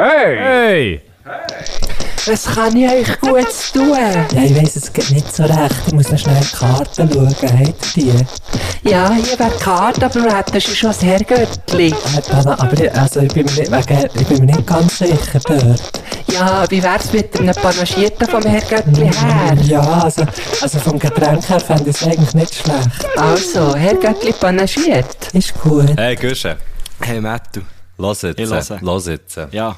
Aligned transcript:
Hey! 0.00 0.36
Hey! 0.36 1.00
Was 2.24 2.44
kann 2.44 2.76
ich 2.76 2.88
euch 2.88 3.20
gut 3.20 3.48
tun? 3.72 3.98
Ja, 4.32 4.42
ich 4.44 4.54
weiss, 4.54 4.76
es 4.76 4.92
geht 4.92 5.10
nicht 5.10 5.34
so 5.34 5.42
recht. 5.42 5.74
Ich 5.88 5.92
muss 5.92 6.08
noch 6.12 6.18
schnell 6.20 6.40
die 6.40 6.56
Karten 6.56 7.10
schauen. 7.12 7.26
Habt 7.28 7.96
ihr 7.96 8.14
die? 8.14 8.88
Ja, 8.88 9.12
hier 9.12 9.36
wäre 9.36 9.50
die 9.50 9.64
Karte, 9.64 10.04
aber 10.06 10.20
du 10.20 10.36
hättest 10.36 10.76
schon 10.76 10.90
das 10.90 11.02
Herrgöttli. 11.02 11.88
Äh, 11.88 12.46
aber 12.46 12.80
ich, 12.80 12.94
also 12.94 13.20
ich, 13.22 13.34
bin 13.34 13.46
mir 13.46 13.52
nicht, 13.52 13.72
wegen, 13.72 14.08
ich 14.14 14.26
bin 14.28 14.38
mir 14.38 14.54
nicht 14.54 14.66
ganz 14.68 14.98
sicher 14.98 15.40
dort. 15.44 16.02
Ja, 16.32 16.64
wie 16.70 16.80
wär's 16.80 17.12
mit 17.12 17.36
einem 17.36 17.56
Panagierten 17.56 18.28
vom 18.28 18.42
Herrgöttli 18.44 19.10
her? 19.12 19.56
Ja, 19.64 19.80
also, 19.80 20.22
also 20.62 20.78
vom 20.78 21.00
Getränk 21.00 21.48
her 21.48 21.58
fände 21.58 21.90
ich 21.90 21.96
es 21.96 22.04
eigentlich 22.04 22.34
nicht 22.34 22.54
schlecht. 22.54 23.18
Also, 23.18 23.74
Herrgöttli 23.74 24.32
panagiert. 24.32 25.32
Ist 25.32 25.60
gut. 25.60 25.90
Hey, 25.96 26.14
Gusche. 26.14 26.56
Hey, 27.00 27.20
Mattu. 27.20 27.62
Los 27.96 28.22
jetzt. 28.22 28.38
Ich 28.38 28.48
höre. 28.48 28.78
Los 28.80 29.06
jetzt. 29.08 29.40
Ja. 29.50 29.76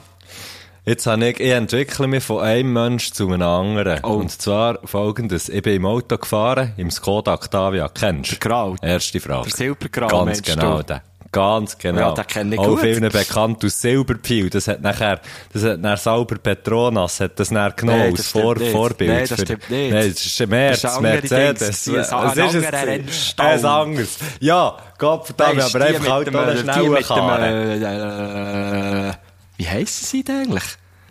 Jetzt 0.85 1.07
habe 1.07 1.29
ich, 1.29 1.39
ich 1.41 1.51
entwickle 1.53 2.07
mich 2.07 2.25
von 2.25 2.41
einem 2.43 2.73
Mensch 2.73 3.13
zu 3.13 3.29
einem 3.29 3.43
anderen. 3.43 4.01
Oh. 4.03 4.15
Und 4.15 4.31
zwar 4.31 4.79
folgendes. 4.85 5.49
Ich 5.49 5.63
bin 5.63 5.75
im 5.77 5.87
Auto 5.87 6.17
gefahren, 6.17 6.73
im 6.79 6.91
Skoda 6.91 7.35
Octavia. 7.35 7.89
Kennst 7.89 8.33
du? 8.33 8.37
Der 8.37 8.49
Grau. 8.51 8.77
Erste 8.81 9.21
Frage. 9.21 9.49
Der 9.49 9.57
Silbergrau, 9.57 10.25
Ganz 10.25 10.43
genau, 10.43 10.83
du? 10.83 11.01
Ganz 11.33 11.79
genau. 11.79 12.01
Ja, 12.01 12.13
den 12.15 12.27
kenne 12.27 12.55
ich 12.57 12.61
Auch 12.61 12.67
gut. 12.71 12.81
vielen 12.81 13.09
bekannt 13.09 13.65
aus 13.65 13.81
Silberpil. 13.81 14.51
Das 14.51 14.67
hat 14.67 14.81
nachher, 14.83 15.21
das 15.53 15.63
hat 15.63 15.79
nachher 15.81 15.97
Sauber 15.99 16.37
Petronas, 16.39 17.21
hat 17.21 17.39
das 17.39 17.53
nachher 17.53 17.71
genommen 17.73 18.01
als 18.01 18.17
das 18.17 18.29
Vor 18.29 18.57
nicht. 18.57 18.73
Vorbild. 18.73 19.11
Nein, 19.13 19.21
das 19.29 19.39
für- 19.39 19.45
stimmt 19.47 19.71
nicht. 19.71 19.93
Nein, 19.93 20.09
das 20.13 20.27
ist 20.27 20.41
ein 20.41 20.49
Merz, 20.49 20.81
Das 20.81 20.95
ist 20.95 21.01
Mercedes. 21.01 21.59
Dings. 21.59 21.69
Das 21.69 21.87
ist 21.87 22.13
ein 22.13 22.37
Was 22.37 22.55
ist 22.55 22.73
Rennstall. 22.73 23.47
Ein 23.59 23.65
anderes. 23.65 24.19
Ja, 24.41 24.77
Gott 24.99 25.27
verdammt, 25.27 25.61
aber 25.63 25.85
einfach 25.85 26.09
halt 26.11 26.29
auch 26.29 26.33
dem, 26.33 26.37
eine 27.39 29.19
wie 29.61 29.69
heissen 29.69 30.07
sie 30.07 30.25
denn 30.25 30.47
eigentlich? 30.47 30.65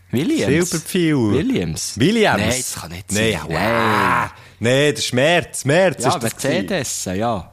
Williams? 0.09 0.69
Silberpfeil. 0.71 1.31
Williams? 1.33 1.99
Williams? 1.99 2.39
Nein, 2.39 2.49
das 2.49 2.81
kann 2.81 2.91
nicht 2.91 3.11
Nein, 3.11 3.31
sein. 3.33 3.47
Nein. 3.51 4.29
Nein, 4.59 4.91
das 4.95 5.05
ist 5.05 5.13
Merz. 5.13 5.65
Merz 5.65 6.03
Ja, 6.03 6.09
ist 6.09 6.15
das. 6.15 6.23
Mercedes, 6.23 7.05
ja. 7.05 7.51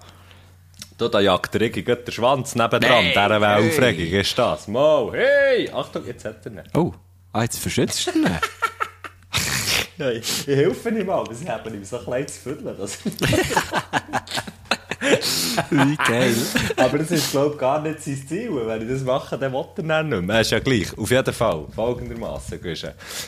Da, 0.96 1.08
da 1.08 1.20
jagt 1.20 1.52
der 1.52 1.60
Rigi 1.60 1.84
den 1.84 2.10
Schwanz 2.10 2.54
nebendran. 2.54 2.80
Nein, 3.04 3.08
Dieser 3.10 3.40
wäre 3.42 3.56
hey. 3.62 3.68
Aufregung, 3.68 4.20
ist 4.20 4.38
das. 4.38 4.68
Mo, 4.68 5.12
hey! 5.12 5.70
Achtung, 5.70 6.06
jetzt 6.06 6.24
hat 6.24 6.46
er 6.46 6.52
nicht. 6.52 6.74
Oh, 6.74 6.94
ah, 7.34 7.42
jetzt 7.42 7.58
verschützt 7.58 8.06
du 8.06 8.12
ihn. 8.12 8.26
Ja, 9.98 10.10
ich, 10.10 10.48
ich 10.48 10.56
helfe 10.56 10.88
ihm 10.90 11.06
mal, 11.06 11.20
aber 11.20 11.34
sie 11.34 11.48
haben 11.48 11.74
ihm 11.74 11.84
so 11.84 11.98
klein 11.98 12.26
zu 12.26 12.40
fütteln. 12.40 12.74
Das. 12.78 12.98
Wie 15.70 15.96
geil. 15.96 16.34
aber 16.76 16.98
das 16.98 17.10
ist, 17.10 17.30
glaube 17.30 17.54
ich, 17.54 17.60
gar 17.60 17.80
nicht 17.82 18.02
sein 18.02 18.22
Ziel. 18.28 18.50
Wenn 18.66 18.82
ich 18.82 18.88
das 18.88 19.02
mache, 19.02 19.38
dann 19.38 19.52
will 19.52 19.64
er 19.76 19.82
dann 19.82 20.08
nicht 20.08 20.22
mehr. 20.22 20.40
Ist 20.40 20.50
ja 20.50 20.58
gleich. 20.58 20.96
Auf 20.96 21.10
jeden 21.10 21.32
Fall. 21.32 21.66
Folgendermaßen. 21.74 22.60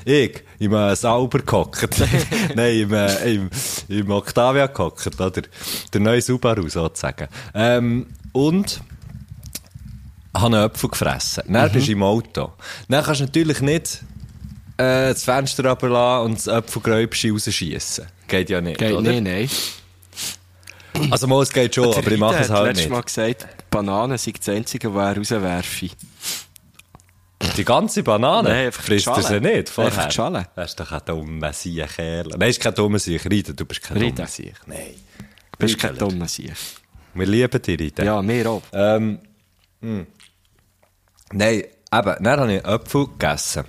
Ich, 0.05 0.43
im 0.59 0.73
äh, 0.75 0.97
Sauber 0.97 1.41
gehockt. 1.41 1.89
Nein, 2.55 2.79
im, 2.79 2.93
äh, 2.93 3.35
im, 3.35 3.51
im 3.89 4.11
Octavia 4.11 4.67
gehockt, 4.67 5.07
oder? 5.07 5.31
Der 5.31 6.01
neue 6.01 6.23
Subaru, 6.23 6.69
sozusagen. 6.69 7.29
Ähm, 7.55 8.07
und 8.33 8.81
habe 10.35 10.47
einen 10.47 10.65
Apfel 10.65 10.91
gefressen. 10.91 11.45
Dann 11.49 11.73
bist 11.73 11.89
du 11.89 11.93
im 11.93 12.03
Auto. 12.03 12.53
Dann 12.89 13.05
kannst 13.05 13.21
du 13.21 13.25
natürlich 13.25 13.61
nicht 13.61 14.03
äh, 14.77 15.13
das 15.13 15.25
Fenster 15.25 15.69
runterlassen 15.69 16.27
und 16.27 16.39
das 16.39 16.49
Apfelgräubchen 16.49 17.33
rausschiessen. 17.33 18.07
Geht 18.27 18.51
ja 18.51 18.61
nicht, 18.61 18.79
Geht 18.79 18.93
oder? 18.93 19.11
nicht, 19.11 19.23
nein. 19.23 19.49
Also 21.11 21.27
mal, 21.27 21.43
es 21.43 21.53
geht 21.53 21.75
schon, 21.75 21.95
aber 21.95 22.11
ich 22.11 22.19
mache 22.19 22.39
es 22.39 22.51
halt 22.51 22.67
letztes 22.67 22.87
nicht. 22.87 22.93
Mal 22.93 23.03
gesagt, 23.03 23.47
Bananen 23.71 24.19
sind 24.19 24.39
das 24.39 24.49
Einzige, 24.49 24.95
was 24.95 25.17
er 25.17 25.17
rauswerfe. 25.17 25.91
Die 27.57 27.65
ganze 27.65 28.03
Banane? 28.03 28.49
Nein, 28.49 28.67
einfach 28.67 28.85
die 28.85 28.99
Frisst 28.99 29.07
er 29.07 29.23
sie 29.23 29.41
nicht 29.41 29.69
vorher? 29.69 29.93
Einfach 29.93 30.09
die 30.09 30.15
Schale. 30.15 30.49
Das 30.57 30.71
ist 30.71 30.81
doch 30.81 30.91
ein 30.91 31.01
dummer 31.05 31.53
Sieg-Kerl. 31.53 32.29
Nein, 32.37 32.51
ist 32.51 32.61
kein 32.61 32.75
dummer 32.75 32.99
Sieg. 32.99 33.25
Rita, 33.31 33.53
du 33.53 33.65
bist 33.65 33.83
kein 33.83 33.97
Rita. 33.97 34.17
dummer 34.17 34.29
Sieg. 34.29 34.55
Nein. 34.67 34.95
Du 35.53 35.59
bist 35.59 35.79
kein 35.79 35.97
dummer 35.97 36.27
Sieg. 36.27 36.55
Wir 37.15 37.27
lieben 37.27 37.63
dich, 37.63 37.79
Rita. 37.79 38.05
Ja, 38.05 38.23
mir 38.23 38.51
auch. 38.51 38.63
Ähm, 38.73 39.21
hm. 39.81 40.07
Nein, 41.33 41.65
eben, 41.93 42.17
dann 42.25 42.41
habe 42.41 42.55
ich 42.55 42.65
Äpfel 42.65 43.07
gegessen. 43.07 43.65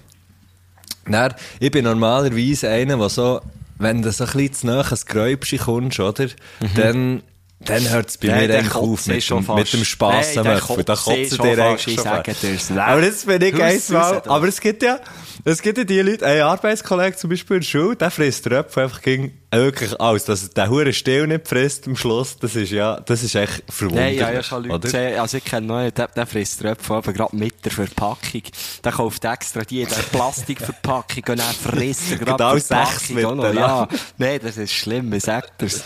Dann, 1.06 1.34
ich 1.60 1.72
bin 1.72 1.86
normalerweise 1.86 2.70
einer, 2.70 2.98
der 2.98 3.10
so, 3.10 3.42
wenn 3.80 4.02
du 4.02 4.12
so 4.12 4.26
ein 4.26 4.32
bisschen 4.32 4.54
zu 4.54 4.68
nahe 4.68 4.84
ans 4.84 5.06
Gräubchen 5.06 5.58
kommst, 5.60 6.00
oder? 6.00 6.28
Dann, 6.76 7.24
dann 7.60 7.90
hört 7.90 8.10
es 8.10 8.18
bei. 8.18 8.28
Nein, 8.28 8.48
mir 8.48 8.58
eigentlich 8.58 8.76
auf 8.76 9.08
mit, 9.08 9.30
dem, 9.30 9.56
mit 9.56 9.74
dem 9.74 9.84
Spass 9.84 10.28
Nein, 10.28 10.38
am 10.38 10.44
der 10.46 10.56
Äpfel. 10.58 10.84
Da 10.84 10.96
kotzt 10.96 11.44
dir 11.44 11.66
eigentlich 11.66 11.96
schon. 11.96 12.78
Aber 12.78 13.02
das 13.02 13.26
bin 13.26 13.42
ich 13.42 13.60
raus 13.60 13.88
da. 13.88 14.22
aber 14.28 14.48
es 14.48 14.62
gibt 14.62 14.82
ja, 14.82 15.00
es 15.44 15.62
gibt 15.62 15.78
ja 15.78 15.84
die 15.84 16.00
Leute, 16.00 16.26
ein 16.26 16.42
Arbeitskollege 16.42 17.18
zum 17.18 17.30
Beispiel 17.30 17.58
in 17.58 17.62
der 17.62 17.68
Schule, 17.68 17.96
der 17.98 18.12
frisst 18.12 18.48
Äpfel 18.48 18.84
einfach 18.84 19.02
gegen, 19.02 19.38
wirklich 19.52 20.00
alles. 20.00 20.24
Dass 20.24 20.50
der 20.52 20.70
hure 20.70 20.94
Still 20.94 21.28
nicht 21.28 21.50
frisst 21.50 21.86
am 21.86 21.98
Schluss, 21.98 22.38
das 22.38 22.56
ist 22.56 22.72
ja, 22.72 23.02
das 23.02 23.24
ist 23.24 23.36
echt 23.36 23.64
verwunderlich. 23.68 24.20
Nein, 24.20 24.28
ja, 24.30 24.32
ja, 24.36 24.44
schon 24.44 24.64
Leute 24.64 24.80
gesehen, 24.80 25.20
also 25.20 25.38
ich 25.38 25.44
kenne 25.44 25.68
noch 25.68 25.76
einen, 25.76 25.94
der, 25.94 26.08
der 26.08 26.28
frisst 26.28 26.62
Tröpfe 26.62 26.94
aber 26.94 27.12
gerade 27.12 27.36
mit 27.36 27.66
der 27.66 27.74
Verpackung. 27.74 28.44
Der 28.86 28.92
kauft 28.94 29.26
extra 29.26 29.64
die, 29.66 29.84
der 29.84 29.96
Plastikverpackung 29.96 31.24
und 31.28 31.40
dann 31.40 31.54
frisst 31.54 32.12
er 32.12 32.18
gerade 32.20 32.38
Genau 32.38 32.54
die 32.54 32.60
sechs 32.62 33.08
Verpackung 33.08 33.26
auch 33.26 33.36
noch. 33.36 33.44
miteinander. 33.50 33.60
Ja, 33.60 33.88
nein, 34.18 34.40
das 34.42 34.56
ist 34.56 34.72
schlimm, 34.72 35.12
wie 35.12 35.20
sagt 35.20 35.62
er's? 35.62 35.84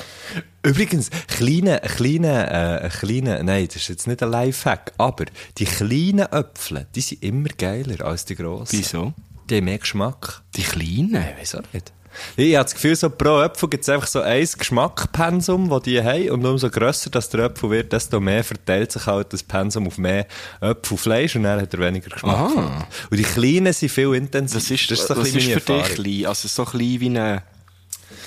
Übrigens, 0.64 1.10
kleine, 1.28 1.80
kleine, 1.82 2.82
äh, 2.82 2.90
kleine, 2.90 3.44
nein, 3.44 3.68
das 3.68 3.76
ist 3.78 3.90
jetzt 3.90 4.08
nicht 4.08 4.24
ein 4.24 4.32
Lifehack, 4.32 4.94
aber 4.98 5.26
die 5.58 5.66
kleinen 5.66 6.26
Äpfel, 6.32 6.88
die 6.96 7.02
sind 7.02 7.22
immer 7.22 7.50
geiler 7.50 8.06
als 8.06 8.24
die 8.26 8.36
grossen. 8.36 8.80
Wieso? 8.80 9.14
Die 9.50 9.58
haben 9.58 9.66
mehr 9.66 9.78
Geschmack. 9.78 10.42
Die 10.56 10.64
Kleinen? 10.64 11.16
Ich 11.16 11.42
weiß 11.42 11.56
auch 11.56 11.74
nicht. 11.74 11.92
Ich 12.38 12.56
habe 12.56 12.64
das 12.64 12.76
Gefühl, 12.76 12.96
so 12.96 13.10
pro 13.10 13.42
Äpfel 13.42 13.70
gibt 13.70 13.84
es 13.84 13.90
einfach 13.90 14.08
so 14.08 14.22
ein 14.22 14.48
Geschmackpensum, 14.58 15.70
das 15.70 15.82
die 15.82 16.02
haben. 16.02 16.30
Und 16.30 16.46
umso 16.46 16.70
grösser 16.70 17.10
das 17.10 17.28
der 17.30 17.46
Äpfel 17.46 17.72
wird, 17.72 17.92
desto 17.92 18.20
mehr 18.20 18.44
verteilt 18.44 18.92
sich 18.92 19.06
halt 19.06 19.34
das 19.34 19.44
Pensum 19.44 19.88
auf 19.88 19.98
mehr 19.98 20.28
Äpfelfleisch 20.62 21.36
und 21.36 21.44
dann 21.44 21.60
hat 21.60 21.74
er 21.74 21.80
weniger 21.80 22.10
Geschmack. 22.10 22.36
Aha. 22.36 22.88
Und 23.10 23.18
die 23.18 23.24
kleinen 23.24 23.74
sind 23.74 23.90
viel 23.90 24.14
intensiver. 24.14 24.60
Das 24.60 24.72
ist, 24.72 24.92
das 24.92 25.00
ist 25.00 25.08
so 25.08 25.16
bisschen 25.16 25.40
ist 25.40 25.46
für 25.46 25.50
meine 25.50 25.60
dich 25.60 25.90
Erfahrung. 25.90 26.04
klein? 26.04 26.26
Also 26.28 26.48
so 26.48 26.66
klein 26.66 27.00
wie 27.00 27.06
eine 27.08 27.44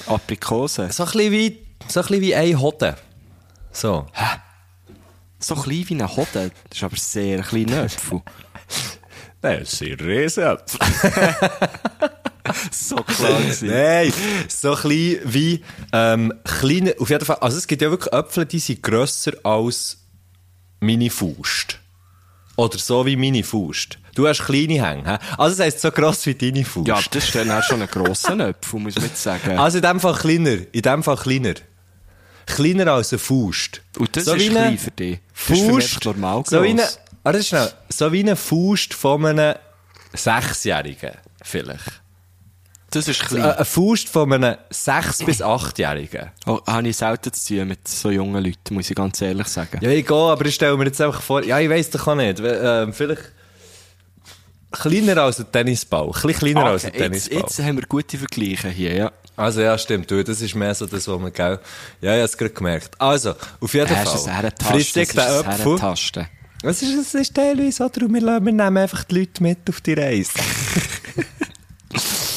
Aprikose? 0.07 0.89
So 0.93 1.05
ein 1.05 1.11
bisschen 1.13 1.33
wie, 1.33 1.66
so 1.89 2.01
ein 2.01 2.07
bisschen 2.07 2.23
wie 2.23 2.35
ein 2.35 2.61
Hoden. 2.61 2.95
So. 3.73 4.07
So 5.39 5.55
klein 5.55 5.85
wie 5.89 5.95
eine 5.95 6.17
Hode? 6.17 6.51
Das 6.71 6.79
ist 6.79 6.83
aber 6.83 6.97
sehr 6.97 7.43
kleiner 7.43 7.85
Äpfel. 7.85 8.23
Nein, 9.43 9.61
das 9.61 9.79
sind 9.79 10.01
Riesenäpfel. 10.03 10.81
so 12.71 12.97
klar 12.97 13.39
gewesen. 13.41 13.69
Nein, 13.69 14.13
so 14.49 14.75
klein 14.75 15.19
wie, 15.25 15.63
ähm, 15.93 16.33
kleine, 16.45 16.95
auf 16.99 17.11
jeden 17.11 17.25
Fall, 17.25 17.37
also 17.37 17.59
es 17.59 17.67
gibt 17.67 17.83
ja 17.83 17.91
wirklich 17.91 18.13
Äpfel, 18.13 18.47
die 18.47 18.59
sind 18.59 18.83
grösser 18.83 19.33
als 19.45 19.99
meine 20.81 21.11
Faust. 21.11 21.79
Oder 22.57 22.79
so 22.79 23.05
wie 23.05 23.17
meine 23.17 23.45
Faust. 23.45 23.99
Du 24.15 24.27
hast 24.27 24.45
kleine 24.45 24.83
Hänge, 24.83 25.05
hä? 25.05 25.19
Also 25.37 25.57
das 25.57 25.67
heisst 25.67 25.81
so 25.83 25.91
gross 25.91 26.25
wie 26.25 26.35
deine 26.35 26.65
Faust. 26.65 26.89
Ja, 26.89 27.01
das 27.11 27.25
ist 27.25 27.35
dann 27.35 27.51
auch 27.51 27.63
schon 27.63 27.83
ein 27.83 27.89
grosser 27.89 28.39
Äpfel, 28.49 28.81
muss 28.81 28.97
man 28.97 29.11
sagen. 29.15 29.59
Also 29.59 29.79
in 29.79 29.83
dem 29.83 30.01
Fall 30.01 30.15
kleiner, 30.15 30.57
in 30.73 30.83
dem 30.83 31.03
Fall 31.03 31.17
kleiner. 31.17 31.55
Kleiner 32.47 32.93
als 32.93 33.13
eine 33.13 33.19
Faust. 33.19 33.83
Und 33.99 34.17
das 34.17 34.25
so 34.25 34.35
ist 34.35 34.49
klein 34.49 34.65
eine 34.65 34.79
für 34.79 34.91
dich. 34.91 35.19
Das 35.49 35.59
ist 35.59 35.65
für 35.67 35.73
mich 35.73 36.05
normal 36.05 36.45
so 36.47 36.63
wie 36.63 36.71
eine, 36.71 37.43
schnell, 37.43 37.73
so 37.91 38.13
wie 38.13 38.21
eine 38.21 38.37
Faust 38.37 38.95
von 38.95 39.27
einem 39.27 39.57
Sechsjährigen, 40.15 41.13
vielleicht. 41.43 42.01
Das 42.97 43.09
ist 43.09 43.21
klein. 43.21 43.43
Eine 43.45 43.65
Faust 43.65 44.09
von 44.09 44.33
einem 44.33 44.57
Sechs- 44.71 45.23
bis 45.25 45.43
Achtjährigen. 45.43 46.31
Oh, 46.47 46.61
habe 46.67 46.89
ich 46.89 46.97
selten 46.97 47.31
zu 47.33 47.57
tun 47.59 47.69
mit 47.69 47.87
so 47.87 48.11
jungen 48.11 48.43
Leuten, 48.43 48.75
muss 48.75 48.89
ich 48.89 48.97
ganz 48.97 49.21
ehrlich 49.21 49.49
sagen. 49.49 49.79
Ja, 49.83 49.91
ich 49.91 50.07
gehe, 50.07 50.17
aber 50.17 50.47
ich 50.47 50.55
stelle 50.55 50.77
mir 50.79 50.87
jetzt 50.87 51.01
einfach 51.01 51.21
vor, 51.21 51.45
ja, 51.45 51.61
ich 51.61 51.69
weiss 51.69 51.91
doch 51.91 52.07
auch 52.07 52.15
nicht, 52.15 52.41
äh, 52.41 52.91
vielleicht 52.93 53.33
kleiner 54.73 55.23
als 55.23 55.41
ein 55.41 55.53
Tennisball, 55.53 56.07
ein 56.07 56.13
bisschen 56.13 56.33
kleiner 56.33 56.65
als 56.65 56.85
ein 56.85 56.91
Okay, 56.91 56.99
jetzt, 57.03 57.09
Tennisball. 57.29 57.39
jetzt 57.41 57.59
haben 57.61 57.77
wir 57.77 57.87
gute 57.87 58.17
Vergleiche 58.19 58.69
hier, 58.71 58.95
ja. 58.95 59.13
Also 59.37 59.61
ja, 59.61 59.77
stimmt, 59.77 60.11
du, 60.11 60.25
das 60.25 60.41
ist 60.41 60.55
mehr 60.55 60.75
so 60.75 60.87
das, 60.87 61.07
was 61.07 61.21
man, 61.21 61.33
gell, 61.33 61.59
ja, 62.01 62.17
ich 62.17 62.23
hab's 62.23 62.37
gerade 62.39 62.55
gemerkt. 62.55 62.99
Also, 62.99 63.35
auf 63.61 63.75
jeden 63.75 63.87
Fall, 63.89 63.97
ein 63.99 64.35
Herentasten. 64.35 64.73
Das 64.73 64.93
den 64.93 65.21
ein. 65.21 65.45
Herentasten. 65.59 66.27
Es 66.63 66.83
ist, 66.83 66.95
es 66.99 67.15
ist 67.15 67.35
teilweise 67.35 67.73
so, 67.73 67.89
darum, 67.89 68.15
wir 68.15 68.41
nehmen 68.41 68.79
einfach 68.79 69.05
die 69.05 69.19
Leute 69.21 69.43
mit 69.43 69.59
auf 69.69 69.83
die 69.83 69.93
Reise. 69.93 70.31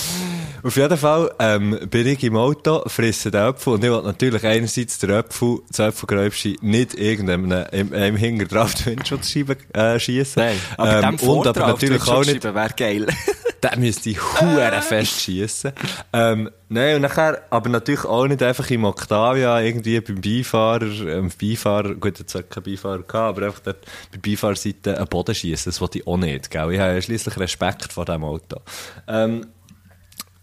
auf 0.63 0.75
jeden 0.75 0.97
Fall 0.97 1.31
ähm, 1.39 1.79
bin 1.89 2.07
ich 2.07 2.23
im 2.23 2.35
Auto, 2.35 2.83
frisse 2.87 3.31
den 3.31 3.41
Apfel 3.41 3.73
und 3.73 3.83
ich 3.83 3.89
will 3.89 4.01
natürlich 4.01 4.45
einerseits 4.45 4.99
den 4.99 5.11
Apfel, 5.11 5.59
das 5.69 5.79
Apfelgräubchen, 5.79 6.55
nicht 6.61 6.95
irgendeinem 6.95 7.51
im, 7.71 7.93
im 7.93 8.15
Hinger 8.15 8.45
drauf 8.45 8.73
die 8.75 8.87
Windschutzscheibe 8.87 9.57
äh, 9.73 9.99
schiessen. 9.99 10.43
Nein, 10.43 10.59
aber 10.77 11.03
ähm, 11.03 11.15
und 11.15 11.47
aber 11.47 11.67
natürlich 11.67 12.07
auch 12.07 12.25
nicht 12.25 12.43
wäre 12.43 12.69
geil. 12.75 13.07
der 13.63 13.77
müsste 13.77 14.11
hure 14.11 14.81
fest 14.81 15.21
schiessen. 15.21 15.73
Ähm, 16.13 16.49
nein, 16.69 16.95
und 16.95 17.01
nachher, 17.01 17.41
aber 17.49 17.69
natürlich 17.69 18.05
auch 18.05 18.27
nicht 18.27 18.41
einfach 18.41 18.69
im 18.69 18.85
Octavia 18.85 19.59
irgendwie 19.59 19.99
beim 20.01 20.21
Beifahrer, 20.21 21.07
ähm, 21.07 21.31
Beifahrer, 21.39 21.95
gut, 21.95 22.19
jetzt 22.19 22.35
hat 22.35 22.49
kein 22.49 22.63
Beifahrer 22.63 23.03
gehabt, 23.03 23.37
aber 23.37 23.47
einfach 23.47 23.59
dort 23.59 23.85
bei 24.11 24.17
Beifahrerseite 24.17 24.97
einen 24.97 25.07
Boden 25.07 25.35
schiessen, 25.35 25.71
das 25.71 25.81
wollte 25.81 25.99
ich 25.99 26.07
auch 26.07 26.17
nicht, 26.17 26.49
gell. 26.49 26.71
Ich 26.71 26.79
habe 26.79 26.93
ja 26.93 27.01
schliesslich 27.01 27.37
Respekt 27.37 27.93
vor 27.93 28.05
diesem 28.05 28.23
Auto. 28.23 28.61
Ähm, 29.07 29.45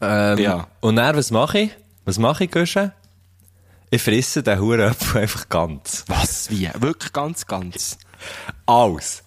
ähm, 0.01 0.39
Ja. 0.39 0.67
Und 0.81 0.97
dann, 0.97 1.17
was 1.17 1.31
mache 1.31 1.59
ich? 1.59 1.71
Was 2.05 2.19
mache 2.19 2.45
ich, 2.45 2.51
Guschen? 2.51 2.93
Ich 3.91 4.03
fresse 4.03 4.43
den 4.43 4.59
Hurenapfel 4.59 5.23
einfach 5.23 5.49
ganz. 5.49 6.05
Was? 6.09 6.51
Wie? 6.51 6.69
Wirklich 6.79 7.13
ganz, 7.13 7.47
ganz. 7.47 7.99
Alles. 8.65 9.23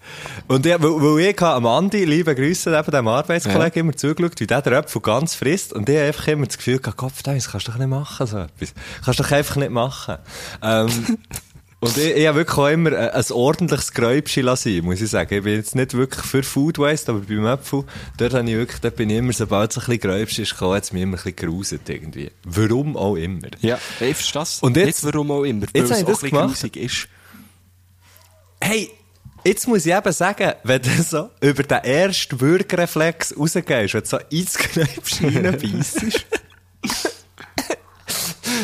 Und 0.47 0.65
ich, 0.65 0.73
weil, 0.73 0.89
weil 1.01 1.19
ich 1.29 1.41
am 1.41 1.65
Andi, 1.65 2.03
liebe 2.03 2.35
Grüße, 2.35 2.77
eben 2.77 2.91
dem 2.91 3.07
Arbeitskollegen, 3.07 3.81
immer 3.81 3.95
zugeschaut, 3.95 4.39
wie 4.39 4.47
der 4.47 4.61
den 4.61 4.73
Apfel 4.73 5.01
ganz 5.01 5.35
frisst. 5.35 5.71
Und 5.71 5.87
ich 5.87 5.95
habe 5.95 6.07
einfach 6.07 6.27
immer 6.27 6.45
das 6.45 6.57
Gefühl 6.57 6.79
gehabt, 6.79 6.97
Kopf, 6.97 7.23
das 7.23 7.49
kannst 7.49 7.67
du 7.67 7.71
doch 7.71 7.79
nicht 7.79 7.87
machen, 7.87 8.27
so 8.27 8.37
etwas. 8.39 8.73
Kannst 9.03 9.19
du 9.19 9.23
doch 9.23 9.31
einfach 9.31 9.55
nicht 9.55 9.71
machen. 9.71 10.17
Ähm, 10.61 10.89
und 11.81 11.97
ich, 11.97 12.15
ich 12.15 12.27
habe 12.27 12.37
wirklich 12.39 12.57
auch 12.57 12.67
immer 12.67 12.89
ein, 12.91 13.09
ein 13.11 13.31
ordentliches 13.31 13.93
Gräubchen 13.93 14.43
lassen, 14.43 14.83
muss 14.83 14.99
ich 15.01 15.09
sagen. 15.09 15.33
Ich 15.33 15.43
bin 15.43 15.53
jetzt 15.55 15.75
nicht 15.75 15.93
wirklich 15.93 16.25
für 16.25 16.43
Food 16.43 16.77
Waste, 16.77 17.11
aber 17.11 17.21
beim 17.21 17.45
Apfel, 17.45 17.85
dort 18.17 18.33
habe 18.33 18.49
ich 18.49 18.55
wirklich, 18.57 18.81
dort 18.81 18.95
bin 18.97 19.09
ich 19.09 19.17
immer, 19.17 19.31
sobald 19.33 19.71
es 19.71 19.77
ein 19.77 19.85
bisschen 19.85 19.99
Gräubchen 20.01 20.43
ist 20.43 20.51
gekommen, 20.51 20.75
hat 20.75 20.83
es 20.83 20.91
mich 20.91 21.01
immer 21.03 21.13
ein 21.17 21.23
bisschen 21.23 21.35
geruset 21.37 21.87
irgendwie. 21.87 22.31
Warum 22.43 22.97
auch 22.97 23.15
immer. 23.15 23.47
Ja, 23.61 23.77
ich 23.99 24.15
verstehe 24.15 24.41
das. 24.41 24.59
Und 24.59 24.75
jetzt- 24.77 25.03
Nicht 25.03 25.13
warum 25.13 25.31
auch 25.31 25.43
immer. 25.43 25.67
jetzt 25.73 25.75
Weil 25.75 25.83
habe 25.83 26.11
es 26.11 26.23
ich 26.23 26.33
auch 26.33 26.47
das 26.51 26.63
ein 26.63 26.69
bisschen 26.71 26.83
ist. 26.85 27.07
Hey, 28.61 28.89
jetzt 29.45 29.67
muss 29.67 29.85
ich 29.85 29.93
eben 29.95 30.11
sagen, 30.11 30.51
wenn 30.63 30.81
du 30.81 30.89
so 31.01 31.29
über 31.39 31.63
den 31.63 31.77
ersten 31.83 32.41
Würgereflex 32.41 33.35
rausgehst, 33.37 33.93
wenn 33.93 34.01
du 34.01 34.07
so 34.07 34.19
ins 34.29 34.57
Knäupchen 34.57 35.37
reinbeissest, 35.45 36.25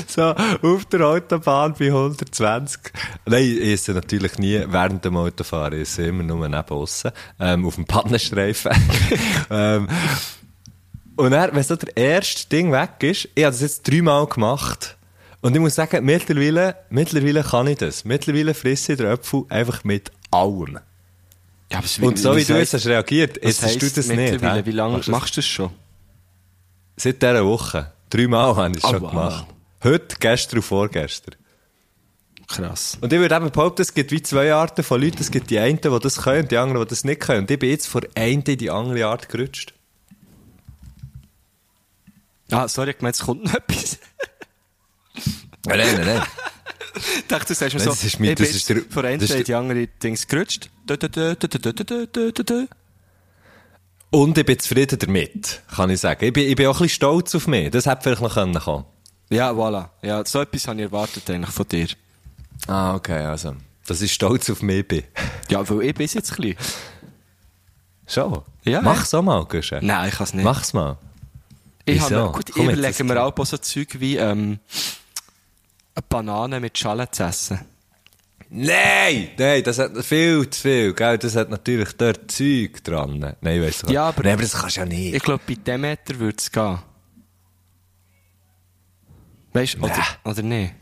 so 0.08 0.24
auf 0.24 0.86
der 0.86 1.02
Autobahn 1.02 1.74
bei 1.78 1.88
120. 1.88 2.80
Nein, 3.26 3.44
ich 3.44 3.62
esse 3.62 3.94
natürlich 3.94 4.38
nie 4.38 4.64
während 4.68 5.04
dem 5.06 5.18
Autofahren, 5.18 5.74
ich 5.74 5.82
esse 5.82 6.08
immer 6.08 6.24
nur 6.24 6.48
neben 6.48 6.70
aussen, 6.70 7.12
ähm, 7.40 7.66
auf 7.66 7.76
dem 7.76 7.86
Pannenstreifen. 7.86 8.72
ähm, 9.50 9.88
und 11.16 11.32
dann, 11.32 11.56
wenn 11.56 11.64
so 11.64 11.76
der 11.76 11.96
erste 11.96 12.50
Ding 12.50 12.72
weg 12.72 13.02
ist, 13.02 13.30
ich 13.36 13.44
habe 13.44 13.54
das 13.54 13.62
jetzt 13.62 13.90
dreimal 13.90 14.26
gemacht. 14.28 14.98
Und 15.42 15.54
ich 15.54 15.62
muss 15.62 15.76
sagen, 15.76 16.04
mittlerweile, 16.04 16.76
mittlerweile 16.90 17.44
kann 17.44 17.68
ich 17.68 17.78
das. 17.78 18.04
Mittlerweile 18.04 18.54
frisse 18.54 18.94
ich 18.94 18.98
den 18.98 19.08
Apfel 19.08 19.44
einfach 19.50 19.84
mit 19.84 20.12
allem. 20.32 20.80
Ja, 21.72 21.82
Und 22.02 22.20
so 22.20 22.36
wie 22.36 22.44
du 22.44 22.58
jetzt 22.58 22.74
hast 22.74 22.86
reagiert, 22.86 23.40
jetzt 23.44 23.64
hast 23.64 23.82
du 23.82 23.90
das 23.90 24.08
nicht. 24.08 24.42
Wie 24.42 24.72
lange 24.72 25.02
Machst 25.08 25.36
du 25.38 25.42
das 25.42 25.46
schon? 25.46 25.70
Seit 26.98 27.22
dieser 27.22 27.46
Woche. 27.46 27.92
Dreimal 28.10 28.56
habe 28.56 28.72
ich 28.72 28.78
es 28.78 28.84
Oh, 28.86 28.92
schon 28.92 29.08
gemacht. 29.08 29.46
Heute, 29.86 30.16
gestern 30.20 30.58
und 30.58 30.64
vorgestern. 30.64 31.36
Krass. 32.48 32.98
Und 33.02 33.14
ich 33.14 33.20
würde 33.20 33.36
eben 33.36 33.52
behaupten, 33.52 33.84
es 33.84 33.94
gibt 33.94 34.12
wie 34.12 34.22
zwei 34.22 34.52
Arten 34.52 34.84
von 34.84 35.00
Leuten. 35.00 35.20
Es 35.20 35.30
gibt 35.30 35.50
die 35.52 35.60
einen, 35.60 35.80
die 35.80 36.00
das 36.02 36.24
können 36.24 36.42
und 36.42 36.52
die 36.52 36.58
anderen, 36.58 36.82
die 36.82 36.90
das 36.90 37.04
nicht 37.04 37.22
können. 37.22 37.42
Und 37.42 37.52
ich 37.52 37.60
bin 37.60 37.70
jetzt 37.70 37.88
von 37.88 38.04
einer 38.16 38.48
in 38.48 38.58
die 38.58 38.70
andere 38.72 39.06
Art 39.06 39.30
gerutscht. 39.30 39.74
Ah, 42.52 42.68
sorry, 42.68 42.92
ich 42.92 43.02
meinte, 43.02 43.20
es 43.20 43.26
kommt 43.26 43.44
noch 43.46 43.54
etwas. 43.54 44.00
nein, 45.66 45.78
nein, 45.80 46.06
nein. 46.06 46.24
Ich 46.96 47.28
dachte, 47.28 47.48
du 47.48 47.54
sagst 47.54 47.76
mir 47.76 47.80
so, 47.80 47.90
das 47.92 48.04
ist 48.04 48.20
mein, 48.20 48.36
von 48.90 49.06
einer 49.06 49.30
in 49.30 49.44
die 49.44 49.54
andere 49.54 49.88
Dings 49.88 50.28
gerutscht. 50.28 50.70
Und 54.12 54.38
ich 54.38 54.46
bin 54.46 54.60
zufrieden 54.60 55.00
damit, 55.00 55.62
kann 55.76 55.90
ich 55.90 56.00
sagen. 56.00 56.26
Ich 56.26 56.34
bin, 56.34 56.48
ich 56.48 56.56
bin 56.56 56.68
auch 56.68 56.76
ein 56.76 56.84
bisschen 56.84 56.96
stolz 56.96 57.36
auf 57.36 57.48
mich. 57.48 57.70
Das 57.70 57.86
hätte 57.86 58.02
vielleicht 58.04 58.22
noch 58.22 58.34
kommen 58.34 58.54
können. 58.54 58.86
Ja, 59.30 59.52
voilà. 59.52 59.90
Ja, 60.02 60.24
so 60.26 60.42
etwas 60.42 60.68
habe 60.68 60.80
ich 60.80 60.86
erwartet 60.86 61.30
eigentlich 61.30 61.54
von 61.54 61.68
dir. 61.68 61.88
Ah, 62.68 62.96
okay, 62.96 63.24
also. 63.26 63.56
Dass 63.88 64.02
ich 64.02 64.14
stolz 64.14 64.50
auf 64.50 64.62
mich 64.62 64.88
bin. 64.88 65.04
Ja, 65.50 65.68
weil 65.70 65.84
ich 65.84 65.94
bin 65.94 66.08
jetzt 66.08 66.32
ein 66.32 66.36
bisschen. 66.38 66.56
Schon? 68.08 68.42
Ja, 68.64 68.82
Mach's 68.82 69.14
auch 69.14 69.22
mal, 69.22 69.46
Guschen. 69.46 69.86
Nein, 69.86 70.10
ich 70.10 70.16
kann 70.16 70.24
es 70.26 70.34
nicht. 70.34 70.44
Mach's 70.44 70.74
mal. 70.74 70.98
Ich, 71.86 71.96
Wieso? 72.02 72.16
habe, 72.16 72.32
gut, 72.32 72.50
ich 72.50 72.56
Komm 72.56 72.70
überlege 72.70 73.04
mir 73.04 73.24
auch 73.24 73.46
so 73.46 73.58
Zeug 73.58 74.00
wie 74.00 74.18
ähm, 74.18 74.60
eine 75.94 76.04
Banane 76.10 76.60
mit 76.60 76.78
Schale 76.78 77.10
zu 77.12 77.24
essen. 77.24 77.60
Nein! 78.50 79.30
Nein, 79.38 79.64
das 79.64 79.78
hat 79.80 79.92
viel 80.04 80.50
zu 80.50 80.62
viel, 80.62 80.94
gell? 80.94 81.18
Das 81.18 81.36
hat 81.36 81.50
natürlich 81.50 81.94
dort 81.98 82.32
Zeug 82.32 82.84
dran. 82.84 83.36
Nein, 83.42 83.62
weißt 83.62 83.84
du 83.88 83.92
Ja, 83.94 84.08
aber- 84.10 84.24
Nein, 84.24 84.34
aber 84.34 84.42
das 84.44 84.54
kannst 84.54 84.78
du 84.78 84.82
ja 84.82 84.86
nicht. 84.86 85.14
Ich 85.16 85.24
glaube, 85.24 85.44
bei 85.48 85.56
Demeter 85.56 86.18
würde 86.20 86.38
es 86.40 86.52
gehen. 86.52 86.80
Weißt 89.56 89.76
du, 89.76 89.84
oder, 89.84 90.04
oder 90.26 90.42
nicht? 90.42 90.74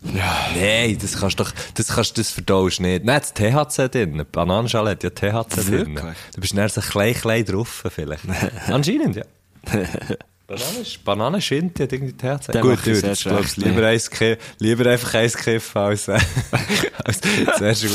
Nein, 0.00 0.98
das 0.98 1.18
kannst 1.18 1.38
du 1.38 1.44
doch, 1.44 1.52
das 1.74 1.88
kannst, 1.88 2.16
das 2.16 2.30
verdaust 2.30 2.80
nicht. 2.80 3.04
Nein, 3.04 3.20
das 3.20 3.34
THC 3.34 3.90
drin. 3.90 4.24
Bananenschale 4.32 4.90
hat 4.90 5.02
ja 5.02 5.10
THC 5.10 5.64
drin. 5.66 6.00
Du 6.34 6.40
bist 6.40 6.56
dann 6.56 6.68
so 6.70 6.80
klein, 6.80 7.14
klein 7.14 7.44
drauf, 7.44 7.84
vielleicht. 7.88 8.24
Anscheinend, 8.68 9.16
ja. 9.16 9.24
Banane, 11.04 11.40
Schinti 11.40 11.82
hat 11.84 11.92
irgendwie 11.92 12.12
THC. 12.12 12.52
Den 12.52 12.60
Gut, 12.62 12.78
ich 12.80 12.86
würdest, 12.86 13.22
glaubst, 13.24 13.56
lieber, 13.56 13.86
eins 13.86 14.10
lieber 14.58 14.90
einfach 14.90 15.14
eins 15.14 15.36
kiffen 15.36 15.80
als, 15.80 16.08
äh, 16.08 16.18
als 17.04 17.20
zuerst, 17.56 17.86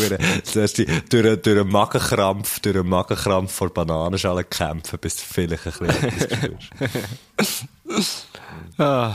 zuerst 0.44 0.78
die, 0.80 0.86
durch, 1.10 1.42
durch 1.42 1.60
einen 1.60 1.70
Magenkrampf, 1.70 2.60
durch 2.60 2.76
einen 2.76 2.90
Magenkrampf 2.90 3.52
vor 3.52 3.72
Bananenschale 3.72 4.44
kämpfen, 4.46 4.98
bis 5.00 5.18
du 5.18 5.22
vielleicht 5.32 5.68
ein 5.68 5.74
bisschen 5.88 5.90
etwas 5.90 6.38
spürst. 6.38 7.68
Ah, 8.78 9.14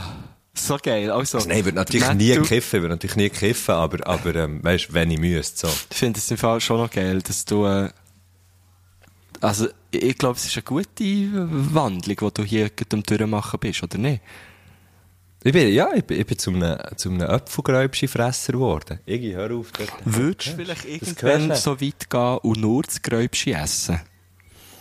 so 0.53 0.77
geil. 0.81 1.09
Also, 1.11 1.39
Nein, 1.39 1.59
ich 1.59 1.65
würde 1.65 1.77
natürlich 1.77 2.07
Matt, 2.07 2.17
nie 2.17 2.33
du- 2.35 2.41
kiffen, 2.43 2.77
ich 2.77 2.81
würde 2.83 2.93
natürlich 2.95 3.15
nie 3.15 3.29
kiffen, 3.29 3.73
aber, 3.75 4.05
aber, 4.07 4.35
ähm, 4.35 4.63
weißt, 4.63 4.93
wenn 4.93 5.11
ich 5.11 5.19
müsste, 5.19 5.67
so. 5.67 5.73
Ich 5.89 5.97
finde 5.97 6.19
es 6.19 6.29
im 6.31 6.37
Fall 6.37 6.61
schon 6.61 6.77
noch 6.77 6.89
geil, 6.91 7.21
dass 7.21 7.45
du, 7.45 7.65
äh, 7.65 7.89
also, 9.41 9.67
ich, 9.95 10.03
ich 10.03 10.17
glaube, 10.17 10.37
es 10.37 10.45
ist 10.45 10.55
eine 10.55 10.63
gute 10.63 11.29
Wandlung, 11.73 12.17
die 12.17 12.33
du 12.33 12.43
hier 12.43 12.69
am 12.91 13.03
Durchmachen 13.03 13.59
bist, 13.59 13.83
oder 13.83 13.97
nicht? 13.97 14.21
Ich 15.43 15.53
bin, 15.53 15.71
ja, 15.71 15.89
ich 15.93 16.03
bin, 16.03 16.19
ich 16.19 16.25
bin 16.25 16.39
zu 16.39 16.49
einem, 16.49 16.77
zu 16.95 17.09
einem 17.09 17.21
Apfelgräubchen-Fresser 17.29 18.53
geworden. 18.53 18.99
Iggy, 19.05 19.33
hör 19.33 19.51
auf. 19.51 19.71
dort. 19.73 19.91
Würdest 20.03 20.47
du 20.53 20.55
vielleicht 20.55 20.85
irgendwann 20.85 21.47
nicht. 21.49 21.61
so 21.61 21.79
weit 21.79 22.09
gehen 22.09 22.37
und 22.39 22.59
nur 22.61 22.81
das 22.81 22.99
Gräubchen 22.99 23.53
essen? 23.53 24.01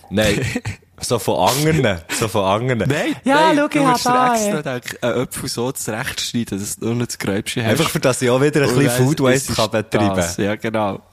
Nein, 0.09 0.41
so 1.01 1.19
von 1.19 1.51
anderen, 1.51 2.01
so 2.09 2.29
von 2.29 2.45
anderen. 2.45 2.91
Nein, 2.91 3.15
Ja, 3.25 3.53
nein, 3.53 3.57
schau, 3.59 3.69
du 3.69 3.79
ich 3.79 3.85
musst 3.85 4.07
hab 4.07 4.13
dir 4.13 4.19
da, 4.19 4.35
extra 4.35 4.73
ey. 4.75 4.81
den 4.81 5.03
einen 5.03 5.23
Apfel 5.23 5.49
so 5.51 5.73
zurechtschneiden, 5.73 6.59
dass 6.59 6.77
du 6.77 6.87
nur 6.87 6.95
noch 6.95 7.07
das 7.07 7.19
Gräubchen 7.19 7.63
hast. 7.63 7.71
Einfach 7.73 7.91
für 7.91 8.01
das 8.01 8.23
ich 8.23 8.31
auch 8.31 8.41
wieder 8.41 8.63
ein 8.63 8.69
Und 8.71 8.79
bisschen 8.79 9.05
Food 9.05 9.21
Waste 9.21 9.53
kann 9.53 9.71
betreiben 9.71 10.17
das. 10.17 10.37
Ja, 10.39 10.57
genau. 10.57 11.03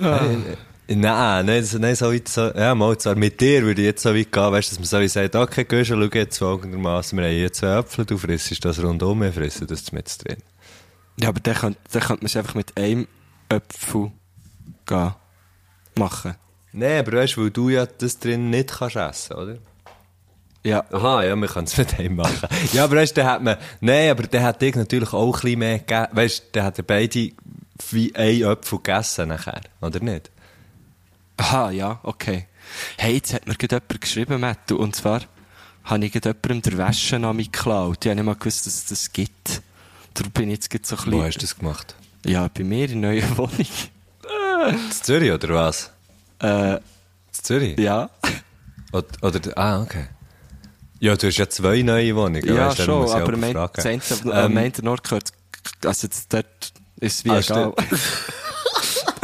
Nein, 0.96 1.46
nein, 1.46 1.64
so, 1.64 1.78
nein, 1.78 1.94
so 1.94 2.12
weit, 2.12 2.28
so, 2.28 2.50
ja, 2.50 2.74
mal, 2.74 2.96
zwar 2.98 3.14
mit 3.14 3.40
dir 3.40 3.62
würde 3.62 3.80
ich 3.80 3.86
jetzt 3.86 4.02
so 4.02 4.14
weit 4.14 4.32
gehen, 4.32 4.52
weißt, 4.52 4.70
dass 4.70 4.78
man 4.78 4.86
so 4.86 5.00
wie 5.00 5.08
sagt, 5.08 5.34
okay, 5.34 5.64
gehst 5.64 5.90
du, 5.90 5.94
schau 5.94 6.18
jetzt 6.18 6.38
folgendermaßen, 6.38 7.16
wir 7.18 7.24
haben 7.24 7.32
hier 7.34 7.52
zwei 7.52 7.78
Äpfel, 7.78 8.04
du 8.04 8.18
frissest 8.18 8.64
das 8.64 8.82
rundum, 8.82 9.22
wir 9.22 9.32
fressen 9.32 9.66
das 9.66 9.92
mit 9.92 10.12
drin. 10.22 10.38
Ja, 11.20 11.28
aber 11.28 11.40
dann 11.40 11.54
könnte, 11.54 11.78
dann 11.92 12.02
könnte 12.02 12.22
man 12.22 12.26
es 12.26 12.36
einfach 12.36 12.54
mit 12.54 12.76
einem 12.76 13.06
Apfel 13.48 14.12
gehen. 14.86 15.14
machen. 15.94 16.34
Nein, 16.72 17.00
aber 17.00 17.18
weißt 17.18 17.36
du, 17.36 17.42
weil 17.42 17.50
du 17.50 17.68
ja 17.68 17.86
das 17.86 18.18
drin 18.18 18.50
nicht 18.50 18.72
kannst 18.78 18.96
essen, 18.96 19.36
oder? 19.36 19.58
Ja. 20.64 20.84
Aha, 20.92 21.24
ja, 21.24 21.36
man 21.36 21.48
kann 21.48 21.64
es 21.64 21.76
mit 21.76 21.98
einem 21.98 22.16
machen. 22.16 22.48
ja, 22.72 22.84
aber 22.84 22.96
weißt 22.96 23.16
du, 23.16 23.20
dann 23.20 23.30
hat 23.30 23.42
man, 23.42 23.56
nein, 23.80 24.10
aber 24.10 24.24
der 24.24 24.42
hat 24.42 24.62
ich 24.62 24.74
natürlich 24.74 25.12
auch 25.12 25.26
ein 25.26 25.40
bisschen 25.40 25.58
mehr 25.58 25.78
gegeben, 25.78 26.06
weißt 26.12 26.38
du, 26.38 26.52
der 26.54 26.64
hat 26.64 26.86
beide 26.86 27.30
wie 27.90 28.14
ein 28.14 28.44
Apfel 28.44 28.78
gegessen 28.78 29.28
nachher, 29.28 29.62
oder 29.80 30.00
nicht? 30.00 30.30
Aha, 31.36 31.70
ja, 31.70 32.00
okay. 32.02 32.46
Hey, 32.96 33.14
jetzt 33.14 33.32
hat 33.34 33.46
mir 33.46 33.54
gerade 33.54 33.76
jemand 33.76 34.00
geschrieben, 34.00 34.40
Matt, 34.40 34.70
und 34.72 34.94
zwar 34.96 35.22
habe 35.84 36.04
ich 36.04 36.12
gerade 36.12 36.36
jemandem 36.42 36.76
der 36.76 36.86
Wäsche 36.88 37.16
an 37.16 37.36
mich 37.36 37.50
geklaut. 37.50 38.04
Ich 38.04 38.08
habe 38.10 38.16
nicht 38.16 38.24
mal 38.24 38.34
gewusst, 38.36 38.66
dass 38.66 38.74
es 38.74 38.84
das 38.86 39.12
gibt. 39.12 39.62
Darum 40.14 40.30
bin 40.32 40.48
ich 40.50 40.56
jetzt 40.56 40.70
gerade 40.70 40.86
so 40.86 40.96
ein 40.96 41.00
Wo 41.00 41.04
bisschen... 41.10 41.24
hast 41.26 41.36
du 41.36 41.40
das 41.40 41.58
gemacht? 41.58 41.94
Ja, 42.24 42.48
bei 42.48 42.62
mir 42.64 42.88
in 42.88 43.02
der 43.02 43.10
neuen 43.12 43.36
Wohnung. 43.36 43.66
In 44.68 44.92
Zürich, 44.92 45.32
oder 45.32 45.48
was? 45.54 45.90
Äh, 46.40 46.74
In 46.74 46.80
Zürich? 47.32 47.78
ja. 47.78 48.08
Oder, 48.92 49.06
oder, 49.22 49.58
ah, 49.58 49.82
okay. 49.82 50.06
Ja, 51.00 51.16
du 51.16 51.26
hast 51.26 51.36
ja 51.38 51.48
zwei 51.48 51.82
neue 51.82 52.14
Wohnungen. 52.14 52.44
Ja, 52.46 52.68
weißt, 52.68 52.82
schon, 52.82 53.10
aber 53.10 53.32
eine, 53.32 54.54
Ähm, 54.54 54.72
der 54.72 54.84
Nord 54.84 55.02
gehört, 55.02 55.32
also 55.84 56.06
dort 56.28 56.72
ist 57.00 57.18
es 57.18 57.24
wie 57.24 57.30
Ah, 57.30 57.38
egal. 57.40 57.74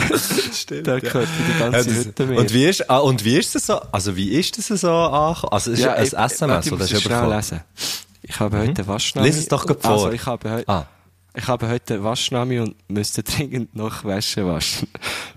dort 0.85 1.03
gehört 1.03 1.29
die 1.29 1.53
Ja, 1.61 1.71
ganze 1.71 1.89
das- 1.89 2.05
Hütte 2.07 2.27
mir. 2.27 2.39
und 2.39 2.53
wie 2.55 2.65
ist, 2.67 2.89
ah, 2.91 2.99
und 2.99 3.25
wie 3.25 3.37
ist 3.37 3.55
das 3.55 3.67
so, 3.67 3.81
also 3.93 4.17
wie 4.17 4.31
ist 4.31 4.57
das 4.59 4.81
so 4.81 4.91
angekommen? 4.91 5.53
Also, 5.53 5.73
es 5.73 5.79
ist 5.79 5.85
Ja, 5.85 5.95
ein 5.95 6.05
ich- 6.05 6.13
SMS, 6.13 6.67
ich 6.67 6.73
oder 6.73 6.85
es 6.85 7.03
schnell 7.03 7.29
lesen. 7.35 7.61
Ich 8.23 8.41
habe 8.41 8.59
heute 8.59 8.87
Waschnahme. 8.87 9.27
Lies 9.27 9.37
es 9.39 9.49
doch 9.49 9.67
Also, 9.67 9.81
vor. 9.81 10.13
ich 10.13 10.27
habe 10.27 10.51
heute, 10.51 10.69
Ah. 10.69 10.87
Ich 11.35 11.47
habe 11.47 11.69
heute 11.69 12.03
Waschnami 12.03 12.59
und 12.59 12.75
müsste 12.89 13.23
dringend 13.23 13.77
noch 13.77 14.03
Wäsche 14.05 14.45
waschen. 14.45 14.89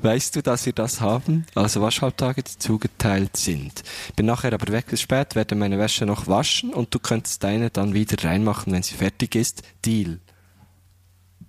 Weißt 0.02 0.36
du, 0.36 0.42
dass 0.42 0.66
wir 0.66 0.74
das 0.74 1.00
haben? 1.00 1.46
Also 1.54 1.80
Waschhalbtage, 1.82 2.42
die 2.42 2.58
zugeteilt 2.58 3.38
sind. 3.38 3.84
Bin 4.16 4.26
nachher 4.26 4.52
aber 4.54 4.72
weg 4.72 4.88
bis 4.90 5.02
spät, 5.02 5.36
werde 5.36 5.54
meine 5.54 5.78
Wäsche 5.78 6.08
noch 6.08 6.26
waschen 6.28 6.74
und 6.74 6.94
du 6.96 6.98
könntest 6.98 7.44
deine 7.44 7.70
dann 7.70 7.94
wieder 7.94 8.24
reinmachen, 8.28 8.74
wenn 8.74 8.82
sie 8.82 8.96
fertig 8.96 9.36
ist. 9.36 9.62
Deal. 9.86 10.20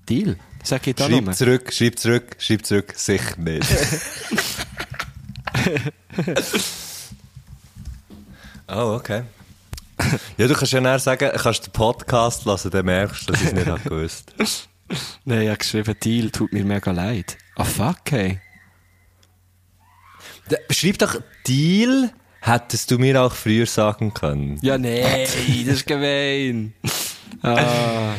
Deal? 0.08 0.36
Sag 0.62 0.86
ich 0.86 0.94
da 0.94 1.04
Schreib 1.06 1.16
nochmal. 1.16 1.34
zurück, 1.34 1.72
schreib 1.72 1.98
zurück, 1.98 2.36
schreib 2.38 2.64
zurück. 2.64 2.92
Sicher 2.96 3.36
nicht. 3.38 3.68
oh, 8.68 8.94
okay. 8.96 9.22
Ja, 10.36 10.46
du 10.46 10.54
kannst 10.54 10.72
ja 10.72 10.80
näher 10.80 10.98
sagen, 10.98 11.30
kannst 11.36 11.66
den 11.66 11.72
Podcast 11.72 12.44
hören, 12.46 12.70
dann 12.70 12.86
merkst 12.86 13.28
du, 13.28 13.32
dass 13.32 13.40
ich 13.42 13.48
es 13.48 13.52
nicht 13.54 13.66
habe 13.66 13.80
gewusst. 13.88 14.32
Nein, 15.24 15.42
ich 15.42 15.48
habe 15.48 15.58
geschrieben, 15.58 15.94
Deal, 16.02 16.30
tut 16.30 16.52
mir 16.52 16.64
mega 16.64 16.90
leid. 16.90 17.36
Ah, 17.56 17.64
fuck, 17.64 17.98
hey. 18.10 18.40
Schreib 20.70 20.98
doch, 20.98 21.16
Deal 21.46 22.10
hättest 22.40 22.90
du 22.90 22.98
mir 22.98 23.22
auch 23.22 23.34
früher 23.34 23.66
sagen 23.66 24.12
können. 24.12 24.58
Ja, 24.62 24.76
nee, 24.78 25.24
das 25.24 25.34
ist 25.76 25.86
gemein. 25.86 26.74
Ah, 27.44 28.14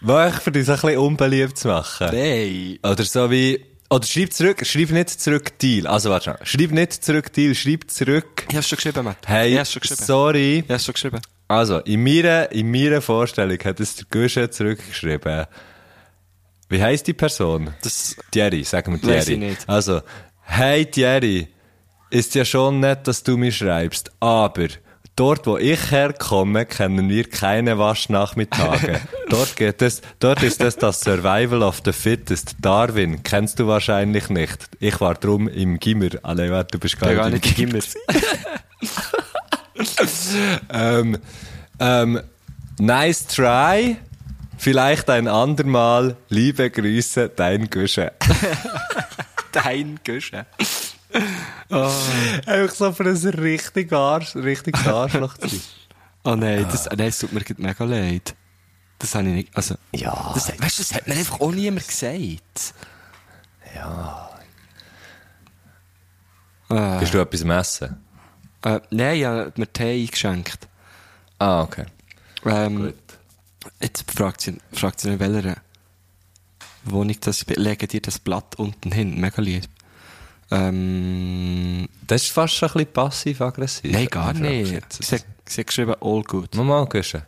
War 0.00 0.28
ich 0.28 0.34
für 0.36 0.50
dich 0.50 0.66
so 0.66 0.72
ein 0.72 0.80
bisschen 0.80 0.98
unbeliebt 0.98 1.58
zu 1.58 1.68
machen? 1.68 2.08
nein. 2.12 2.78
Oder 2.82 3.04
so 3.04 3.30
wie, 3.30 3.64
oder 3.90 4.06
schreib 4.06 4.32
zurück, 4.32 4.64
schreib 4.64 4.90
nicht 4.90 5.10
zurück 5.10 5.58
Deal. 5.58 5.86
Also 5.86 6.10
warte 6.10 6.36
schon. 6.36 6.46
Schreib 6.46 6.70
nicht 6.70 6.92
zurück 7.04 7.32
Deal, 7.32 7.54
schreib 7.54 7.90
zurück. 7.90 8.46
Ich 8.48 8.56
hab's 8.56 8.68
schon 8.68 8.76
geschrieben, 8.76 9.04
Matt. 9.04 9.18
Hey, 9.26 9.52
ich 9.52 9.58
hab's 9.58 9.72
schon 9.72 9.80
geschrieben. 9.80 10.04
sorry. 10.04 10.58
Ich 10.64 10.70
hab's 10.70 10.84
schon 10.84 10.94
geschrieben. 10.94 11.20
Also, 11.48 11.78
in 11.80 12.04
meiner, 12.04 12.52
in 12.52 12.70
meiner 12.70 13.00
Vorstellung 13.00 13.58
hat 13.64 13.80
es 13.80 13.96
der 13.96 14.06
Gusche 14.08 14.48
zurückgeschrieben. 14.48 15.46
Wie 16.68 16.80
heisst 16.80 17.08
die 17.08 17.12
Person? 17.12 17.74
Das, 17.82 18.14
Thierry, 18.30 18.62
sagen 18.62 18.92
wir 18.92 19.00
Thierry. 19.00 19.32
ich 19.32 19.38
nicht. 19.38 19.68
Also, 19.68 20.02
hey 20.42 20.86
Thierry, 20.86 21.48
ist 22.10 22.36
ja 22.36 22.44
schon 22.44 22.78
nett, 22.78 23.08
dass 23.08 23.24
du 23.24 23.36
mir 23.36 23.50
schreibst, 23.50 24.12
aber 24.20 24.68
dort, 25.16 25.46
wo 25.46 25.56
ich 25.56 25.90
herkomme, 25.90 26.66
kennen 26.66 27.08
wir 27.08 27.28
keine 27.28 27.78
Waschnachmittage. 27.78 29.00
dort 29.28 29.56
geht 29.56 29.82
es, 29.82 30.02
dort 30.18 30.42
ist 30.42 30.60
es 30.62 30.76
das 30.76 31.00
Survival 31.00 31.62
of 31.62 31.82
the 31.84 31.92
Fittest. 31.92 32.56
Darwin, 32.60 33.22
kennst 33.22 33.58
du 33.58 33.66
wahrscheinlich 33.66 34.28
nicht. 34.28 34.68
Ich 34.78 35.00
war 35.00 35.14
drum 35.14 35.48
im 35.48 35.78
Gimmer. 35.78 36.10
Alle, 36.22 36.50
warte, 36.50 36.72
du 36.72 36.78
bist 36.78 36.98
gar, 36.98 37.14
gar 37.14 37.30
nicht 37.30 37.58
im 37.58 37.70
immer. 37.70 37.80
ähm, 40.72 41.18
ähm, 41.78 42.20
nice 42.78 43.26
try. 43.26 43.96
Vielleicht 44.58 45.08
ein 45.08 45.26
andermal. 45.26 46.16
Liebe 46.28 46.70
Grüße, 46.70 47.30
dein 47.30 47.70
Gusche. 47.70 48.12
Dein 49.52 49.98
Güsche. 50.04 50.46
Einfach 51.70 52.74
so 52.74 52.92
für 52.92 53.04
ein 53.04 53.16
richtig 53.16 53.92
Arsch, 53.92 54.34
richtiges 54.36 54.86
Arschloch 54.86 55.36
zu 55.38 55.48
sein. 55.48 55.60
Oh 56.24 56.34
nein, 56.34 56.66
das, 56.70 56.86
nein, 56.86 57.08
es 57.08 57.18
tut 57.18 57.32
mir 57.32 57.42
mega 57.56 57.84
leid. 57.84 58.34
Das 58.98 59.14
habe 59.14 59.28
ich 59.28 59.34
nicht, 59.34 59.56
also. 59.56 59.76
Ja. 59.92 60.32
Das, 60.34 60.48
weißt 60.48 60.78
du, 60.78 60.82
das 60.82 60.94
hat 60.94 61.06
mir 61.06 61.14
einfach 61.14 61.40
auch 61.40 61.52
niemand 61.52 61.86
gesagt. 61.88 62.74
Ja. 63.74 64.30
Äh, 66.68 66.98
Bist 67.00 67.14
du 67.14 67.18
etwas 67.18 67.42
am 67.42 67.50
Essen? 67.50 68.04
äh, 68.64 68.80
nein, 68.90 69.16
ich 69.16 69.24
habe 69.24 69.52
mir 69.56 69.72
Tee 69.72 70.02
eingeschenkt. 70.02 70.68
Ah, 71.38 71.62
okay. 71.62 71.86
Ähm, 72.44 72.92
jetzt 73.80 74.10
fragt 74.10 74.42
sie, 74.42 74.58
fragt 74.72 75.00
sie 75.00 75.12
in 75.12 75.20
welcher 75.20 75.56
Wohnung 76.84 77.16
das 77.20 77.38
ich 77.38 77.46
bin. 77.46 77.56
Lege 77.56 77.86
dir 77.86 78.02
das 78.02 78.18
Blatt 78.18 78.56
unten 78.56 78.92
hin. 78.92 79.18
Mega 79.18 79.40
lieb. 79.40 79.64
Ähm, 80.50 81.88
Das 82.06 82.22
ist 82.22 82.32
fast 82.32 82.54
schon 82.54 82.68
ein 82.70 82.72
bisschen 82.72 82.92
passiv-aggressiv. 82.92 83.92
nein, 83.92 84.06
gar 84.06 84.32
nicht. 84.32 84.92
Sie, 84.92 85.04
sie 85.46 85.60
hat 85.60 85.66
geschrieben, 85.66 85.94
all 86.00 86.22
good. 86.22 86.54
Mama, 86.54 86.84
Gusche. 86.90 87.24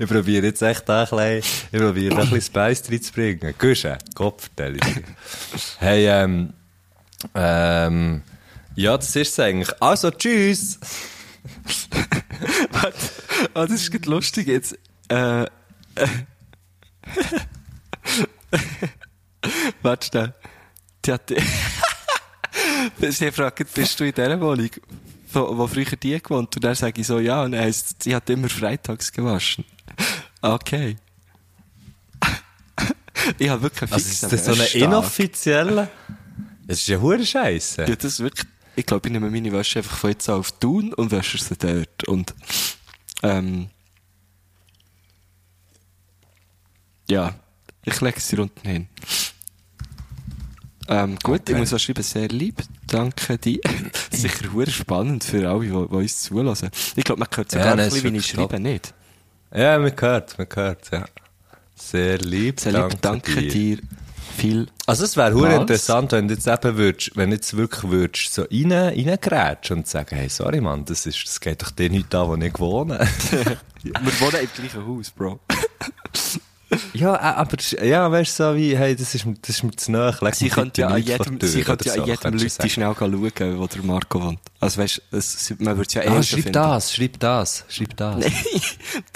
ich 0.00 0.08
probiere 0.08 0.46
jetzt 0.46 0.62
echt 0.62 0.88
ein 0.88 1.06
bisschen, 1.06 1.38
ich 1.72 1.78
probiere 1.80 2.14
da 2.16 2.22
ein 2.22 2.30
bisschen 2.30 2.40
Spice 2.42 2.90
reinzubringen. 2.90 3.54
Gusche, 3.58 3.98
Kopfverteilung. 4.14 4.80
hey, 5.78 6.06
ähm, 6.08 6.52
ähm, 7.34 8.22
ja, 8.76 8.96
das 8.96 9.14
ist 9.14 9.32
es 9.32 9.40
eigentlich. 9.40 9.70
Also, 9.80 10.10
tschüss! 10.10 10.80
Warte, 12.72 12.96
ah, 13.54 13.66
das 13.66 13.88
ist 13.88 14.06
lustig 14.06 14.48
jetzt. 14.48 14.78
Äh, 15.08 15.42
äh. 15.42 15.46
Warte 19.84 20.06
schnell. 20.06 20.34
Die 21.04 21.12
hat, 21.12 21.30
sie 23.10 23.30
fragt, 23.30 23.74
bist 23.74 24.00
du 24.00 24.04
in 24.04 24.14
dieser 24.14 24.40
Wohnung, 24.40 24.70
wo, 25.32 25.58
wo 25.58 25.66
früher 25.66 25.84
die 25.84 26.18
gewohnt? 26.22 26.56
Und 26.56 26.64
dann 26.64 26.74
sage 26.74 27.02
ich 27.02 27.06
so, 27.06 27.18
ja, 27.18 27.42
und 27.42 27.52
dann 27.52 27.60
heisst, 27.60 28.02
sie 28.02 28.14
hat 28.14 28.30
immer 28.30 28.48
freitags 28.48 29.12
gewaschen. 29.12 29.66
Okay. 30.40 30.96
ich 33.38 33.48
habe 33.50 33.62
wirklich 33.62 33.82
einen 33.82 33.92
Also, 33.92 34.08
fixen 34.08 34.30
ist 34.30 34.32
das 34.32 34.44
so 34.46 34.52
eine 34.52 34.66
inoffizielle? 34.86 35.90
Das 36.66 36.78
ist 36.78 36.88
ja 36.88 36.98
hure 36.98 37.26
Scheiße. 37.26 37.82
Ja, 37.82 37.94
das 37.94 38.04
ist 38.14 38.20
wirklich, 38.20 38.46
ich 38.76 38.86
glaube, 38.86 39.08
ich 39.08 39.12
nehme 39.12 39.30
meine 39.30 39.52
Wäsche 39.52 39.80
einfach 39.80 39.98
von 39.98 40.10
jetzt 40.10 40.26
an 40.30 40.36
auf 40.36 40.52
Tun 40.52 40.94
und 40.94 41.12
wasche 41.12 41.36
sie 41.36 41.56
dort. 41.58 42.04
Und, 42.08 42.34
ähm, 43.22 43.68
ja, 47.10 47.34
ich 47.84 48.00
lege 48.00 48.20
sie 48.20 48.38
unten 48.38 48.66
hin. 48.66 48.88
Ähm, 50.88 51.16
gut, 51.22 51.40
Okay. 51.42 51.52
ich 51.52 51.58
muss 51.58 51.72
auch 51.72 51.78
schreiben, 51.78 52.02
sehr 52.02 52.28
lieb. 52.28 52.56
Danke 52.86 53.38
dir. 53.38 53.60
Sicher 54.10 54.52
hure 54.52 54.70
spannend 54.70 55.24
für 55.24 55.48
alle, 55.48 55.60
die, 55.60 55.68
die 55.68 55.74
uns 55.74 56.20
zulassen. 56.20 56.70
Ich 56.94 57.04
glaube, 57.04 57.20
man 57.20 57.28
hört 57.34 57.50
sogar 57.50 57.66
Ja, 57.66 57.72
ein 57.72 57.90
bisschen, 57.90 58.12
wie 58.12 58.18
ich 58.18 58.26
schreibe, 58.26 58.60
nicht? 58.60 58.92
Ja, 59.54 59.78
man 59.78 59.92
hört, 59.98 60.36
man 60.38 60.46
hört, 60.54 60.90
ja. 60.90 61.04
Sehr 61.76 62.18
lieb, 62.18 62.60
Sehr 62.60 62.72
lieb, 62.72 63.00
danke, 63.00 63.42
dir. 63.42 63.78
Viel. 64.36 64.66
Also 64.86 65.04
es 65.04 65.16
wäre 65.16 65.32
hure 65.32 65.54
interessant, 65.54 66.10
wenn 66.12 66.26
du 66.26 66.34
jetzt 66.34 66.48
eben 66.48 66.76
würdest, 66.76 67.12
wenn 67.16 67.30
du 67.30 67.36
jetzt 67.36 67.56
wirklich 67.56 67.88
würdest, 67.90 68.34
so 68.34 68.42
rein, 68.42 68.72
reingrätschen 68.72 69.78
und 69.78 69.86
sagen, 69.86 70.16
hey, 70.16 70.28
sorry 70.28 70.60
Mann, 70.60 70.84
das 70.84 71.06
ist, 71.06 71.22
das 71.24 71.38
geht 71.40 71.62
doch 71.62 71.70
dir 71.70 71.88
nicht 71.88 72.12
an, 72.14 72.28
wo 72.28 72.34
ich 72.34 72.58
wohne. 72.58 72.98
Wir 73.82 74.20
wohnen 74.20 74.40
im 74.42 74.48
gleichen 74.56 74.86
Haus, 74.86 75.10
Bro. 75.12 75.38
Ja, 76.94 77.14
äh, 77.14 77.18
aber, 77.18 77.56
ja, 77.84 78.10
weißt 78.10 78.38
du, 78.40 78.42
so 78.50 78.56
wie, 78.56 78.76
hey, 78.76 78.94
das 78.96 79.14
ist, 79.14 79.24
mir- 79.26 79.34
das 79.40 79.50
ist 79.50 79.62
mir 79.62 79.70
zu 79.72 79.92
leg 79.92 80.34
Sie 80.34 80.48
könnte 80.48 80.80
ja 80.82 80.88
an 80.88 81.02
jedem, 81.02 81.38
sie 81.40 81.62
könnte 81.62 81.88
ja 81.88 81.94
so, 81.94 82.04
jedem 82.04 82.32
du 82.36 82.44
Leute 82.44 82.68
schnell 82.68 82.94
schauen, 82.98 83.58
wo 83.58 83.66
der 83.66 83.82
Marco 83.82 84.22
wohnt. 84.22 84.40
Also 84.60 84.80
weißt, 84.82 85.02
es, 85.12 85.54
man 85.58 85.76
würde 85.76 85.88
es 85.88 85.94
ja 85.94 86.02
eh 86.02 86.08
Ah, 86.08 86.22
schreib 86.22 86.40
finden. 86.42 86.52
das, 86.52 86.94
schreib 86.94 87.18
das, 87.20 87.64
schreib 87.68 87.96
das. 87.96 88.16
Nein, 88.18 88.32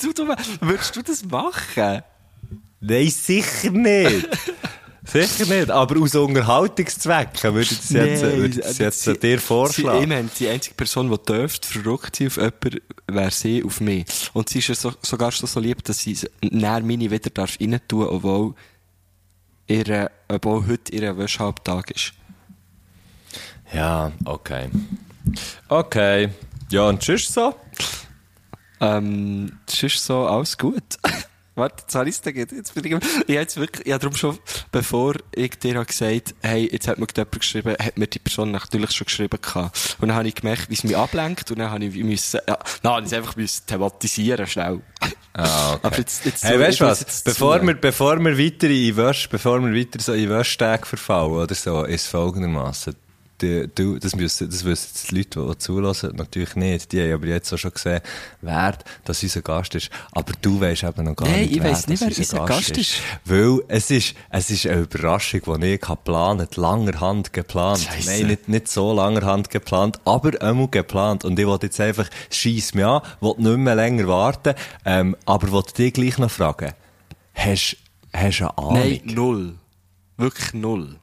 du, 0.03 0.13
du, 0.13 0.35
würdest 0.61 0.97
du 0.97 1.03
das 1.03 1.25
machen? 1.25 2.03
Nein, 2.81 3.09
sicher 3.11 3.71
nicht. 3.71 4.29
sicher 5.11 5.47
nicht, 5.47 5.71
aber 5.71 6.01
aus 6.01 6.15
Unterhaltungszwecken 6.15 7.55
würde 7.55 7.61
ich 7.63 7.69
das 7.79 7.91
jetzt, 7.91 8.23
Nein, 8.23 8.37
würde 8.37 8.47
ich 8.49 8.57
das 8.57 8.75
aber 8.77 8.85
jetzt 8.85 9.01
sie- 9.03 9.19
dir 9.19 9.39
Sie, 9.39 9.45
vorschlagen. 9.45 10.03
ich 10.03 10.09
meine, 10.09 10.29
die 10.39 10.49
einzige 10.49 10.75
Person, 10.75 11.11
die 11.11 11.17
dürfte 11.33 11.67
verrückt 11.69 12.17
sein 12.17 12.27
auf 12.29 12.37
jemanden, 12.37 12.81
wäre 13.07 13.31
sie 13.31 13.65
auf 13.65 13.81
mich. 13.81 14.05
Und 14.35 14.49
sie 14.49 14.59
ist 14.59 14.69
ja 14.69 14.75
so, 14.75 14.93
sogar 15.03 15.33
schon 15.33 15.49
so 15.49 15.61
lieb, 15.61 15.83
dass 15.85 16.01
sie 16.01 16.17
näher 16.43 16.81
meine 16.81 17.11
wieder 17.11 17.31
darf 17.31 17.57
rein 17.61 17.81
tun, 17.89 18.07
obwohl 18.07 18.55
ihre, 19.67 20.11
obwohl 20.29 20.67
heute 20.67 20.93
ihr 20.93 21.17
Wäschehalbtag 21.17 21.91
ist. 21.91 22.13
Ja, 23.73 24.13
okay. 24.25 24.69
Okay. 25.69 26.31
Ja, 26.71 26.89
und 26.89 27.01
tschüss 27.01 27.27
so. 27.33 27.55
Ähm, 28.81 29.59
ist 29.67 29.99
so 30.05 30.27
alles 30.27 30.57
gut. 30.57 30.83
Warte, 31.59 31.99
habe 31.99 32.09
ich 32.09 32.17
es 32.17 32.23
jetzt 32.25 32.75
bin 32.75 32.85
ich, 32.85 32.93
ich 32.93 32.95
habe 32.95 33.33
jetzt 33.33 33.57
wirklich, 33.57 33.87
ich 33.87 33.93
habe 33.93 34.01
darum 34.01 34.17
schon, 34.17 34.39
bevor 34.73 35.15
ich 35.33 35.59
dir 35.59 35.75
habe 35.75 35.87
gesagt, 35.87 36.35
hey, 36.43 36.69
jetzt 36.71 36.89
hat 36.89 36.99
mir 36.99 37.07
jemand 37.15 37.39
geschrieben, 37.41 37.77
hat 37.79 37.99
mir 37.99 38.07
die 38.07 38.19
Person 38.19 38.51
natürlich 38.53 38.93
schon 38.93 39.05
geschrieben 39.07 39.39
gehabt. 39.41 39.97
Und 40.01 40.09
dann 40.09 40.17
habe 40.17 40.29
ich 40.29 40.35
gemerkt, 40.35 40.71
wie 40.71 40.75
es 40.75 40.85
mich 40.85 40.97
ablenkt, 40.97 41.51
und 41.51 41.59
dann 41.59 41.71
habe 41.71 41.85
ich 41.85 41.95
müssen, 42.03 42.41
ja, 42.49 42.59
habe 42.85 43.07
ich 43.07 43.15
einfach 43.15 43.37
müssen 43.37 43.67
thematisieren, 43.67 44.47
schnell. 44.47 44.81
Ah, 45.35 45.75
okay. 45.75 45.81
Aber 45.83 45.97
jetzt, 45.99 46.25
jetzt, 46.25 46.45
Hey, 46.45 46.59
weißt 46.59 46.73
ich 46.73 46.79
du 46.79 46.87
was? 46.87 47.23
Bevor 47.23 47.61
zu- 47.61 47.67
wir, 47.67 47.75
bevor 47.75 48.19
wir 48.19 48.39
weiter 48.39 48.69
in 48.71 48.97
Wäsch, 48.97 49.29
bevor 49.29 49.61
wir 49.63 49.73
weiter 49.79 50.01
so 50.01 50.13
in 50.13 50.29
Wäschtage 50.31 50.87
verfallen 50.87 51.33
oder 51.33 51.55
so, 51.55 51.85
ist 51.85 52.07
folgendermaßen. 52.07 52.95
Die, 53.41 53.69
du, 53.75 53.99
das, 53.99 54.17
müssen, 54.17 54.51
das 54.51 54.65
wissen 54.65 55.07
die 55.11 55.17
Leute, 55.17 55.47
die 55.49 55.59
zulassen, 55.59 56.17
natürlich 56.17 56.57
nicht. 56.57 56.93
Die 56.93 57.03
haben 57.03 57.13
aber 57.13 57.27
jetzt 57.27 57.53
auch 57.53 57.59
schon 57.59 57.73
gesehen, 57.73 58.01
wer 58.41 58.79
das 59.05 59.23
unser 59.23 59.43
Gast 59.43 59.75
ist. 59.75 59.91
Aber 60.13 60.33
du 60.41 60.61
weißt 60.61 60.85
eben 60.85 61.05
noch 61.05 61.17
gar 61.17 61.29
Nein, 61.29 61.43
nicht, 61.43 61.57
ich 61.57 61.63
weiss 61.63 61.87
nicht, 61.87 62.01
wer 62.01 62.09
unser 62.09 62.45
Gast 62.45 62.77
ist. 62.77 62.97
Weil 63.25 63.61
es 63.69 63.91
ist, 63.91 64.15
es 64.31 64.51
ist 64.51 64.67
eine 64.67 64.83
Überraschung, 64.83 65.61
die 65.61 65.67
ich 65.67 65.81
geplant 65.81 66.57
langer 66.57 67.01
Hand 67.01 67.33
geplant. 67.33 67.81
Scheisse. 67.81 68.11
Nein, 68.11 68.27
nicht, 68.27 68.49
nicht 68.49 68.69
so 68.69 68.93
langer 68.93 69.23
Hand 69.23 69.51
geplant, 69.51 69.99
aber 70.05 70.41
einmal 70.43 70.69
geplant. 70.69 71.25
Und 71.25 71.39
ich 71.39 71.47
wollte 71.47 71.67
jetzt 71.67 71.81
einfach, 71.81 72.09
schieß 72.31 72.75
mich 72.75 72.85
an, 72.85 73.03
wollte 73.21 73.43
nicht 73.43 73.59
mehr 73.59 73.75
länger 73.75 74.09
warten, 74.09 74.55
ähm, 74.85 75.17
aber 75.25 75.51
wollte 75.51 75.75
dich 75.75 75.93
gleich 75.93 76.19
noch 76.19 76.31
fragen. 76.31 76.73
Hast, 77.35 77.77
hast 78.13 78.41
du 78.41 78.45
eine 78.45 78.59
Ahnung? 78.59 78.75
Nein, 78.75 79.01
null. 79.05 79.55
Wirklich 80.17 80.55
null. 80.55 80.97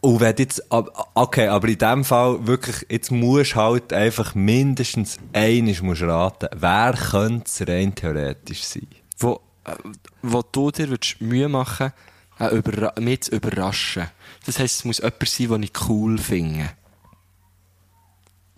Und 0.00 0.20
wenn 0.20 0.36
jetzt, 0.38 0.64
okay, 0.70 1.48
aber 1.48 1.68
in 1.68 1.78
dem 1.78 2.04
Fall 2.04 2.46
wirklich, 2.46 2.86
jetzt 2.88 3.10
musst 3.10 3.52
du 3.52 3.56
halt 3.56 3.92
einfach 3.92 4.34
mindestens 4.34 5.18
eines 5.34 5.82
musst 5.82 6.02
raten. 6.02 6.48
Wer 6.56 6.94
könnte 6.94 7.44
es 7.46 7.68
rein 7.68 7.94
theoretisch 7.94 8.64
sein? 8.64 8.86
Wo, 9.18 9.40
äh, 9.64 9.74
wo 10.22 10.42
du 10.42 10.70
dir 10.70 10.88
würdest 10.88 11.20
Mühe 11.20 11.48
machen 11.48 11.92
äh, 12.38 13.00
mich 13.00 13.20
zu 13.22 13.32
überraschen. 13.32 14.08
Das 14.46 14.58
heisst, 14.58 14.76
es 14.76 14.84
muss 14.84 14.98
jemand 14.98 15.28
sein, 15.28 15.48
den 15.48 15.62
ich 15.64 15.88
cool 15.88 16.18
finde. 16.18 16.70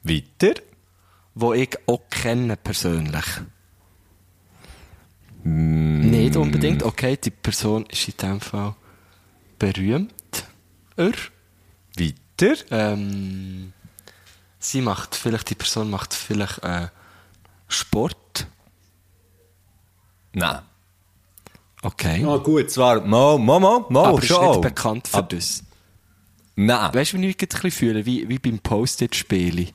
Weiter? 0.05 0.55
Wo 1.35 1.53
ich 1.53 1.77
auch 1.87 2.03
kenne 2.09 2.57
persönlich. 2.57 3.25
Nicht 5.45 6.37
unbedingt. 6.37 6.85
Okay, 6.85 7.17
die 7.17 7.31
Person 7.31 7.85
ist 7.87 8.07
in 8.07 8.15
dem 8.17 8.41
Fall 8.41 8.77
berühmt. 9.59 10.13
Er. 10.97 11.13
Weiter? 11.99 12.55
Ähm, 12.71 13.73
sie 14.59 14.81
macht 14.81 15.15
vielleicht, 15.15 15.51
die 15.51 15.55
Person 15.55 15.91
macht 15.91 16.15
vielleicht 16.15 16.63
äh, 16.63 16.89
Sport. 17.69 18.47
Nein. 20.33 20.61
Okay. 21.83 22.25
Ah, 22.25 22.37
gut, 22.37 22.71
zwar, 22.71 23.01
mo, 23.01 23.37
mo, 23.39 23.59
mo, 23.59 23.87
mo, 23.89 24.05
Aber 24.05 24.19
ist 24.23 24.29
schon. 24.29 24.41
nicht 24.41 24.57
auch. 24.57 24.61
bekannt 24.61 25.09
für 25.09 25.19
Ab- 25.19 25.31
das. 25.31 25.65
Nein. 26.55 26.95
Weißt 26.95 27.13
du, 27.13 27.19
wie 27.19 27.29
ich 27.29 27.41
mich 27.41 27.65
ein 27.65 27.71
fühle? 27.71 28.07
Wie, 28.07 28.29
wie 28.29 28.39
beim 28.39 28.59
Post-it-Spielen. 28.59 29.71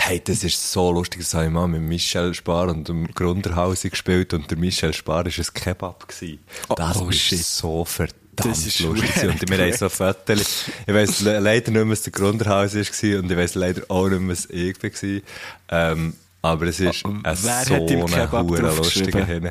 Hey, 0.00 0.20
das 0.22 0.44
ist 0.44 0.70
so 0.72 0.92
lustig, 0.92 1.20
das 1.20 1.32
habe 1.32 1.46
ich 1.46 1.50
mal 1.50 1.66
mit 1.66 1.80
Michel 1.80 2.34
Spar 2.34 2.68
und 2.68 2.88
dem 2.88 3.06
Grunderhausen 3.06 3.90
gespielt 3.90 4.34
und 4.34 4.50
der 4.50 4.58
Michel 4.58 4.92
Spar 4.92 5.24
war 5.24 5.32
ein 5.32 5.54
Kebab. 5.54 6.08
Gewesen. 6.08 6.40
Oh, 6.68 6.74
das 6.74 7.00
oh, 7.00 7.08
ist 7.08 7.20
shit. 7.20 7.38
so 7.38 7.84
verdammt 7.86 8.23
Das 8.36 8.66
ist 8.66 8.80
lustig. 8.80 9.24
Und 9.24 9.50
wir 9.50 9.58
haben 9.58 9.72
so 9.72 9.88
Fotos. 9.88 10.64
Ich 10.86 10.94
weiss 10.94 11.20
le 11.20 11.38
leider 11.38 11.70
nicht 11.70 11.82
mehr, 11.82 11.90
was 11.90 12.02
der 12.02 12.12
Grunderhausen 12.12 12.80
war 12.82 13.18
und 13.18 13.30
ich 13.30 13.36
weiss 13.36 13.54
leider 13.54 13.82
auch 13.88 14.08
nicht 14.08 14.20
mehr, 14.20 14.32
was 14.32 14.46
ich 14.50 14.82
war. 14.82 15.92
Ähm, 15.92 16.14
aber 16.42 16.66
es 16.66 16.80
ist 16.80 17.04
ein 17.04 17.22
so 17.36 17.74
im 17.74 18.00
ein 18.02 18.06
Kebab 18.06 18.46
hure 18.46 18.60
draufgeschrieben? 18.62 19.20
lustiger 19.20 19.24
Hin. 19.24 19.50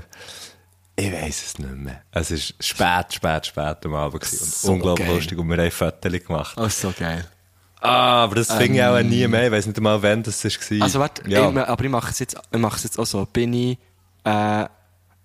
Ich 0.96 1.12
weiss 1.12 1.46
es 1.46 1.60
nicht 1.60 1.76
mehr. 1.76 2.02
Es 2.12 2.30
ist 2.30 2.54
spät, 2.64 3.14
spät, 3.14 3.48
spät 3.48 3.86
am 3.86 3.96
Abend 3.96 4.22
und 4.22 4.26
So 4.26 4.74
unglaublich 4.74 5.08
geil. 5.08 5.16
lustig 5.16 5.38
und 5.40 5.50
wir 5.50 5.58
haben 5.58 5.72
Fotos 5.72 6.12
gemacht. 6.12 6.56
Oh, 6.58 6.68
so 6.70 6.94
geil. 6.98 7.26
Ah, 7.82 8.24
aber 8.24 8.36
das 8.36 8.54
fing 8.54 8.76
ich 8.76 8.84
auch 8.84 9.02
nie 9.02 9.28
mehr. 9.28 9.48
Ich 9.48 9.52
weiss 9.52 9.66
nicht 9.66 9.78
einmal, 9.78 10.02
wann 10.02 10.24
das 10.24 10.44
war. 10.46 10.82
Also 10.82 11.00
warte, 11.00 11.30
ja. 11.30 11.50
ich, 11.50 11.58
aber 11.58 11.84
ich 11.84 11.90
mache 11.90 12.12
es 12.12 12.20
jetzt, 12.20 12.38
ich 12.52 12.84
jetzt 12.84 13.00
auch 13.00 13.06
so. 13.06 13.26
Bin 13.26 13.54
ich 13.54 13.78
äh, 14.24 14.66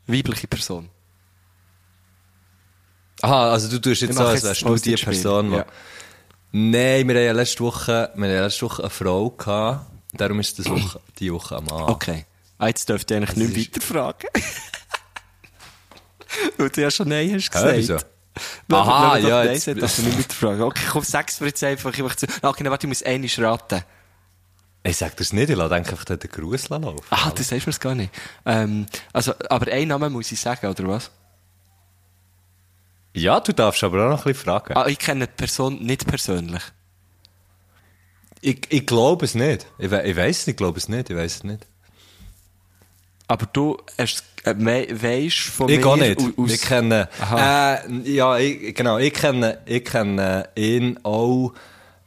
weibliche 0.06 0.48
Person? 0.48 0.88
Aha, 3.22 3.50
also 3.52 3.68
du 3.68 3.78
tust 3.80 4.02
jetzt 4.02 4.16
so 4.16 4.24
als 4.24 4.42
wärst 4.44 4.62
du 4.62 4.74
die. 4.76 4.94
Person, 4.94 5.50
die... 5.50 5.56
Ja. 5.56 5.66
Nein, 6.52 7.06
wir 7.08 7.14
haben 7.16 7.24
ja 7.24 7.32
letzte 7.32 7.60
Woche, 7.64 8.10
wir 8.14 8.24
haben 8.28 8.34
ja 8.34 8.44
letzte 8.44 8.62
Woche 8.66 8.82
eine 8.82 8.90
Frau 8.90 9.30
gehabt. 9.30 9.86
Darum 10.12 10.40
ist 10.40 10.58
das 10.58 10.68
Woche, 10.68 11.00
die 11.18 11.32
Woche 11.32 11.56
am 11.56 11.64
Mann. 11.66 11.82
Okay. 11.84 12.24
Ah, 12.58 12.68
jetzt 12.68 12.88
dürft 12.88 13.10
ihr 13.10 13.18
eigentlich 13.18 13.30
Das 13.30 13.36
nicht 13.38 13.56
ist- 13.56 13.90
weiterfragen. 13.90 14.30
Weil 16.56 16.70
du 16.70 16.80
ja 16.82 16.90
schon 16.90 17.08
Nein 17.08 17.34
hast 17.34 17.44
Hä, 17.54 17.58
gesagt. 17.58 17.76
wieso? 17.76 17.96
Wenn- 18.68 18.76
Aha, 18.78 19.14
wir 19.16 19.22
doch 19.22 19.28
ja, 19.28 19.44
Nein 19.44 19.52
jetzt- 19.54 19.64
sagen, 19.64 19.80
dass 19.80 19.96
du 19.96 20.02
nicht 20.02 20.18
weiterfragen. 20.18 20.62
Okay, 20.62 20.84
komm, 20.90 21.02
sag's 21.02 21.40
mir 21.40 21.48
jetzt 21.48 21.64
einfach. 21.64 21.92
Ich 21.92 21.98
möchte 22.02 22.26
zu... 22.26 22.34
Okay, 22.42 22.62
nein, 22.62 22.70
warte, 22.70 22.86
ich 22.86 22.88
muss 22.88 23.02
einmal 23.02 23.28
raten. 23.38 23.82
Ich 24.84 24.96
sag 24.96 25.16
das 25.16 25.32
nicht, 25.32 25.50
ich 25.50 25.56
lasse 25.56 25.74
einfach 25.74 26.04
den 26.04 26.18
Gruß 26.18 26.68
laufen. 26.68 27.00
Ah, 27.10 27.30
das 27.34 27.48
sagst 27.48 27.66
du 27.66 27.70
mir's 27.70 27.80
gar 27.80 27.94
nicht. 27.94 28.12
Ähm, 28.46 28.86
also, 29.12 29.34
aber 29.50 29.70
einen 29.72 29.88
Namen 29.88 30.12
muss 30.12 30.30
ich 30.32 30.40
sagen, 30.40 30.66
oder 30.68 30.86
was? 30.86 31.10
Ja, 33.18 33.40
du 33.40 33.52
darfst 33.52 33.82
aber 33.84 34.06
auch 34.06 34.10
noch 34.10 34.26
ein 34.26 34.32
bisschen 34.32 34.44
fragen. 34.44 34.74
Ah, 34.76 34.86
ich 34.86 34.98
kenne 34.98 35.26
die 35.26 35.32
Person 35.36 35.82
nicht 35.84 36.06
persönlich. 36.06 36.62
Ich, 38.40 38.60
ich 38.70 38.86
glaube 38.86 39.24
es 39.24 39.34
nicht. 39.34 39.66
Ich, 39.78 39.90
we 39.90 40.02
ich 40.04 40.16
weiss 40.16 40.46
nicht, 40.46 40.54
ich 40.54 40.56
glaube 40.56 40.78
es 40.78 40.88
nicht, 40.88 41.10
ich 41.10 41.16
weiss 41.16 41.36
es 41.36 41.44
nicht. 41.44 41.66
Aber 43.26 43.46
du 43.46 43.76
hast, 43.98 44.24
äh, 44.44 44.54
we 44.56 44.86
weisst 45.02 45.38
von 45.40 45.68
Ich 45.68 45.76
mir 45.78 45.82
gar 45.82 45.96
nicht. 45.96 46.20
au- 46.20 46.42
aus- 46.42 46.52
Ich 46.52 46.60
kenne, 46.62 47.08
äh, 47.34 48.10
ja, 48.10 48.38
ich, 48.38 48.74
genau, 48.74 48.98
ich 48.98 49.12
kenne, 49.12 49.58
ich 49.66 49.84
kenne 49.84 50.48
ihn 50.54 50.98
auch 51.02 51.52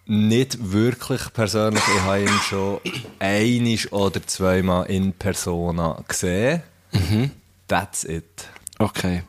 nicht 0.05 0.71
wirklich 0.71 1.21
persönlich. 1.33 1.83
Ich 1.95 2.01
habe 2.01 2.21
ihn 2.21 2.39
schon 2.49 2.79
einisch 3.19 3.91
oder 3.91 4.25
zweimal 4.25 4.85
in 4.89 5.13
Persona 5.13 6.01
gesehen. 6.07 6.63
Mhm. 6.91 7.31
That's 7.67 8.03
it. 8.03 8.47
Okay. 8.79 9.23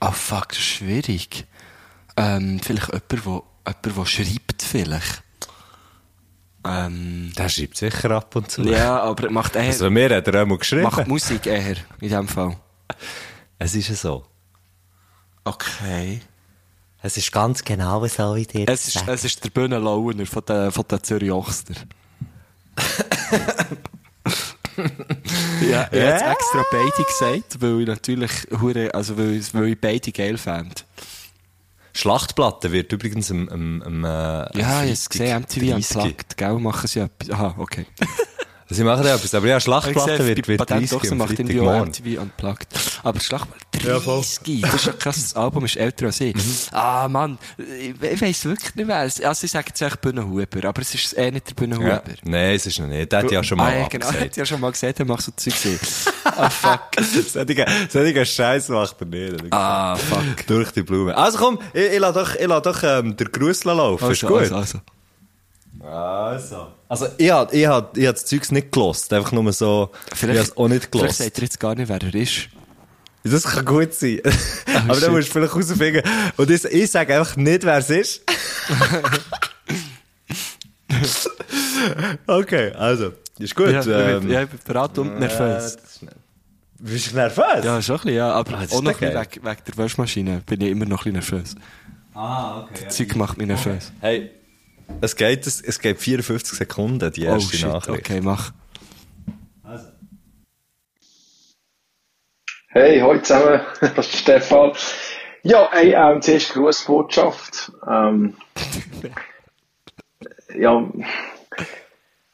Ah, 0.00 0.12
fuck, 0.12 0.48
das 0.50 0.58
ist 0.58 0.64
schwierig. 0.64 1.46
Ähm, 2.16 2.60
vielleicht 2.62 2.88
jemand, 2.88 3.26
wo, 3.26 3.44
jemand, 3.66 3.86
der 3.98 4.06
schreibt, 4.06 4.62
vielleicht. 4.62 5.22
Ähm, 6.66 7.32
Der 7.36 7.48
schreibt 7.48 7.76
sicher 7.76 8.10
ab 8.10 8.34
und 8.36 8.50
zu. 8.50 8.62
ja, 8.64 9.00
aber 9.00 9.30
macht 9.30 9.54
eher, 9.56 9.64
Also 9.68 9.88
mir 9.90 10.14
hat 10.16 10.26
er 10.28 10.42
auch 10.44 10.58
geschrieben. 10.58 10.82
macht 10.82 11.06
Musik 11.06 11.46
eher, 11.46 11.76
in 12.00 12.08
dem 12.10 12.26
Fall. 12.28 12.56
Es 13.58 13.74
ist 13.74 13.88
ja 13.88 13.94
so. 13.94 14.26
Okay. 15.44 16.20
Es 17.02 17.16
ist 17.16 17.30
ganz 17.30 17.62
genau 17.62 18.04
so, 18.08 18.34
wie 18.34 18.44
dir 18.46 18.68
Es 18.68 18.88
ist, 18.88 19.06
es 19.06 19.24
ist 19.24 19.44
der 19.44 19.50
Bühnenlauner 19.50 20.26
von 20.26 20.42
der, 20.46 20.72
von 20.72 20.84
der 20.90 21.02
Zürich 21.02 21.30
Ochster. 21.30 21.74
ja, 25.68 25.68
ich 25.70 25.74
habe 25.74 25.96
jetzt 25.96 26.24
extra 26.24 26.64
beide 26.70 27.04
gesagt, 27.06 27.60
weil 27.60 27.80
ich 27.80 27.86
natürlich, 27.86 28.94
also 28.94 29.16
weil, 29.16 29.40
weil 29.52 29.68
ich 29.68 29.80
beide 29.80 30.12
geil 30.12 30.38
fand. 30.38 30.84
Schlachtplatte 31.92 32.72
wird 32.72 32.92
übrigens 32.92 33.30
am, 33.30 33.48
am, 33.48 33.82
am 33.82 34.04
äh, 34.04 34.08
Ja, 34.08 34.48
ich 34.54 34.64
habe 34.64 34.88
es 34.90 35.08
gesehen, 35.08 35.42
MTV 35.42 35.70
30. 35.70 35.96
unplugged, 35.96 36.36
gell, 36.36 36.58
machen 36.58 36.86
sie 36.86 37.00
etwas. 37.00 37.30
Aha, 37.30 37.54
okay. 37.58 37.86
Sie 38.68 38.82
machen 38.82 39.04
ja 39.06 39.14
etwas, 39.14 39.32
aber 39.34 39.46
ja, 39.46 39.60
Schlachtplatte 39.60 40.26
wird, 40.26 40.48
wird 40.48 40.68
30 40.68 40.90
Patent 40.90 41.12
am 41.12 41.18
macht 41.18 41.28
Freitagmorgen. 41.36 41.88
MTV 41.90 42.20
unplugged. 42.20 42.66
Aber 43.04 43.20
Schlachtplatte 43.20 43.64
30, 43.78 44.60
das 44.62 44.74
ist 44.74 44.86
ja 44.86 44.92
krass, 44.92 45.16
das 45.22 45.36
Album 45.36 45.64
ist 45.66 45.76
älter 45.76 46.06
als 46.06 46.20
ich. 46.20 46.34
Ah, 46.72 47.06
Mann, 47.08 47.38
ich, 47.58 47.94
ich 48.02 48.20
weiss 48.20 48.44
wirklich 48.44 48.74
nicht 48.74 48.86
mehr. 48.86 48.96
Also 48.96 49.22
ich 49.46 49.50
sage 49.52 49.66
jetzt 49.68 49.80
echt 49.82 50.00
Bühnenhuber, 50.00 50.68
aber 50.68 50.82
es 50.82 50.94
ist 50.94 51.16
eh 51.16 51.30
nicht 51.30 51.46
der 51.46 51.52
Ja. 51.52 51.60
Bühnenhuber. 51.76 52.02
Nein, 52.24 52.54
es 52.56 52.66
ist 52.66 52.80
noch 52.80 52.88
nicht. 52.88 53.12
Der 53.12 53.20
hat 53.20 53.30
ja 53.30 53.44
schon 53.44 53.58
mal 53.58 53.72
ah, 53.72 53.78
ja, 53.78 53.88
genau, 53.88 54.06
hat 54.12 54.36
ja 54.36 54.44
schon 54.44 54.60
mal 54.60 54.72
gesagt, 54.72 54.98
er 54.98 55.06
macht 55.06 55.22
so 55.22 55.32
Zeug 55.36 55.52
gesehen. 55.54 55.78
ah, 56.24 56.50
fuck. 56.50 56.80
Solche, 57.32 57.66
solche 57.88 58.26
Scheiß 58.26 58.68
macht 58.70 58.96
er 59.00 59.06
nicht. 59.06 59.52
Ah, 59.52 59.94
fuck. 59.94 60.46
Durch 60.48 60.72
die 60.72 60.82
Blume. 60.82 61.16
Also 61.16 61.38
komm, 61.38 61.60
ich, 61.72 61.82
ich 61.92 61.98
lasse 62.00 62.18
doch, 62.18 62.34
ich 62.34 62.46
lasse 62.46 62.62
doch 62.62 62.82
ähm, 62.82 63.16
den 63.16 63.30
Gruß 63.30 63.64
laufen. 63.64 64.10
ist 64.10 64.24
Also, 64.24 64.26
gut. 64.26 64.38
also, 64.42 64.56
also. 64.56 64.78
Also. 65.86 66.68
Also, 66.88 67.06
ich 67.16 67.30
habe 67.30 67.54
ich 67.56 67.66
hab, 67.66 67.96
ich 67.96 68.06
hab 68.06 68.14
das 68.14 68.24
Zeugs 68.26 68.50
nicht 68.52 68.70
gelost. 68.72 69.12
Einfach 69.12 69.32
nur 69.32 69.52
so, 69.52 69.90
ich 70.14 70.22
habe 70.22 70.32
es 70.34 70.56
auch 70.56 70.68
nicht 70.68 70.86
vielleicht 70.86 70.92
gelost. 70.92 71.18
sagt 71.18 71.38
er 71.38 71.42
jetzt 71.44 71.60
gar 71.60 71.74
nicht, 71.74 71.88
wer 71.88 72.00
er 72.02 72.14
ist. 72.14 72.48
Das 73.24 73.42
kann 73.44 73.64
gut 73.64 73.92
sein. 73.92 74.20
Aber 74.86 74.94
shit. 74.94 75.02
dann 75.04 75.12
musst 75.12 75.28
du 75.28 75.32
vielleicht 75.32 75.52
herausfinden. 75.54 76.02
Und 76.36 76.50
ich, 76.50 76.64
ich 76.64 76.90
sage 76.90 77.16
einfach 77.18 77.36
nicht, 77.36 77.64
wer 77.64 77.78
es 77.78 77.90
ist. 77.90 78.22
okay, 82.26 82.72
also. 82.72 83.12
Ist 83.38 83.54
gut. 83.54 83.70
ja, 83.70 83.80
ich 83.80 83.86
ähm, 83.86 84.20
bin, 84.22 84.30
ja, 84.30 84.42
ich 84.42 84.48
bin 84.48 84.58
bereit 84.64 84.98
und 84.98 85.18
nervös. 85.18 85.76
äh, 86.02 86.06
Bist 86.78 87.12
du 87.12 87.16
nervös? 87.16 87.64
Ja, 87.64 87.82
schon 87.82 87.96
ein 87.96 88.02
bisschen, 88.02 88.16
ja. 88.16 88.32
Aber 88.32 88.52
Ah, 88.54 88.58
auch 88.58 88.62
ist 88.62 88.82
noch 88.82 88.98
geil. 88.98 89.14
wegen, 89.14 89.44
wegen 89.46 89.56
der 89.66 89.76
Waschmaschine 89.76 90.42
bin 90.46 90.60
ich 90.62 90.70
immer 90.70 90.86
noch 90.86 91.04
ein 91.04 91.12
bisschen 91.12 91.36
nervös. 91.38 91.54
Ah, 92.14 92.62
okay. 92.62 92.84
Das 92.86 92.96
Zeug 92.96 93.14
macht 93.16 93.36
mich 93.38 93.46
nervös. 93.46 93.92
Hey, 94.00 94.30
es 95.00 95.16
geht, 95.16 95.46
es, 95.46 95.60
es 95.60 95.80
geht 95.80 95.98
54 95.98 96.58
Sekunden, 96.58 97.12
die 97.12 97.26
Oh 97.26 97.32
erste 97.32 97.56
shit, 97.56 97.68
Nachricht. 97.68 97.98
okay, 98.00 98.20
mach. 98.20 98.52
Hey, 102.68 103.00
hallo 103.00 103.18
zusammen, 103.20 103.60
das 103.80 104.06
ist 104.08 104.16
Stefan. 104.18 104.72
Ja, 105.42 105.70
ey, 105.72 105.94
ähm, 105.94 106.20
zuerst 106.20 106.52
Grußbotschaft. 106.52 107.72
Ähm, 107.88 108.36
ja, 110.54 110.86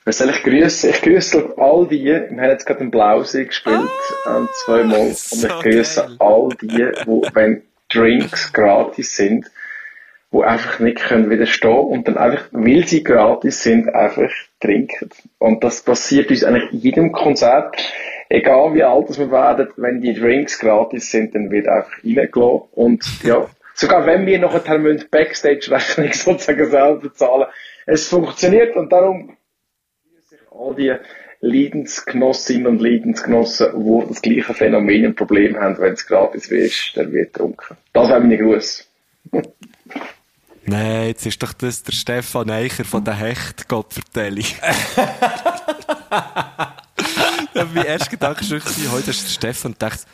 was 0.05 0.19
soll 0.19 0.31
ich 0.31 0.43
grüßen? 0.43 0.91
Ich 0.91 1.01
grüße 1.03 1.55
all 1.59 1.87
die, 1.87 2.05
wir 2.05 2.27
haben 2.29 2.43
jetzt 2.43 2.67
gerade 2.67 2.81
einen 2.81 2.91
Blausee 2.91 3.45
gespielt, 3.45 3.89
ähm, 4.27 4.49
zweimal, 4.65 5.01
und 5.01 5.17
so 5.17 5.47
ich 5.47 5.53
grüße 5.61 6.17
all 6.19 6.49
die, 6.61 6.91
wo, 7.05 7.23
wenn 7.35 7.63
Drinks 7.89 8.53
gratis 8.53 9.15
sind, 9.15 9.47
die 10.33 10.43
einfach 10.43 10.79
nicht 10.81 10.99
können 10.99 11.29
widerstehen 11.29 11.79
und 11.79 12.09
dann 12.09 12.17
einfach, 12.17 12.49
weil 12.53 12.87
sie 12.87 13.05
gratis 13.05 13.63
sind, 13.63 13.95
einfach 13.95 14.31
trinken. 14.61 15.11
Und 15.39 15.63
das 15.63 15.83
passiert 15.83 16.31
uns 16.31 16.45
eigentlich 16.45 16.73
in 16.73 16.79
jedem 16.79 17.13
Konzert. 17.13 17.77
Egal 18.29 18.75
wie 18.75 18.83
alt 18.83 19.19
wir 19.19 19.31
werden, 19.31 19.69
wenn 19.77 20.01
die 20.01 20.15
Drinks 20.15 20.59
gratis 20.59 21.11
sind, 21.11 21.35
dann 21.35 21.51
wird 21.51 21.69
einfach 21.69 22.03
reingelassen. 22.03 22.63
Und 22.73 23.05
ja, 23.23 23.47
sogar 23.75 24.07
wenn 24.07 24.25
wir 24.25 24.39
nachher 24.39 24.79
müssen 24.79 25.07
Backstage-Rechnung 25.11 26.09
sozusagen 26.13 26.71
selber 26.71 27.13
zahlen, 27.13 27.47
es 27.85 28.09
funktioniert 28.09 28.75
und 28.77 28.91
darum 28.91 29.37
sich 30.31 30.39
all 30.51 30.75
die 30.75 30.95
Leidensgenossinnen 31.41 32.69
und 32.69 32.81
Leidensgenossen, 32.81 33.85
die 33.85 34.09
das 34.09 34.23
gleiche 34.23 34.55
Phänomen 34.55 35.07
und 35.07 35.17
Problem 35.17 35.59
haben, 35.59 35.77
wenn 35.79 35.93
es 35.93 36.07
gratis 36.07 36.51
ist, 36.51 36.93
dann 36.95 37.13
wird 37.13 37.35
getrunken. 37.35 37.77
Das 37.93 38.09
wäre 38.09 38.21
meine 38.21 38.39
Gruß. 38.39 38.89
Nein, 40.65 41.09
jetzt 41.09 41.27
ist 41.27 41.43
doch 41.43 41.53
das 41.53 41.83
der 41.83 41.93
Stefan 41.93 42.51
Eicher 42.51 42.85
von 42.85 43.05
der 43.05 43.15
Hecht, 43.15 43.67
habe 47.63 47.71
mein 47.75 47.87
erster 47.87 48.11
Gedanke 48.11 48.45
gewesen, 48.45 48.93
heute 48.93 49.11
ist 49.11 49.25
der 49.25 49.31
Stefan 49.31 49.73
und 49.73 49.83
dachte, 49.83 50.05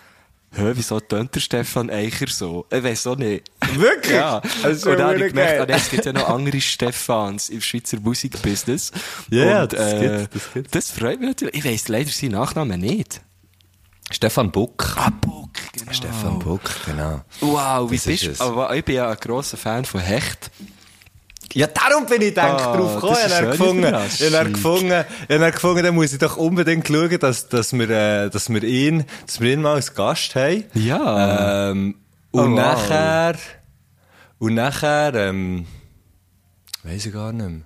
Hä, 0.51 0.73
wieso 0.75 0.99
tönt 0.99 1.35
der 1.35 1.41
Stefan 1.41 1.91
Eicher 1.91 2.27
so? 2.29 2.67
Ich 2.73 2.83
weiß 2.83 3.07
auch 3.09 3.17
nicht. 3.17 3.51
Wirklich? 3.75 4.15
Ja. 4.15 4.41
Also, 4.63 4.91
und 4.91 4.99
dann 4.99 5.09
habe 5.09 5.27
ich 5.27 5.33
gemerkt, 5.33 5.71
ah, 5.71 5.75
es 5.75 5.91
gibt 5.91 6.07
ja 6.07 6.13
noch 6.13 6.29
andere 6.29 6.61
Stefans 6.61 7.51
im 7.51 7.61
Schweizer 7.61 8.01
Musikbusiness. 8.01 8.91
Ja, 9.31 9.65
und, 9.65 9.73
das 9.75 9.93
äh, 9.93 10.27
das 10.33 10.53
gibt's. 10.55 10.71
Das 10.71 10.91
freut 10.91 11.21
mich 11.21 11.29
natürlich. 11.29 11.55
Ich 11.55 11.65
weiss 11.65 11.89
leider 11.89 12.11
seinen 12.11 12.33
Nachnamen 12.33 12.81
nicht. 12.81 13.21
Stefan 14.11 14.51
Buck. 14.51 14.97
Ah, 14.97 15.11
Buck, 15.21 15.48
genau. 15.73 15.93
Stefan 15.93 16.39
Buck, 16.39 16.63
genau. 16.87 17.23
Wow, 17.41 17.91
wie 17.91 17.97
Das 17.97 18.05
bist 18.07 18.25
ist 18.25 18.41
du? 18.41 18.45
Aber 18.45 18.75
ich 18.75 18.85
bin 18.85 18.97
ja 18.97 19.11
ein 19.11 19.17
grosser 19.17 19.57
Fan 19.57 19.85
von 19.85 20.01
Hecht. 20.01 20.51
Ja, 21.55 21.67
darum 21.67 22.05
bin 22.05 22.21
ich 22.21 22.35
denk, 22.35 22.47
Ah, 22.47 22.77
drauf 22.77 22.95
gekommen. 22.97 23.17
Ich 23.27 23.33
habe 23.33 23.37
eine 23.37 23.51
gefunden, 23.51 23.85
ich 24.19 24.35
habe 24.35 24.51
gefunden, 24.53 25.05
ich 25.29 25.35
habe 25.41 25.53
gefunden, 25.53 25.83
dann 25.83 25.95
muss 25.95 26.13
ich 26.13 26.19
doch 26.19 26.37
unbedingt 26.37 26.87
schauen, 26.87 27.19
dass, 27.19 27.49
dass 27.49 27.73
wir, 27.73 27.89
äh, 27.89 28.29
dass 28.29 28.51
wir 28.51 28.63
ihn, 28.63 29.05
dass 29.27 29.41
wir 29.41 29.53
ihn 29.55 29.63
mal 29.63 29.75
als 29.77 29.95
Gast 29.95 30.35
haben. 30.35 30.65
Ja. 30.75 31.71
Ähm, 31.71 31.95
Oh, 32.31 32.41
und 32.43 32.53
wow. 32.53 32.59
nachher, 32.61 33.37
und 34.39 34.53
nachher, 34.55 35.15
ähm, 35.15 35.67
weiss 36.83 37.07
ich 37.07 37.13
gar 37.15 37.33
nicht 37.33 37.49
mehr. 37.49 37.63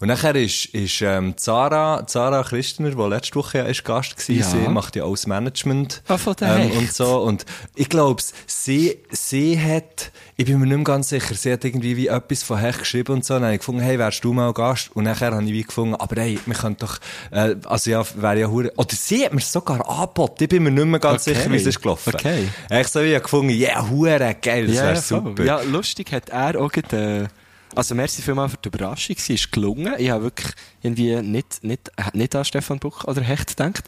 Und 0.00 0.08
nachher 0.08 0.34
ist, 0.34 0.66
ist, 0.66 1.00
ähm, 1.02 1.36
Zara, 1.36 2.06
Zara 2.06 2.42
Christner, 2.42 2.90
die 2.90 3.02
letzte 3.02 3.36
Woche 3.36 3.58
ja 3.58 3.64
ist 3.64 3.84
Gast 3.84 4.28
war, 4.28 4.36
Ja. 4.36 4.44
sie 4.44 4.56
macht 4.68 4.96
ja 4.96 5.04
auch 5.04 5.12
das 5.12 5.26
Management. 5.26 6.02
Von 6.04 6.34
der 6.36 6.56
ähm, 6.56 6.70
und 6.72 6.92
so. 6.92 7.18
Und 7.22 7.44
ich 7.74 7.88
glaube, 7.88 8.22
sie, 8.46 8.98
sie 9.10 9.58
hat, 9.60 10.10
ich 10.36 10.44
bin 10.46 10.58
mir 10.58 10.66
nicht 10.66 10.76
mehr 10.76 10.84
ganz 10.84 11.08
sicher, 11.10 11.34
sie 11.34 11.52
hat 11.52 11.64
irgendwie 11.64 11.96
wie 11.96 12.08
etwas 12.08 12.42
von 12.42 12.58
Hecht 12.58 12.80
geschrieben 12.80 13.12
und 13.12 13.24
so. 13.24 13.34
Und 13.34 13.40
dann 13.40 13.46
habe 13.46 13.54
ich 13.54 13.60
gefunden, 13.60 13.80
hey, 13.82 13.98
wärst 13.98 14.24
du 14.24 14.32
mal 14.32 14.52
Gast? 14.52 14.90
Und 14.94 15.04
nachher 15.04 15.32
habe 15.32 15.44
ich 15.44 15.52
wie 15.52 15.62
gefunden, 15.62 15.94
aber 15.94 16.20
hey, 16.20 16.38
wir 16.44 16.54
können 16.54 16.76
doch, 16.78 16.98
äh, 17.30 17.54
also 17.64 17.90
ja, 17.90 18.02
wäre 18.16 18.40
ja 18.40 18.46
hure, 18.48 18.72
oder 18.76 18.94
sie 18.94 19.24
hat 19.24 19.32
mir 19.32 19.40
sogar 19.40 19.88
angeboten. 19.88 20.42
Ich 20.44 20.48
bin 20.48 20.62
mir 20.64 20.70
nicht 20.70 20.86
mehr 20.86 21.00
ganz 21.00 21.26
Okay. 21.26 21.36
sicher, 21.38 21.50
wie 21.52 21.56
es 21.56 21.66
ist 21.66 21.80
gelaufen. 21.80 22.12
Okay. 22.14 22.48
Ich 22.70 22.88
so 22.88 23.02
wie 23.02 23.12
gefunden, 23.14 23.50
ja, 23.50 23.68
yeah, 23.68 23.88
hure 23.90 24.36
geil, 24.42 24.66
das 24.66 24.76
wäre 24.76 24.96
voll. 24.96 25.22
super. 25.24 25.44
Ja, 25.44 25.60
lustig 25.62 26.12
hat 26.12 26.28
er 26.30 26.60
auch 26.60 26.70
gerade, 26.72 27.24
äh, 27.24 27.28
also 27.74 27.94
merci 27.94 28.22
vielmals 28.22 28.52
für 28.52 28.58
die 28.58 28.68
Überraschung, 28.68 29.16
sie 29.18 29.34
ist 29.34 29.50
gelungen. 29.52 29.94
Ich 29.98 30.10
habe 30.10 30.24
wirklich 30.24 30.52
irgendwie 30.82 31.20
nicht, 31.22 31.62
nicht, 31.62 31.90
nicht 32.12 32.34
an 32.34 32.44
Stefan 32.44 32.78
Buch 32.78 33.04
oder 33.04 33.22
Hecht 33.22 33.56
gedacht. 33.56 33.84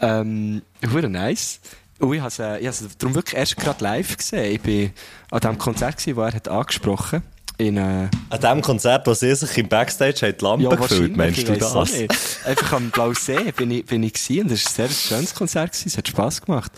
Ähm, 0.00 0.62
nice. 0.82 1.60
Und 1.98 2.12
ich 2.12 2.20
habe 2.20 2.28
es, 2.28 2.38
äh, 2.38 2.58
ich 2.58 2.66
habe 2.66 2.76
es 2.86 2.98
darum 2.98 3.14
wirklich 3.14 3.38
erst 3.38 3.56
gerade 3.56 3.82
live 3.82 4.16
gesehen. 4.16 4.54
Ich 4.54 4.60
bin 4.60 4.92
an 5.30 5.40
dem 5.40 5.58
Konzert 5.58 5.98
gewesen, 5.98 6.16
wo 6.16 6.22
er 6.22 6.32
hat 6.32 6.48
angesprochen. 6.48 7.22
In, 7.56 7.76
äh, 7.76 8.08
An 8.30 8.40
dem 8.42 8.62
Konzert, 8.62 9.06
wo 9.06 9.14
sie 9.14 9.32
sich 9.34 9.56
im 9.58 9.68
Backstage 9.68 10.26
hat 10.26 10.40
die 10.40 10.44
Lampe 10.44 10.68
gefüllt, 10.76 11.16
wahrscheinlich, 11.16 11.46
meinst 11.46 11.48
du 11.48 11.56
das? 11.56 12.44
Einfach 12.44 12.72
am 12.72 12.90
Blausee 12.90 13.52
bin 13.52 13.70
ich, 13.70 13.86
bin 13.86 14.02
ich 14.02 14.14
gewesen 14.14 14.42
und 14.42 14.50
es 14.50 14.64
war 14.64 14.86
ein 14.86 14.90
sehr 14.90 15.16
schönes 15.16 15.34
Konzert 15.34 15.70
gewesen. 15.70 15.88
Es 15.88 15.96
hat 15.96 16.08
Spass 16.08 16.42
gemacht. 16.42 16.72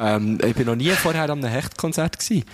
Ähm, 0.00 0.38
ich 0.42 0.54
bin 0.54 0.66
noch 0.66 0.76
nie 0.76 0.90
vorher 0.90 1.24
an 1.24 1.44
einem 1.44 1.50
Hechtkonzert 1.50 2.18
gewesen. 2.18 2.44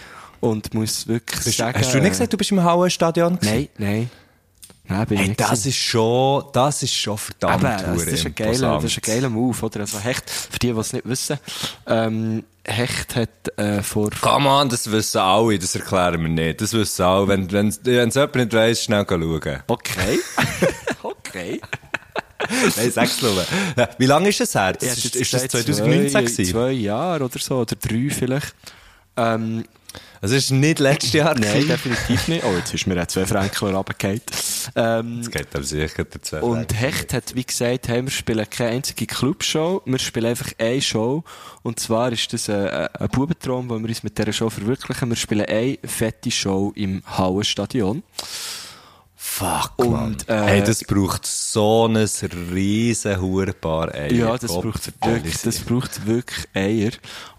Und 0.41 0.73
muss 0.75 1.07
wirklich 1.07 1.45
Bist, 1.45 1.59
sagen... 1.59 1.79
hast 1.79 1.93
du 1.93 1.99
nicht 2.01 2.11
gesagt, 2.11 2.33
du 2.33 2.37
bist 2.37 2.51
im 2.51 2.65
Hauenstadion? 2.65 3.39
Nein, 3.43 3.69
nein. 3.79 4.11
Nein, 4.89 5.07
bin 5.07 5.15
ich 5.17 5.21
Hey, 5.21 5.29
nicht. 5.29 5.41
das 5.41 5.49
gewesen. 5.51 5.69
ist 5.69 5.77
schon, 5.77 6.45
das 6.53 6.83
ist 6.83 6.95
schon 6.95 7.19
verdammt 7.19 7.63
Eben, 7.63 7.95
das, 7.95 8.07
ist 8.07 8.27
ein 8.27 8.35
geiler, 8.35 8.75
das 8.77 8.85
ist 8.85 8.97
ein 8.99 9.03
geiler 9.03 9.29
Move, 9.29 9.65
oder? 9.65 9.81
Also 9.81 10.01
Hecht, 10.01 10.29
für 10.29 10.59
die, 10.59 10.73
die 10.73 10.79
es 10.79 10.93
nicht 10.93 11.09
wissen, 11.09 11.39
ähm, 11.87 12.45
Hecht 12.65 13.15
hat 13.15 13.59
äh, 13.59 13.83
vor... 13.83 14.11
Come 14.21 14.49
on, 14.49 14.69
das 14.69 14.91
wissen 14.91 15.19
alle, 15.19 15.59
das 15.59 15.75
erklären 15.77 16.21
wir 16.23 16.29
nicht. 16.29 16.61
Das 16.61 16.73
wissen 16.73 17.03
alle. 17.05 17.29
Wenn, 17.29 17.53
wenn, 17.53 17.75
wenn 17.85 18.09
es 18.09 18.15
jemand 18.15 18.35
nicht 18.35 18.53
weiss, 18.53 18.83
schnell 18.83 19.07
schauen. 19.09 19.63
Okay. 19.69 20.19
okay. 21.03 21.61
Nein, 22.77 22.91
sag's 22.91 23.23
nur. 23.23 23.45
Wie 23.99 24.07
lange 24.07 24.31
ist 24.31 24.41
es 24.41 24.55
her? 24.55 24.77
Ja, 24.81 24.89
Ist, 24.89 25.15
ist 25.15 25.33
das 25.33 25.43
seit 25.43 25.51
2019 25.53 26.11
zwei, 26.11 26.23
gewesen? 26.23 26.45
Zwei 26.47 26.71
Jahre 26.73 27.25
oder 27.25 27.39
so, 27.39 27.59
oder 27.59 27.77
drei 27.77 28.09
vielleicht. 28.11 28.55
Ähm, 29.17 29.65
Also 30.23 30.35
ist 30.35 30.51
nicht 30.51 30.79
letztes 30.81 31.15
Jahr 31.15 31.35
nein, 31.39 31.67
definitiv 31.67 32.29
nicht. 32.29 32.45
Oh, 32.45 32.55
jetzt 32.55 32.75
ist 32.75 32.87
mir 32.87 33.01
auch 33.03 33.07
zwei 33.07 33.25
Fränkler 33.25 33.73
runtergefallen. 33.75 34.21
Ähm, 34.77 35.19
Das 35.23 35.31
geht 35.31 35.47
aber 35.55 35.65
sicher 35.65 36.05
der 36.05 36.23
zwei 36.23 36.43
Und 36.43 36.79
Hecht 36.79 37.15
hat, 37.15 37.35
wie 37.35 37.45
gesagt, 37.45 37.89
hey, 37.89 38.03
wir 38.03 38.11
spielen 38.11 38.49
keine 38.51 38.71
einzige 38.71 39.07
Clubshow, 39.07 39.81
wir 39.87 39.99
spielen 39.99 40.27
einfach 40.27 40.53
eine 40.59 40.83
Show. 40.83 41.25
Und 41.63 41.81
zwar 41.81 42.13
ist 42.13 42.33
das 42.35 42.51
ein, 42.51 42.69
ein 42.69 43.09
Bubentraum, 43.09 43.71
wo 43.71 43.79
wir 43.79 43.89
uns 43.89 44.03
mit 44.03 44.19
dieser 44.19 44.33
Show 44.33 44.51
verwirklichen. 44.51 45.09
Wir 45.09 45.17
spielen 45.17 45.47
eine 45.47 45.79
fette 45.85 46.31
Show 46.31 46.73
im 46.77 47.03
Hauenstadion. 47.17 48.03
Fuck, 49.41 49.73
Und, 49.79 50.29
äh, 50.29 50.43
hey, 50.45 50.63
das 50.63 50.85
braucht 50.85 51.25
so 51.25 51.87
ein 51.87 51.97
riesen 51.97 53.19
Hurenpaar 53.19 53.95
Eier. 53.95 54.13
Ja, 54.13 54.37
das 54.37 54.51
Gott 54.51 54.63
braucht 54.63 54.93
wirklich, 55.03 55.41
das 55.41 55.61
braucht 55.61 56.07
wirklich 56.07 56.47
Eier. 56.53 56.91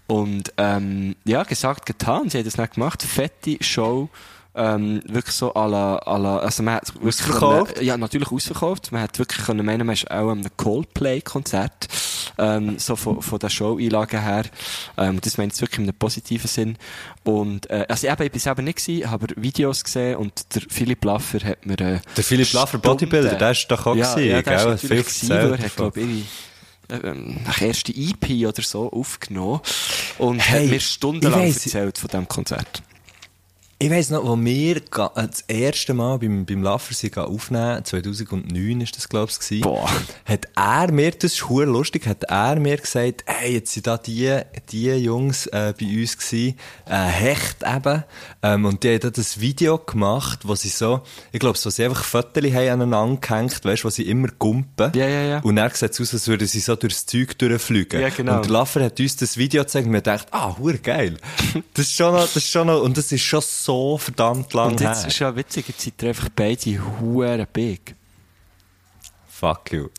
Und, 0.08 0.52
ähm, 0.56 1.14
ja, 1.24 1.44
gesagt, 1.44 1.86
getan. 1.86 2.28
Sie 2.28 2.38
haben 2.38 2.44
das 2.44 2.58
nicht 2.58 2.74
gemacht. 2.74 3.04
Fette 3.04 3.56
Show. 3.60 4.08
Ähm, 4.54 5.00
wirklich 5.06 5.34
so 5.34 5.54
à 5.54 5.66
la, 5.66 5.96
à 6.00 6.18
la, 6.18 6.36
also 6.38 6.62
man 6.62 6.74
hat 6.74 6.92
wirklich 6.94 7.06
Ausverkauft? 7.24 7.74
können- 7.76 7.86
ja, 7.86 7.96
natürlich 7.96 8.30
ausverkauft. 8.30 8.92
Man 8.92 9.00
hat 9.00 9.18
wirklich 9.18 9.46
können 9.46 9.64
meinen, 9.64 9.86
man 9.86 9.94
ist 9.94 10.10
auch 10.10 10.30
einem 10.30 10.44
Coldplay-Konzert, 10.58 11.88
ähm, 12.38 12.78
so 12.78 12.96
von, 12.96 13.22
von 13.22 13.38
der 13.38 13.48
Show-Einlage 13.48 14.20
her. 14.20 14.44
Ähm, 14.98 15.20
das 15.22 15.38
meint 15.38 15.52
es 15.54 15.60
wirklich 15.62 15.78
in 15.78 15.84
einem 15.84 15.94
positiven 15.94 16.48
Sinn. 16.48 16.76
Und, 17.24 17.70
äh, 17.70 17.86
also 17.88 18.06
eben, 18.06 18.22
ich 18.24 18.32
bin 18.32 18.40
selber 18.40 18.60
nicht 18.62 18.84
gewesen, 18.84 19.10
habe 19.10 19.26
Videos 19.36 19.84
gesehen 19.84 20.16
und 20.16 20.32
der 20.54 20.62
Philipp 20.68 21.02
Laffer 21.04 21.38
hat 21.40 21.64
mir, 21.64 21.80
äh, 21.80 22.00
Der 22.16 22.24
Philipp 22.24 22.52
Laffer 22.52 22.78
Bodybuilder, 22.78 23.36
der 23.36 23.50
ist 23.52 23.66
doch 23.68 23.86
auch 23.86 23.96
ja, 23.96 24.14
gewesen, 24.14 24.30
ja, 24.30 24.42
der 24.42 24.56
ist 24.56 24.64
natürlich 24.82 25.06
Viel 25.06 25.28
gewesen, 25.28 25.28
weil 25.30 25.38
er 25.46 25.52
hat, 25.52 25.64
davon. 25.64 25.92
glaub 25.92 25.96
ich, 25.96 26.24
ähm, 26.90 27.40
nach 27.46 27.60
erste 27.62 27.92
EP 27.92 28.46
oder 28.46 28.62
so 28.62 28.92
aufgenommen 28.92 29.60
und 30.18 30.40
Hey, 30.40 30.64
hat 30.66 30.70
mir 30.72 30.80
stundenlang 30.80 31.44
erzählt 31.46 31.96
von 31.96 32.08
diesem 32.10 32.28
Konzert. 32.28 32.82
Ich 33.82 33.90
weiss 33.90 34.10
noch, 34.10 34.24
wo 34.24 34.38
wir 34.40 34.76
äh, 34.76 34.80
das 35.26 35.40
erste 35.48 35.92
Mal 35.92 36.20
beim, 36.20 36.46
beim 36.46 36.62
Laffer 36.62 36.94
sind 36.94 37.14
ga 37.14 37.24
aufnehmen, 37.24 37.84
2009 37.84 38.80
ist 38.80 38.96
das, 38.96 39.08
glaub's 39.08 39.40
gewesen. 39.40 39.62
Boah. 39.62 39.90
Hat 40.24 40.46
er 40.54 40.92
mir, 40.92 41.10
das 41.10 41.32
ist 41.32 41.50
lustig, 41.50 42.06
hat 42.06 42.22
er 42.22 42.60
mir 42.60 42.76
gesagt, 42.76 43.24
hey, 43.26 43.54
jetzt 43.54 43.72
sind 43.72 43.88
da 43.88 43.98
die, 43.98 44.38
die 44.70 44.84
Jungs, 44.84 45.48
äh, 45.48 45.74
bei 45.76 46.00
uns 46.00 46.16
gewesen, 46.16 46.56
äh, 46.88 46.94
Hecht 46.94 47.64
eben, 47.64 48.04
ähm, 48.44 48.66
und 48.66 48.84
die 48.84 48.90
haben 48.90 49.00
da 49.00 49.10
das 49.10 49.40
Video 49.40 49.78
gemacht, 49.78 50.46
wo 50.46 50.54
sie 50.54 50.68
so, 50.68 51.00
ich 51.32 51.40
glaube, 51.40 51.58
so 51.58 51.68
sie 51.68 51.84
einfach 51.84 52.04
Fotos 52.04 52.52
haben 52.52 52.68
aneinander 52.68 53.20
gehängt, 53.20 53.64
weißt, 53.64 53.84
wo 53.84 53.90
sie 53.90 54.04
immer 54.04 54.28
gumpen. 54.38 54.92
Ja, 54.94 55.08
ja, 55.08 55.22
ja. 55.22 55.38
Und 55.40 55.56
er 55.58 55.70
sieht 55.70 56.00
aus, 56.00 56.14
als 56.14 56.28
würden 56.28 56.46
sie 56.46 56.60
so 56.60 56.76
durchs 56.76 57.04
Zeug 57.04 57.36
durchfliegen. 57.36 58.00
Ja, 58.00 58.10
genau. 58.10 58.36
Und 58.36 58.44
der 58.44 58.52
Laffer 58.52 58.84
hat 58.84 59.00
uns 59.00 59.16
das 59.16 59.36
Video 59.36 59.62
gezeigt 59.62 59.88
und 59.88 59.92
wir 59.92 60.02
gedacht, 60.02 60.28
ah, 60.30 60.54
geil. 60.84 61.16
Das 61.74 61.86
ist 61.86 61.96
schon 61.96 62.14
noch, 62.14 62.22
das 62.22 62.36
ist 62.36 62.48
schon 62.48 62.68
noch, 62.68 62.82
und 62.82 62.96
das 62.96 63.10
ist 63.10 63.22
schon 63.22 63.40
so 63.40 63.71
verdammt 63.98 64.52
lang 64.54 64.72
Und 64.72 64.80
jetzt 64.80 65.00
her. 65.02 65.08
ist 65.08 65.18
ja 65.18 65.34
witzig, 65.36 65.68
jetzt 65.68 65.86
ihr 66.02 66.08
einfach 66.08 66.28
beide 66.34 66.78
huere 67.00 67.46
big. 67.52 67.94
Fuck 69.28 69.72
you. 69.72 69.88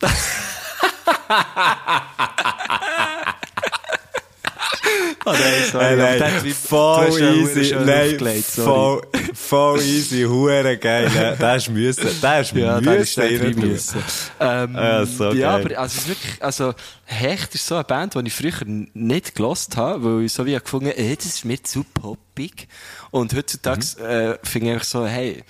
Oh 5.26 5.32
nein, 5.32 5.40
sorry, 5.72 5.96
nein, 5.96 6.44
wie- 6.44 6.50
voll 6.52 7.08
easy, 7.20 7.74
nein, 7.74 8.18
voll, 8.44 9.00
voll 9.32 9.80
easy, 9.80 10.22
hure 10.24 10.76
geil? 10.76 11.10
Der 11.40 11.56
ist 11.56 11.70
müssen, 11.70 12.20
der 12.20 12.40
ist 12.40 12.52
Ja, 12.52 12.78
ist 12.78 12.84
müssen 12.84 13.20
drin 13.38 13.52
tun. 13.54 13.68
müssen. 13.70 14.02
Ähm, 14.40 14.74
Ja, 14.74 15.06
so 15.06 15.32
ja, 15.32 15.50
aber 15.54 15.78
also, 15.78 15.94
es 15.96 16.02
ist 16.02 16.08
wirklich, 16.08 16.42
also 16.42 16.74
Hecht 17.06 17.54
ist 17.54 17.66
so 17.66 17.74
eine 17.76 17.84
Band, 17.84 18.14
die 18.14 18.26
ich 18.26 18.34
früher 18.34 18.52
nicht 18.66 19.34
gelost 19.34 19.76
habe, 19.78 20.04
weil 20.18 20.24
ich 20.26 20.32
so 20.32 20.44
wie 20.44 20.54
gefunden 20.58 20.88
habe, 20.88 20.98
äh, 20.98 21.16
das 21.16 21.24
ist 21.26 21.44
mir 21.46 21.62
zu 21.62 21.84
poppig. 21.84 22.68
Und 23.10 23.34
heutzutage 23.34 23.86
Mhm. 23.98 24.04
äh, 24.04 24.38
finde 24.42 24.76
ich 24.76 24.84
so, 24.84 25.06
hey, 25.06 25.42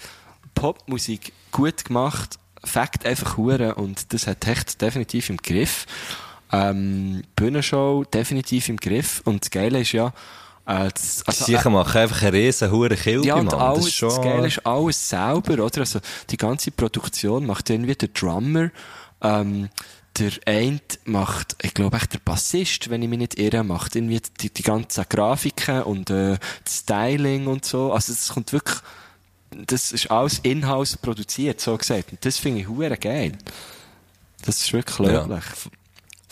Popmusik 0.54 1.32
gut 1.50 1.84
gemacht, 1.84 2.38
Fakt 2.66 3.04
einfach 3.04 3.36
hure 3.36 3.74
und 3.74 4.12
das 4.14 4.26
hat 4.26 4.46
Hecht 4.46 4.80
definitiv 4.80 5.28
im 5.28 5.36
Griff. 5.36 5.84
Ähm, 6.54 7.22
Bühnenshow 7.36 8.04
definitiv 8.04 8.68
im 8.68 8.76
Griff 8.76 9.22
und 9.24 9.44
das 9.44 9.50
Geile 9.50 9.80
ist 9.80 9.92
ja, 9.92 10.12
Äh, 10.66 10.88
das, 10.94 11.22
also, 11.26 11.44
Sicher 11.44 11.68
machen 11.68 11.98
einfach 12.00 12.22
einen 12.22 12.34
riesen 12.34 12.70
Huren 12.70 12.96
Kilbe, 12.96 13.26
ja, 13.26 13.36
Mann. 13.36 13.52
alles, 13.52 13.78
das 13.80 13.86
ist 13.88 13.94
schon... 13.96 14.08
das 14.08 14.22
Geile 14.22 14.46
ist 14.46 14.66
alles 14.66 15.08
selber, 15.08 15.62
oder? 15.64 15.80
Also, 15.80 16.00
die 16.30 16.36
ganze 16.38 16.70
Produktion 16.70 17.44
macht 17.44 17.68
irgendwie 17.68 17.94
der 17.94 18.08
Drummer, 18.08 18.70
ähm, 19.20 19.68
der 20.18 20.30
eine 20.46 20.80
macht, 21.04 21.56
ich 21.60 21.74
glaube 21.74 21.96
echt 21.96 22.12
der 22.14 22.20
Bassist, 22.20 22.88
wenn 22.88 23.02
ich 23.02 23.08
mich 23.08 23.18
nicht 23.18 23.38
irre, 23.38 23.64
macht 23.64 23.96
irgendwie 23.96 24.22
die, 24.40 24.48
die 24.48 24.62
ganzen 24.62 25.04
Grafiken 25.08 25.82
und 25.82 26.08
äh, 26.08 26.38
das 26.64 26.78
Styling 26.78 27.46
und 27.46 27.64
so. 27.64 27.92
Also 27.92 28.12
es 28.12 28.28
kommt 28.28 28.52
wirklich, 28.52 28.78
das 29.50 29.92
ist 29.92 30.10
alles 30.10 30.38
in-house 30.38 30.96
produziert, 30.96 31.60
so 31.60 31.76
gesagt. 31.76 32.12
Und 32.12 32.24
das 32.24 32.38
finde 32.38 32.60
ich 32.60 32.68
hure 32.68 32.96
geil. 32.96 33.32
Das 34.46 34.60
ist 34.60 34.72
wirklich 34.72 35.08
Ja. 35.08 35.26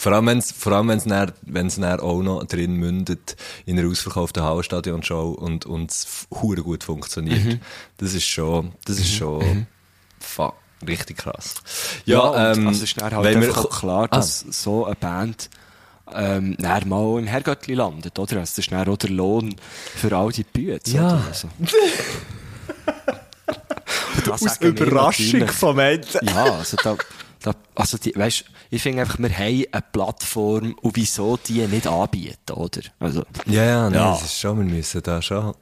Vor 0.02 0.10
allem, 0.10 0.26
wenn's, 0.26 0.50
vor 0.50 0.72
allem, 0.72 0.88
wenn's 0.88 1.04
dann, 1.04 1.30
wenn's 1.42 1.76
dann 1.76 2.00
auch 2.00 2.22
noch 2.22 2.42
drin 2.42 2.74
mündet 2.74 3.36
in 3.66 3.78
einer 3.78 3.88
ausverkauften 3.88 4.42
Hallstadion-Show 4.42 5.30
und, 5.30 5.64
und 5.64 5.92
es 5.92 6.26
hure 6.42 6.62
gut 6.62 6.82
funktioniert. 6.82 7.44
Mhm. 7.44 7.60
Das 7.98 8.12
ist 8.12 8.24
schon, 8.26 8.72
das 8.84 8.98
ist 8.98 9.14
schon, 9.14 9.68
fuck, 10.18 10.54
richtig 10.84 11.18
krass. 11.18 11.54
Ja, 12.04 12.16
Ja, 12.34 12.52
ähm, 12.52 12.66
also 12.66 12.78
es 12.78 12.82
ist 12.90 13.00
dann 13.00 13.14
halt 13.14 13.24
wenn 13.24 13.40
wir- 13.42 13.52
klar, 13.52 14.08
dass 14.08 14.40
so 14.40 14.86
eine 14.86 14.96
Band 14.96 15.48
ähm, 16.12 16.56
dann 16.58 16.88
mal 16.88 17.20
im 17.20 17.28
Herrgöttli 17.28 17.74
landet, 17.74 18.18
oder? 18.18 18.38
Also 18.40 18.56
das 18.56 18.58
ist 18.58 18.72
dann 18.72 18.88
auch 18.88 18.96
der 18.96 19.10
Lohn 19.10 19.54
für 19.94 20.16
all 20.16 20.32
die 20.32 20.42
Bühne. 20.42 20.80
Ja. 20.86 21.06
Oder? 21.06 21.22
Also. 21.28 21.48
Aus 24.30 24.56
Überraschung 24.60 25.48
vom 25.48 25.78
Ende. 25.78 26.06
Ja, 26.22 26.44
also 26.56 26.76
da 26.82 26.96
also 27.74 27.98
die, 27.98 28.14
weißt, 28.14 28.44
ich 28.70 28.82
finde 28.82 29.02
einfach, 29.02 29.18
wir 29.18 29.30
haben 29.30 29.64
eine 29.72 29.84
Plattform 29.92 30.74
und 30.82 30.96
wieso 30.96 31.36
die 31.36 31.66
nicht 31.66 31.86
anbieten, 31.86 32.52
oder? 32.54 32.80
Also, 32.98 33.24
Ja, 33.46 33.64
ja, 33.64 33.82
nein, 33.90 33.94
Ja. 33.94 34.10
das 34.12 34.22
ist 34.24 34.40
schon, 34.40 34.58
wir 34.58 34.64
müssen 34.64 35.02
da 35.02 35.20
schon. 35.22 35.54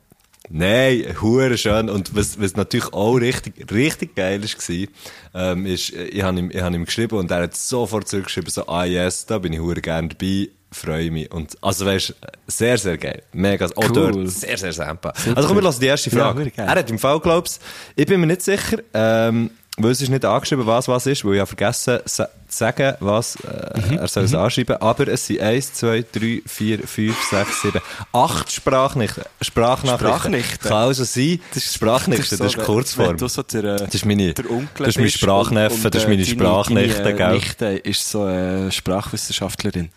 Nein, 0.52 1.04
hure 1.20 1.56
schön. 1.56 1.88
Und 1.88 2.14
was, 2.16 2.40
was 2.40 2.56
natürlich 2.56 2.92
auch 2.92 3.14
richtig, 3.14 3.70
richtig 3.70 4.16
geil 4.16 4.42
ist, 4.42 4.58
war, 4.68 4.86
ähm, 5.34 5.64
ist, 5.66 5.90
ich 5.90 6.22
habe 6.22 6.38
ihm, 6.38 6.50
ich 6.50 6.60
hab 6.60 6.72
ihm 6.72 6.84
geschrieben 6.84 7.18
und 7.18 7.30
er 7.30 7.42
hat 7.42 7.56
sofort 7.56 8.08
zurückgeschrieben, 8.08 8.50
so, 8.50 8.66
ah 8.66 8.84
yes, 8.84 9.26
da 9.26 9.38
bin 9.38 9.52
ich 9.52 9.60
hure 9.60 9.80
gern 9.80 10.08
dabei, 10.08 10.48
freue 10.72 11.10
mich. 11.12 11.30
Und, 11.30 11.56
also 11.62 11.86
weißt, 11.86 12.14
sehr, 12.48 12.78
sehr 12.78 12.98
geil. 12.98 13.22
Mega, 13.32 13.66
auch 13.66 13.90
Cool. 13.90 13.92
dort, 14.12 14.30
sehr, 14.30 14.56
sehr 14.58 14.72
sempa. 14.72 15.12
Also 15.36 15.46
komm, 15.48 15.58
wir 15.58 15.62
lassen 15.62 15.80
die 15.80 15.86
erste 15.86 16.10
Ja, 16.10 16.32
Frage. 16.32 16.50
geil. 16.50 16.66
er 16.68 16.74
hat 16.74 16.90
im 16.90 16.98
Fall, 16.98 17.20
glaubst 17.20 17.62
ich 17.94 18.06
bin 18.06 18.18
mir 18.20 18.26
nicht 18.26 18.42
sicher, 18.42 18.78
ähm, 18.92 19.50
weil 19.76 19.92
es 19.92 20.02
ist 20.02 20.08
nicht 20.10 20.24
angeschrieben, 20.24 20.66
was 20.66 20.88
was 20.88 21.06
ist, 21.06 21.24
weil 21.24 21.34
ich 21.34 21.40
habe 21.40 21.46
vergessen 21.46 22.00
zu 22.04 22.26
sagen, 22.48 22.96
was 23.00 23.36
äh, 23.36 23.96
er 23.96 24.08
soll 24.08 24.24
es 24.24 24.34
anschreiben. 24.34 24.76
Aber 24.76 25.08
es 25.08 25.26
sind 25.26 25.40
1, 25.40 25.72
2, 25.74 26.04
3, 26.12 26.42
4, 26.44 26.78
5, 26.86 27.16
6, 27.30 27.62
7, 27.62 27.80
8 28.12 28.52
Sprachnachrichten. 28.52 29.24
Sprachnachrichten. 29.40 30.08
Sprachnachrichten? 30.08 30.68
Kann 30.68 30.76
also 30.78 31.04
sein, 31.04 31.40
das 31.54 31.64
ist 31.64 31.74
Sprachnachrichten, 31.74 32.38
das 32.38 32.46
ist, 32.48 32.56
so, 32.56 32.62
Kurzform. 32.62 33.08
Wenn 33.10 33.16
du 33.16 33.28
so 33.28 33.42
der, 33.42 33.76
Das 33.76 33.94
ist 33.94 34.04
meine, 34.04 34.34
der 34.34 34.50
Onkel 34.50 34.86
das 34.86 34.88
ist 34.88 34.98
mein 34.98 35.10
Sprachneffe, 35.10 35.74
und- 35.76 35.94
das 35.94 36.02
ist 36.02 36.08
äh, 36.08 36.10
meine 36.10 36.26
Sprachnichte, 36.26 37.02
deine, 37.02 37.16
gell? 37.16 37.32
Nichte 37.34 37.66
ist 37.66 38.10
so 38.10 38.24
eine 38.24 38.70
Sprachwissenschaftlerin. 38.72 39.90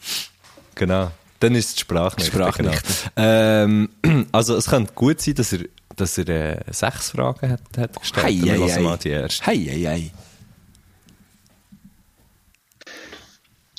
Genau. 0.76 1.12
Dann 1.40 1.56
ist 1.56 1.74
es 1.76 1.80
Sprachnichte. 1.82 2.32
Sprachnichte. 2.32 2.82
Genau. 3.16 3.28
Ähm, 3.28 3.90
also 4.32 4.56
es 4.56 4.68
könnte 4.68 4.94
gut 4.94 5.20
sein, 5.20 5.36
dass 5.36 5.52
er, 5.52 5.60
dass 5.96 6.18
er 6.18 6.30
äh, 6.30 6.58
sechs 6.72 7.12
Fragen 7.12 7.52
hat, 7.52 7.62
hat 7.78 8.00
gestellt. 8.00 8.26
Hei, 8.26 8.34
hei, 8.34 8.70
hei. 8.70 8.82
mal 8.82 8.98
die 8.98 9.10
erste. 9.10 9.46
Hei, 9.46 9.58
hei, 9.58 9.86
hei. 9.86 10.12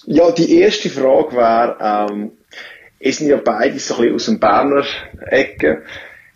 Ja, 0.06 0.30
die 0.32 0.58
erste 0.58 0.90
Frage 0.90 1.36
wäre, 1.36 2.08
ähm, 2.10 2.32
ihr 3.00 3.12
sind 3.12 3.28
ja 3.28 3.36
beide 3.36 3.78
so 3.78 3.94
ein 3.94 4.00
bisschen 4.00 4.14
aus 4.14 4.24
dem 4.26 4.40
Berner 4.40 4.84
Ecke. 5.30 5.82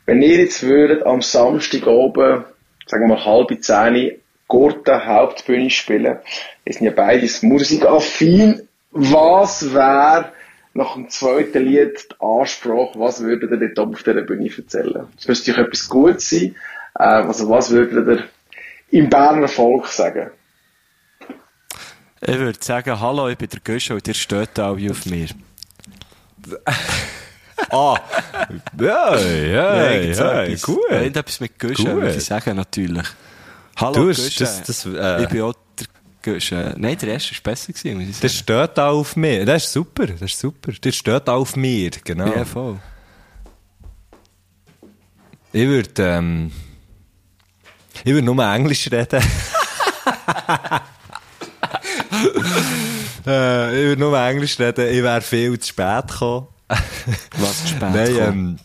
Wenn 0.07 0.23
ihr 0.23 0.39
jetzt 0.39 0.63
würdet 0.63 1.05
am 1.05 1.21
Samstag 1.21 1.87
oben, 1.87 2.45
sagen 2.87 3.09
wir 3.09 3.15
mal 3.15 3.25
halb 3.25 3.63
zehn, 3.63 4.21
Gurten 4.47 5.05
Hauptbühne 5.05 5.69
spielen, 5.69 6.19
ihr 6.65 6.73
sind 6.73 6.87
ja 6.87 6.93
beides 6.93 7.43
musikaffin, 7.43 8.67
was 8.91 9.75
wäre 9.75 10.33
nach 10.79 10.95
dem 10.95 11.09
zweiten 11.11 11.63
Lied 11.65 12.09
die 12.11 12.15
Ansprache, 12.25 12.93
was 12.99 13.21
würdet 13.21 13.51
ihr 13.51 13.75
dort 13.75 13.95
auf 13.95 14.03
dieser 14.03 14.23
Bühne 14.23 14.49
erzählen? 14.57 15.07
Es 15.19 15.29
müsste 15.29 15.53
euch 15.53 15.59
etwas 15.59 15.89
Gutes 15.89 16.31
sein, 16.31 16.55
äh, 16.99 17.03
also 17.03 17.49
was 17.51 17.71
würdet 17.71 18.07
ihr 18.07 18.99
im 19.01 19.11
Berner 19.11 19.49
Volk 19.49 19.87
sagen? 19.89 20.31
Ich 22.21 22.39
würde 22.39 22.59
sagen, 22.61 22.99
hallo, 23.01 23.29
ich 23.29 23.39
bin 23.39 23.49
der 23.49 23.61
Gösche 23.61 23.95
und 23.95 24.09
ihr 24.09 24.15
steht 24.15 24.59
alle 24.59 24.91
auf 24.91 25.05
mir. 25.07 25.29
Ah, 27.71 27.99
ja, 28.79 29.17
ja, 29.19 29.91
Irgend 29.91 30.15
so 30.17 30.23
ja, 30.25 30.45
etwas. 30.45 30.63
gut. 30.63 30.79
Irgendetwas 30.91 31.41
mit 31.41 31.59
Gösche, 31.59 31.83
Gut. 31.83 31.95
würde 32.03 32.15
ich 32.17 32.25
sagen, 32.25 32.55
natürlich. 32.57 33.03
Hallo, 33.77 33.95
Du, 33.95 34.07
Gösche. 34.07 34.39
das- 34.45 34.63
das, 34.63 34.87
äh, 34.87 35.25
ich 35.25 35.29
bin 35.29 35.43
auch 35.43 35.55
der 36.29 36.35
Gösche. 36.35 36.75
Nein, 36.77 36.99
der 36.99 37.09
erste 37.11 37.35
war 37.35 37.43
besser, 37.43 37.73
gewesen, 37.73 38.15
Das 38.21 38.35
steht 38.35 38.79
auch 38.79 38.99
auf 38.99 39.17
mir. 39.17 39.45
Das 39.45 39.65
ist 39.65 39.73
super, 39.73 40.07
das 40.07 40.23
ist 40.23 40.39
super. 40.39 40.73
Das 40.81 40.95
steht 40.95 41.29
auch 41.29 41.41
auf 41.41 41.57
mir, 41.57 41.91
genau. 42.05 42.35
Ja, 42.35 42.45
voll. 42.45 42.79
Ich 45.53 45.67
würde, 45.67 46.03
ähm, 46.03 46.53
ich 48.05 48.13
würde 48.13 48.27
nur 48.27 48.45
Englisch 48.45 48.91
reden. 48.91 49.23
äh, 53.27 53.71
ich 53.71 53.87
würde 53.87 54.01
nur 54.01 54.19
Englisch 54.19 54.59
reden. 54.61 54.89
Ich 54.89 55.03
wäre 55.03 55.21
viel 55.23 55.59
zu 55.59 55.69
spät 55.69 56.09
gekommen. 56.09 56.49
Was 57.39 57.63
zu 57.63 57.69
spät 57.69 57.95
Nein, 57.95 58.17
ähm, 58.21 58.59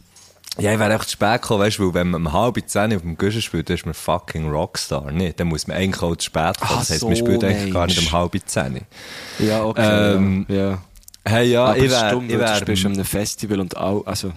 ja, 0.60 0.72
ich 0.74 0.80
wäre 0.80 0.92
einfach 0.92 1.06
zu 1.06 1.14
spät 1.14 1.42
gekommen, 1.42 1.62
weißt 1.62 1.80
du, 1.80 1.88
weil 1.88 1.94
wenn 1.96 2.12
man 2.12 2.28
um 2.28 2.34
halb 2.34 2.62
zehn 2.68 2.96
auf 2.96 3.02
dem 3.02 3.18
Guschen 3.18 3.42
spielt, 3.42 3.70
dann 3.70 3.76
ist 3.76 3.86
man 3.86 3.94
fucking 3.96 4.50
Rockstar, 4.50 5.12
nicht? 5.12 5.40
Dann 5.40 5.48
muss 5.48 5.66
man 5.68 5.78
eigentlich 5.78 6.02
auch 6.04 6.16
zu 6.16 6.26
spät 6.26 6.60
kommen. 6.60 6.72
Ach 6.74 6.80
das 6.80 6.90
heisst, 6.92 7.00
so, 7.00 7.08
man 7.08 7.16
spielt 7.16 7.44
eigentlich 7.44 7.74
gar 7.74 7.88
nicht 7.88 8.00
um 8.00 8.12
halb 8.12 8.38
zehn. 8.46 8.82
Ja, 9.40 9.64
okay. 9.64 10.16
ähm, 10.16 10.46
ja. 10.48 10.56
ja. 10.56 10.82
Hey, 11.26 11.52
ja, 11.52 11.66
Aber 11.66 11.78
ich 11.78 11.90
wäre, 11.90 12.12
dumm, 12.12 12.30
ich 12.30 12.38
weil 12.38 12.46
du 12.46 12.58
spielst 12.58 12.86
an 12.86 12.94
einem 12.94 13.06
Festival 13.06 13.60
und 13.62 13.78
auch, 13.78 14.06
also, 14.06 14.28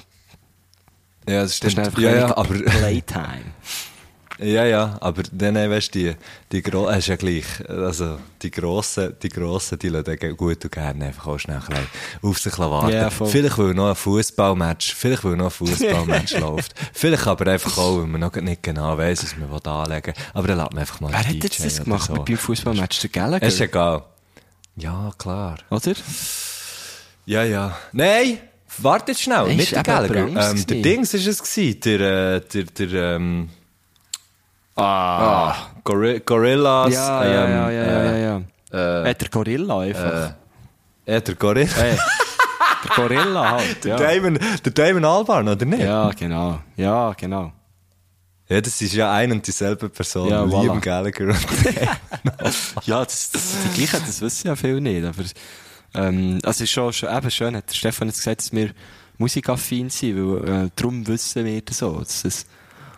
ja, 1.28 1.42
das 1.42 1.58
das 1.58 1.66
ist 1.68 1.72
stimmt. 1.72 1.86
einfach 1.86 1.98
Ja, 1.98 2.14
ja, 2.14 2.36
aber, 2.36 2.54
Playtime. 2.54 3.44
Ja, 4.38 4.64
ja, 4.64 4.98
aber 5.00 5.22
dann, 5.32 5.54
weißt 5.54 5.94
du, 5.94 5.98
die, 5.98 6.16
die 6.52 6.62
Gro 6.62 6.90
hast 6.90 7.06
ja 7.06 7.16
gleich, 7.16 7.44
also, 7.68 8.18
die 8.42 8.50
Grossen, 8.50 9.14
die 9.22 9.30
Grossen, 9.30 9.78
die 9.78 9.88
lassen 9.88 10.36
gut 10.36 10.62
und 10.64 10.72
gerne 10.72 11.06
einfach 11.06 11.26
auch 11.26 11.38
schnell 11.38 11.60
ein 11.68 11.86
auf 12.22 12.38
sich 12.38 12.58
warten. 12.58 13.10
Voll. 13.10 13.28
vielleicht, 13.28 13.56
weil 13.56 13.72
noch 13.72 13.88
ein 13.88 13.94
Fußballmatch, 13.96 14.94
vielleicht, 14.94 15.24
weil 15.24 15.36
noch 15.36 15.46
ein 15.46 15.50
Fußballmatch 15.68 16.38
läuft. 16.38 16.74
Vielleicht 16.92 17.26
aber 17.26 17.50
einfach 17.50 17.78
auch, 17.78 17.98
weil 17.98 18.06
man 18.06 18.20
noch 18.20 18.34
nicht 18.34 18.62
genau 18.62 18.98
weiss, 18.98 19.22
was 19.22 19.36
man 19.38 19.50
will 19.50 19.60
anlegen 19.70 20.14
will. 20.14 20.24
Aber 20.34 20.48
dann 20.48 20.58
lässt 20.58 20.72
man 20.72 20.80
einfach 20.80 21.00
mal 21.00 21.12
Wer 21.12 21.18
hat 21.20 21.34
jetzt 21.34 21.64
das 21.64 21.84
gemacht 21.84 22.08
so. 22.08 22.12
mit 22.12 22.24
beim 22.26 22.36
Fußballmatch? 22.36 23.00
Der 23.00 23.10
Gallagher? 23.10 23.46
Ist 23.46 23.60
egal. 23.60 24.04
Ja, 24.76 25.10
klar. 25.16 25.58
Oder? 25.70 25.94
Ja, 27.24 27.42
ja. 27.42 27.76
Nein! 27.92 28.38
Warte 28.78 29.12
jetzt 29.12 29.22
schnell, 29.22 29.46
nicht 29.46 29.60
ist 29.60 29.72
der 29.72 29.82
Gallagher. 29.82 30.26
Ähm, 30.28 30.66
der. 30.66 30.82
Dings 30.82 31.14
ist 31.14 31.26
es 31.26 31.42
gewesen, 31.42 31.80
der, 31.80 32.00
äh, 32.00 32.40
der, 32.40 32.64
der, 32.64 33.16
ähm, 33.16 33.48
Ah. 34.76 35.54
Gorilla, 35.84 36.18
Gorillas, 36.24 36.92
Ja, 36.94 37.24
ja, 37.24 37.44
ähm, 37.44 37.50
ja, 37.50 37.70
ja, 37.70 37.84
ja, 37.84 38.02
äh, 38.12 38.24
ja. 38.72 39.02
äh, 39.04 39.10
Hat 39.10 39.20
der 39.22 39.28
Gorilla 39.30 39.78
einfach. 39.80 40.32
Ja, 41.06 41.20
der 41.20 41.34
Gorilla. 41.36 41.72
Hey, 41.76 41.96
der 42.84 42.90
Gorilla 42.96 43.50
halt, 43.52 43.84
ja. 43.84 43.96
Der 43.96 44.14
Damon, 44.20 44.38
der 44.64 44.72
Damon 44.72 45.04
Albarn, 45.04 45.48
oder 45.48 45.64
nicht? 45.64 45.80
Ja, 45.82 46.10
genau. 46.10 46.58
Ja, 46.76 47.12
genau. 47.14 47.52
Ja, 48.48 48.60
das 48.60 48.80
ist 48.82 48.92
ja 48.92 49.12
ein 49.12 49.32
und 49.32 49.46
dieselbe 49.46 49.88
Person. 49.88 50.28
Ja, 50.28 50.44
Liam 50.44 50.78
voilà. 50.78 50.80
Gallagher. 50.80 51.28
und- 51.28 52.84
Ja, 52.86 53.04
das, 53.04 53.30
das 53.30 53.42
die 53.74 53.84
gleichen, 53.86 54.04
das 54.06 54.20
wissen 54.20 54.46
ja 54.48 54.56
viele 54.56 54.80
nicht, 54.80 55.04
aber, 55.04 55.22
ähm, 55.94 56.38
also 56.44 56.62
ist 56.64 56.70
schon, 56.70 56.92
schon 56.92 57.16
eben 57.16 57.30
schön, 57.30 57.56
hat 57.56 57.68
der 57.70 57.74
Stefan 57.74 58.08
jetzt 58.08 58.18
gesagt, 58.18 58.40
dass 58.42 58.52
wir 58.52 58.70
musikaffin 59.18 59.90
sind, 59.90 60.16
weil, 60.16 60.66
äh, 60.66 60.70
darum 60.76 61.06
wissen 61.06 61.44
wir 61.44 61.60
das 61.62 61.78
so, 61.78 61.98
dass 61.98 62.24
es, 62.24 62.46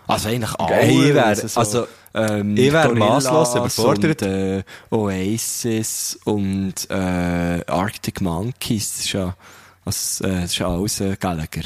also 0.08 0.28
eigentlich 0.28 0.54
alle, 0.58 0.86
Ich 0.86 1.14
wär- 1.14 1.26
also, 1.26 1.60
also, 1.60 1.86
ähm, 2.14 2.56
ich 2.56 2.72
wär 2.72 2.92
masslos 2.94 3.54
überfordert. 3.54 4.22
Und, 4.22 4.28
äh, 4.28 4.62
Oasis 4.90 6.18
und, 6.24 6.74
äh, 6.90 7.64
Arctic 7.66 8.20
Monkeys, 8.20 8.92
das 8.96 9.00
ist 9.04 9.12
ja, 9.12 9.36
also, 9.84 10.24
äh, 10.24 10.40
das 10.42 10.44
ist 10.52 10.58
ja 10.58 10.68
alles, 10.68 11.00
äh, 11.00 11.16
Gallagher. 11.20 11.64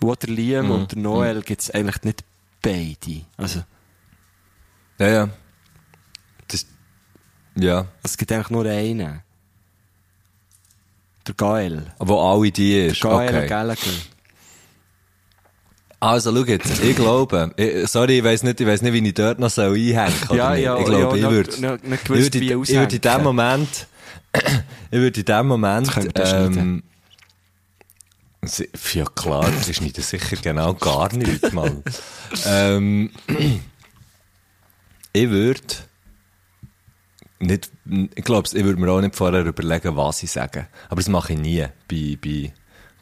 Wo 0.00 0.14
der 0.14 0.28
Liam 0.28 0.70
und 0.70 0.92
der 0.92 0.98
Noel 0.98 1.42
gibt's 1.42 1.70
eigentlich 1.70 2.02
nicht 2.04 2.24
beide, 2.62 3.22
also, 3.38 3.62
ja, 4.98 5.08
ja. 5.08 5.28
Das, 6.48 6.66
ja. 7.56 7.86
es 8.02 8.16
gibt 8.16 8.30
eigentlich 8.32 8.50
nur 8.50 8.66
einen. 8.66 9.22
Der 11.26 11.34
Gael. 11.34 11.92
Wo 11.98 12.20
alle 12.20 12.52
die 12.52 12.86
ist. 12.86 13.00
Gael 13.00 13.28
Okay. 13.34 13.46
Gallagher. 13.48 13.90
Also, 15.98 16.34
schau 16.34 16.44
jetzt. 16.44 16.82
Ich 16.82 16.94
glaube, 16.96 17.52
ich, 17.56 17.88
sorry, 17.88 18.18
ich 18.18 18.24
weiss 18.24 18.42
nicht, 18.42 18.60
ich 18.60 18.66
weiss 18.66 18.82
nicht, 18.82 18.92
wie 18.92 19.06
ich 19.06 19.14
dort 19.14 19.38
noch 19.38 19.48
soll 19.50 19.74
einhängen 19.74 20.12
soll. 20.28 20.36
Ja, 20.36 20.54
ja, 20.54 20.78
ich 20.78 20.84
glaube, 20.84 21.18
ja, 21.18 21.26
ich 21.26 21.30
würde, 21.34 21.60
noch- 21.60 21.82
noch 21.82 21.96
ich 21.96 22.04
gewusst, 22.04 22.08
würde, 22.34 22.40
wie 22.40 22.52
ich 22.52 22.76
würde 22.76 22.94
in 22.96 23.00
dem. 23.00 23.22
Moment, 23.22 23.86
ich 24.90 24.98
würde 24.98 25.20
in 25.20 25.24
dem 25.26 25.46
Moment, 25.46 25.90
ähm, 26.16 26.82
Ja 28.92 29.04
klar, 29.06 29.50
das 29.50 29.68
ist 29.68 29.80
nicht 29.80 29.96
sicher 29.96 30.36
genau 30.36 30.74
gar 30.74 31.12
nichts, 31.14 31.50
Mann. 31.52 31.82
ähm, 32.46 33.10
ich 35.12 35.30
würde 35.30 35.60
nicht, 37.38 37.70
ich 38.14 38.24
glaube, 38.24 38.48
ich 38.52 38.64
würde 38.64 38.80
mir 38.80 38.90
auch 38.90 39.00
nicht 39.00 39.16
vorher 39.16 39.44
überlegen, 39.44 39.96
was 39.96 40.22
ich 40.22 40.30
sage. 40.30 40.68
Aber 40.88 40.96
das 40.96 41.08
mache 41.08 41.32
ich 41.32 41.38
nie 41.38 41.66
bei, 41.88 42.16
bei 42.22 42.52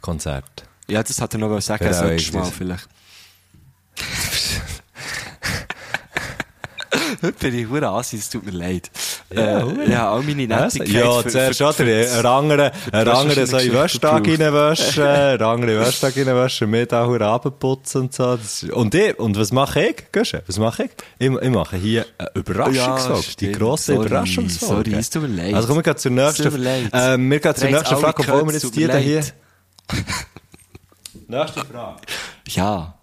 Konzerten. 0.01 0.65
Ja, 0.87 1.01
das 1.03 1.19
hat 1.19 1.33
er 1.33 1.39
noch 1.39 1.59
sagen, 1.61 1.85
Ja, 1.85 2.11
ich 2.11 2.31
du 2.31 2.37
mal 2.37 2.51
vielleicht. 2.51 2.87
Heute 7.21 7.33
bin 7.39 7.59
ich 7.59 7.67
hure 7.69 7.87
Asi, 7.87 8.17
es 8.17 8.29
tut 8.29 8.45
mir 8.45 8.51
leid. 8.51 8.91
Ja, 9.33 9.67
äh, 9.67 9.89
ja, 9.89 10.11
all 10.11 10.21
meine 10.21 10.47
Nettigkeit. 10.47 10.89
Ja, 10.89 11.23
zuerst 11.27 11.57
für- 11.57 11.65
oder? 11.65 12.19
Ein 12.19 12.25
anderer, 12.25 12.71
ein 12.91 13.07
anderer 13.07 13.47
so 13.47 13.57
in 13.57 13.71
den 13.71 13.73
Wäschtag 13.73 14.23
Geschichte 14.23 14.45
reinwaschen, 14.45 15.03
ein 15.03 15.41
anderer 15.41 15.71
in 15.71 15.77
den 15.77 15.85
Wäschtag 15.85 16.15
reinwaschen, 16.17 16.69
mir 16.69 16.85
da 16.85 17.05
hure 17.05 17.25
runterputzen 17.25 18.01
und 18.01 18.13
so. 18.13 18.35
Das 18.37 18.63
Und 18.63 18.93
ich, 18.95 19.17
und 19.17 19.37
was 19.37 19.51
mache 19.51 19.81
ich? 19.87 20.11
Gehst 20.11 20.37
Was 20.45 20.59
mache 20.59 20.83
ich? 20.83 20.91
Ich, 21.19 21.31
ich 21.31 21.49
mache 21.49 21.77
hier 21.77 22.05
eine 22.17 22.29
Überraschungsfolge. 22.35 23.21
die 23.23 23.31
stimmt. 23.31 23.57
grosse 23.57 23.93
Sorry, 23.93 24.05
Überraschungsfolge. 24.07 24.89
sorry, 24.91 24.99
es 24.99 25.09
tut 25.09 25.21
mir 25.23 25.27
leid. 25.29 25.53
Also 25.53 25.67
kommen 25.67 25.79
wir 25.79 25.83
gleich 25.83 25.97
zur 25.97 26.11
nächsten, 26.11 26.65
ähm, 26.93 27.31
wir 27.31 27.39
gehen 27.39 27.55
zur 27.55 27.69
nächsten 27.69 27.97
Frage, 27.97 28.21
obwohl 28.21 28.45
wir 28.47 28.53
jetzt 28.53 28.75
die 28.75 28.87
da 28.87 28.97
hier... 28.97 29.23
Nächste 31.27 31.65
Frage. 31.65 32.01
Ja. 32.47 32.93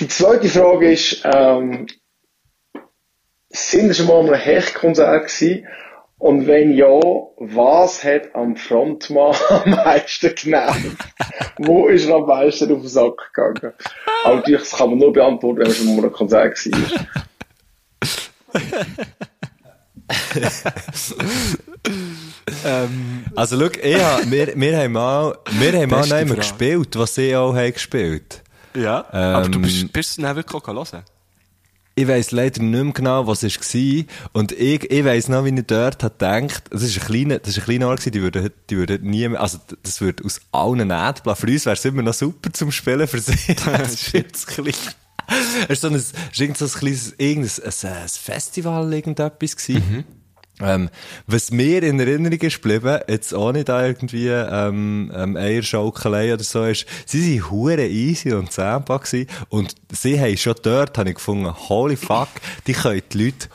Die 0.00 0.08
zweite 0.08 0.48
Frage 0.48 0.92
ist, 0.92 1.22
ähm, 1.24 1.86
sind 3.50 3.88
Sie 3.88 3.94
schon 3.94 4.06
mal 4.06 4.20
an 4.20 4.26
einem 4.26 4.40
Hechtkonzert 4.40 5.28
gewesen? 5.28 5.66
Und 6.18 6.46
wenn 6.46 6.72
ja, 6.72 6.86
was 6.86 8.02
hat 8.02 8.34
am 8.34 8.56
Frontmann 8.56 9.36
am 9.50 9.70
meisten 9.70 10.34
genervt? 10.34 10.96
Wo 11.58 11.88
ist 11.88 12.08
er 12.08 12.16
am 12.16 12.26
meisten 12.26 12.72
auf 12.72 12.80
den 12.80 12.88
Sack 12.88 13.32
gegangen? 13.34 13.74
Aber 14.24 14.36
natürlich, 14.36 14.62
das 14.62 14.78
kann 14.78 14.90
man 14.90 14.98
nur 14.98 15.12
beantworten, 15.12 15.58
wenn 15.58 15.66
man 15.66 15.76
schon 15.76 15.86
mal 15.86 15.92
an 15.92 16.04
einem 16.04 16.12
Konzert 16.12 16.56
war. 16.66 17.06
Ähm, 22.64 23.24
Also, 23.34 23.58
schau, 23.58 23.70
ich 23.82 24.02
hab, 24.02 24.30
wir, 24.30 24.52
wir 24.54 24.78
haben 24.78 24.92
mal, 24.92 25.36
wir 25.52 25.72
haben 25.72 25.90
mal 25.90 26.04
immer 26.06 26.16
Frage. 26.28 26.34
gespielt, 26.36 26.96
was 26.96 27.14
sie 27.14 27.34
auch 27.36 27.54
haben 27.54 27.72
gespielt. 27.72 28.42
ja. 28.76 29.04
Aber 29.12 29.48
du 29.48 29.58
Ähm, 29.58 29.62
bist, 29.62 29.92
bist 29.92 30.18
du 30.18 30.22
dann 30.22 30.36
wirklich 30.36 30.62
auch 30.62 30.66
hören? 30.66 31.02
Ich 31.96 32.08
weiss 32.08 32.32
leider 32.32 32.60
nicht 32.60 32.82
mehr 32.84 32.92
genau, 32.92 33.26
was 33.28 33.44
es 33.44 33.56
war. 33.56 34.04
Und 34.32 34.50
ich, 34.50 34.90
ich 34.90 35.04
weiss 35.04 35.28
noch, 35.28 35.44
wie 35.44 35.50
ich 35.56 35.64
dort 35.66 36.02
hat 36.02 36.18
gedacht, 36.18 36.64
das 36.70 36.82
ist 36.82 36.98
ein 37.00 37.04
kleiner, 37.06 37.38
das 37.38 37.50
ist 37.50 37.58
ein 37.58 37.64
kleiner 37.66 37.86
Ort 37.88 38.00
gewesen, 38.00 38.12
die 38.12 38.22
würden, 38.22 38.50
die 38.68 38.76
würden 38.76 39.02
nie 39.08 39.28
mehr, 39.28 39.40
also, 39.40 39.58
das 39.82 40.00
würde 40.00 40.24
aus 40.24 40.40
allen 40.50 40.88
Nähten 40.88 41.22
bleiben. 41.22 41.36
Für 41.36 41.46
uns 41.46 41.66
wäre 41.66 41.76
es 41.76 41.84
immer 41.84 42.02
noch 42.02 42.14
super 42.14 42.52
zum 42.52 42.72
Spielen, 42.72 43.06
für 43.06 43.20
sie. 43.20 43.54
Das 43.64 43.94
ist 43.94 44.12
jetzt 44.12 44.46
klein. 44.48 44.74
Es 45.68 45.70
ist 45.70 45.82
so 45.82 45.86
ein, 45.88 45.94
es 45.94 46.12
ist 46.12 46.40
irgend 46.40 46.58
so 46.58 46.64
ein 46.64 46.70
kleines, 46.72 47.14
irgendein, 47.16 47.50
ein, 47.64 47.88
ein 48.02 48.08
Festival, 48.08 48.92
irgendetwas 48.92 49.56
gewesen. 49.56 50.04
Ähm, 50.60 50.88
was 51.26 51.50
mir 51.50 51.82
in 51.82 51.98
Erinnerung 51.98 52.38
ist 52.38 52.62
geblieben, 52.62 53.00
jetzt 53.08 53.34
ohne 53.34 53.64
da 53.64 53.84
irgendwie, 53.84 54.28
ähm, 54.28 55.10
ähm, 55.14 55.36
Eierschaukelei 55.36 56.32
oder 56.32 56.44
so, 56.44 56.64
ist, 56.64 56.86
sie 57.06 57.40
waren 57.40 57.50
hure 57.50 57.86
easy 57.88 58.32
und 58.32 58.52
zähmbar 58.52 59.00
gewesen. 59.00 59.26
Und 59.48 59.74
sie 59.90 60.20
haben 60.20 60.36
schon 60.36 60.54
dort, 60.62 60.96
habe 60.96 61.08
ich 61.08 61.16
gefunden, 61.16 61.52
holy 61.52 61.96
fuck, 61.96 62.28
die 62.66 62.72
können 62.72 63.02
die 63.12 63.24
Leute 63.24 63.48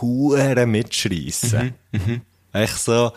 hure 0.00 0.66
mitschreissen. 0.66 1.74
Echt 2.52 2.78
so, 2.78 3.12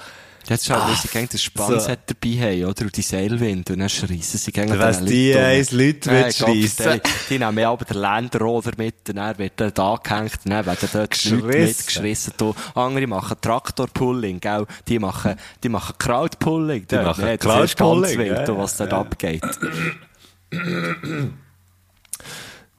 Jetzt 0.50 0.66
schau, 0.66 0.76
weil 0.76 0.96
sie 0.96 1.08
Ach, 1.08 1.12
gerne 1.12 1.28
das 1.30 1.42
Spannset 1.42 2.00
dabei 2.06 2.30
haben, 2.40 2.66
oder? 2.66 2.82
Und 2.84 2.96
die 2.96 3.02
Seilwind. 3.02 3.70
Und 3.70 3.80
dann 3.80 3.90
schreissen 3.90 4.38
sie 4.38 4.52
gerne 4.54 4.80
weiss, 4.80 5.04
die 5.04 5.36
eins 5.36 5.72
Leute 5.72 6.10
mitschreissen. 6.10 7.02
Die 7.30 7.38
nehmen 7.38 7.66
aber 7.66 7.84
den 7.84 7.98
Länderroder 7.98 8.72
mit, 8.78 9.10
und 9.10 9.16
dann 9.18 9.38
wird 9.38 9.60
er 9.60 9.72
da 9.72 10.00
gehängt, 10.02 10.40
und 10.46 10.52
dann 10.52 10.66
werden 10.66 10.90
dort 10.94 11.24
die 11.24 11.30
Leute 11.32 11.48
Geschrissen. 11.48 11.66
mitgeschrissen. 11.68 12.34
Andere 12.76 13.08
machen 13.08 13.38
Traktorpulling, 13.42 14.40
gell? 14.40 14.66
Die 14.88 15.00
machen, 15.00 15.36
die 15.64 15.70
machen 15.70 15.96
Crowdpulling. 15.98 16.88
Die 16.88 16.96
machen 16.96 17.26
Das 17.26 17.36
ist 17.36 17.78
Crowdpulling, 17.78 18.20
wild, 18.20 18.48
ja, 18.48 18.58
was 18.58 18.78
dort 18.78 18.92
ja. 18.94 19.00
abgeht. 19.00 19.44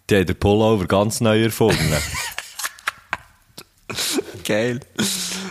die 0.09 0.17
haben 0.17 0.27
den 0.27 0.39
Pullover 0.39 0.87
ganz 0.87 1.21
neu 1.21 1.43
erfunden. 1.45 1.95
Geil. 4.45 4.81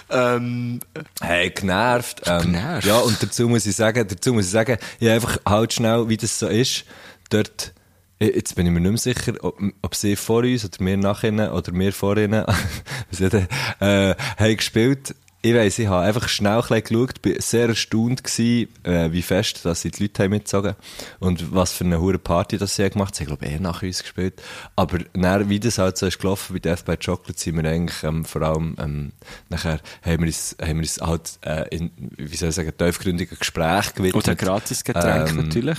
Ähm, 0.09 0.79
Hey, 1.21 1.49
genervt. 1.49 2.21
Ähm, 2.25 2.41
Genervt? 2.41 2.85
Ja, 2.85 2.99
und 2.99 3.21
dazu 3.21 3.47
muss 3.47 3.65
ich 3.65 3.75
sagen, 3.75 4.07
dazu 4.07 4.33
muss 4.33 4.45
ich 4.45 4.51
sagen, 4.51 4.77
ich 4.99 5.09
einfach 5.09 5.37
halt 5.45 5.73
schnell, 5.73 6.09
wie 6.09 6.17
das 6.17 6.39
so 6.39 6.47
ist, 6.47 6.85
dort, 7.29 7.73
jetzt 8.19 8.55
bin 8.55 8.65
ich 8.65 8.71
mir 8.71 8.79
nicht 8.79 9.05
mehr 9.05 9.15
sicher, 9.15 9.33
ob, 9.41 9.59
ob 9.81 9.95
sie 9.95 10.15
vor 10.15 10.43
uns 10.43 10.65
oder 10.65 10.77
wir 10.79 10.97
nach 10.97 11.23
ihnen 11.23 11.49
oder 11.49 11.73
wir 11.73 11.93
vor 11.93 12.17
ihnen, 12.17 12.45
was 13.11 13.19
äh, 13.21 14.15
haben 14.37 14.57
gespielt. 14.57 15.15
Ich 15.47 15.53
weiss, 15.53 15.79
ich 15.79 15.87
habe 15.87 16.05
einfach 16.05 16.27
schnell 16.27 16.61
ein 16.69 16.83
geschaut, 16.83 17.21
bin 17.21 17.39
sehr 17.39 17.69
erstaunt 17.69 18.21
gewesen, 18.21 18.67
äh, 18.83 19.13
wie 19.13 19.21
fest, 19.21 19.63
dass 19.63 19.79
sie 19.79 19.91
die 19.91 20.03
Leute 20.03 20.23
haben 20.23 20.31
mitgezogen 20.31 20.75
und 21.19 21.55
was 21.55 21.71
für 21.71 21.85
eine 21.85 22.01
hure 22.01 22.19
Party 22.19 22.57
das 22.57 22.75
sie 22.75 22.83
haben 22.83 22.91
gemacht. 22.91 23.15
Sie 23.15 23.23
haben, 23.23 23.27
glaube 23.27 23.45
ich, 23.45 23.53
eher 23.53 23.61
nach 23.61 23.81
uns 23.81 24.01
gespielt. 24.01 24.43
Aber 24.75 24.99
dann, 25.13 25.47
wie 25.47 25.61
das 25.61 25.77
halt 25.77 25.97
so 25.97 26.05
ist 26.05 26.19
gelaufen 26.19 26.51
bei 26.51 26.59
Death 26.59 26.83
by 26.83 26.97
Chocolate, 26.97 27.39
sind 27.39 27.55
wir 27.55 27.69
eigentlich 27.69 28.03
ähm, 28.03 28.25
vor 28.25 28.41
allem, 28.41 28.75
ähm, 28.77 29.13
nachher 29.47 29.79
haben 30.01 30.19
wir 30.19 30.27
uns, 30.27 30.57
haben 30.61 30.79
wir 30.79 30.79
uns 30.79 30.99
halt 30.99 31.39
äh, 31.45 31.73
in, 31.73 31.91
wie 32.17 32.35
soll 32.35 32.49
ich 32.49 32.55
sagen, 32.55 32.73
tiefgründigen 32.77 33.39
Gespräch 33.39 33.93
gewidmet. 33.93 34.15
und 34.15 34.27
ein 34.27 34.35
Gratisgetränk 34.35 35.29
Ähm, 35.29 35.37
natürlich. 35.37 35.77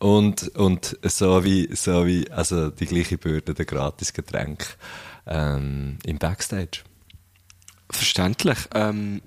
Und, 0.00 0.48
und 0.54 0.98
so 1.02 1.42
wie, 1.44 1.74
so 1.74 2.04
wie, 2.04 2.30
also 2.30 2.68
die 2.68 2.84
gleiche 2.84 3.16
Bürde, 3.16 3.54
der 3.54 3.64
Gratisgetränk, 3.64 4.66
ähm, 5.26 5.96
im 6.04 6.18
Backstage. 6.18 6.82
Verständlich. 7.92 8.58
Ähm, 8.74 9.22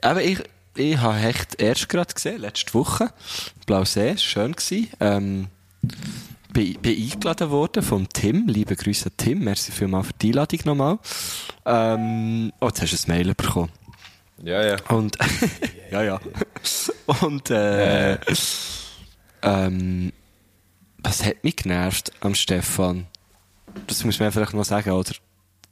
aber 0.00 0.22
ich, 0.22 0.38
ich 0.76 0.96
habe 0.98 1.18
echt 1.20 1.60
erst 1.60 1.88
gerade 1.88 2.14
gesehen, 2.14 2.40
letzte 2.40 2.74
Woche. 2.74 3.12
Blausee, 3.66 4.16
schön 4.16 4.52
gewesen. 4.52 4.88
Ähm, 5.00 5.48
bin, 6.52 6.78
bin 6.80 7.02
eingeladen 7.02 7.50
worden 7.50 7.82
vom 7.82 8.08
Tim. 8.08 8.46
Liebe 8.46 8.76
Grüße 8.76 9.06
an 9.06 9.16
Tim. 9.16 9.44
Merci 9.44 9.72
vielmals 9.72 10.08
für 10.08 10.12
die 10.14 10.28
Einladung 10.28 10.60
nochmal. 10.64 10.98
Ähm, 11.66 12.52
oh, 12.60 12.66
jetzt 12.66 12.82
hast 12.82 12.92
du 12.92 13.12
ein 13.12 13.16
Mail 13.16 13.34
bekommen. 13.34 13.70
Ja, 14.42 14.64
ja. 14.64 14.76
Und, 14.88 15.16
ja, 15.90 16.02
ja. 16.02 16.20
Und, 17.20 17.50
äh, 17.50 18.18
ähm, 19.42 20.12
was 20.98 21.24
hat 21.24 21.42
mich 21.42 21.56
genervt 21.56 22.12
am 22.20 22.34
Stefan? 22.34 23.06
Das 23.86 24.04
muss 24.04 24.20
man 24.20 24.30
vielleicht 24.30 24.54
noch 24.54 24.64
sagen, 24.64 24.90
oder? 24.90 25.12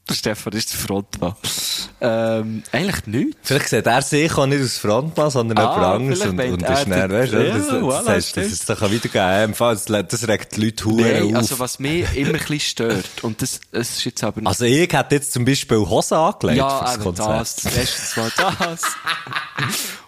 Der 0.08 0.14
Stefan 0.14 0.52
ist 0.54 0.72
der 0.72 0.80
Frontmann. 0.80 1.34
Ähm, 2.00 2.62
eigentlich 2.72 3.06
nichts. 3.06 3.36
Vielleicht 3.42 3.68
sieht 3.68 3.86
er 3.86 4.02
sich 4.02 4.32
auch 4.36 4.46
nicht 4.46 4.60
als 4.60 4.78
Frontmann, 4.78 5.30
sondern 5.30 5.58
Ah, 5.58 5.72
jemand 5.74 5.94
anderes 5.94 6.20
und, 6.22 6.40
und 6.40 6.62
ist 6.62 6.86
den- 6.86 7.12
weißt 7.12 7.32
du, 7.32 7.46
Ja, 7.46 7.54
das, 7.58 7.66
das, 7.68 7.76
voilà, 7.76 8.04
das, 8.06 8.28
stimmt. 8.28 8.52
das, 8.52 8.64
das 8.66 8.78
kann 8.80 8.90
Fall, 9.54 9.74
das, 9.76 9.84
das 10.08 10.26
regt 10.28 10.56
die 10.56 10.64
Leute 10.64 10.88
Nein, 10.88 11.22
auf. 11.26 11.34
also 11.36 11.58
was 11.60 11.78
mich 11.78 12.12
immer 12.16 12.30
ein 12.30 12.32
bisschen 12.38 12.60
stört, 12.60 13.22
und 13.22 13.40
das, 13.40 13.60
das 13.70 13.90
ist 13.90 14.04
jetzt 14.04 14.24
aber 14.24 14.40
Also 14.46 14.64
ich 14.64 14.92
hätte 14.92 15.14
jetzt 15.14 15.32
zum 15.32 15.44
Beispiel 15.44 15.78
Hosen 15.78 16.16
angelegt 16.16 16.58
ja, 16.58 16.78
fürs 16.86 16.98
Konzert. 17.00 17.40
das, 17.40 17.56
das 17.56 17.76
erste 17.76 18.20
Mal 18.20 18.32
das. 18.36 18.82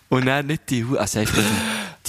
Und 0.09 0.27
dann 0.27 0.47
nicht 0.47 0.69
die, 0.69 0.85
also 0.99 1.19
einfach 1.21 1.43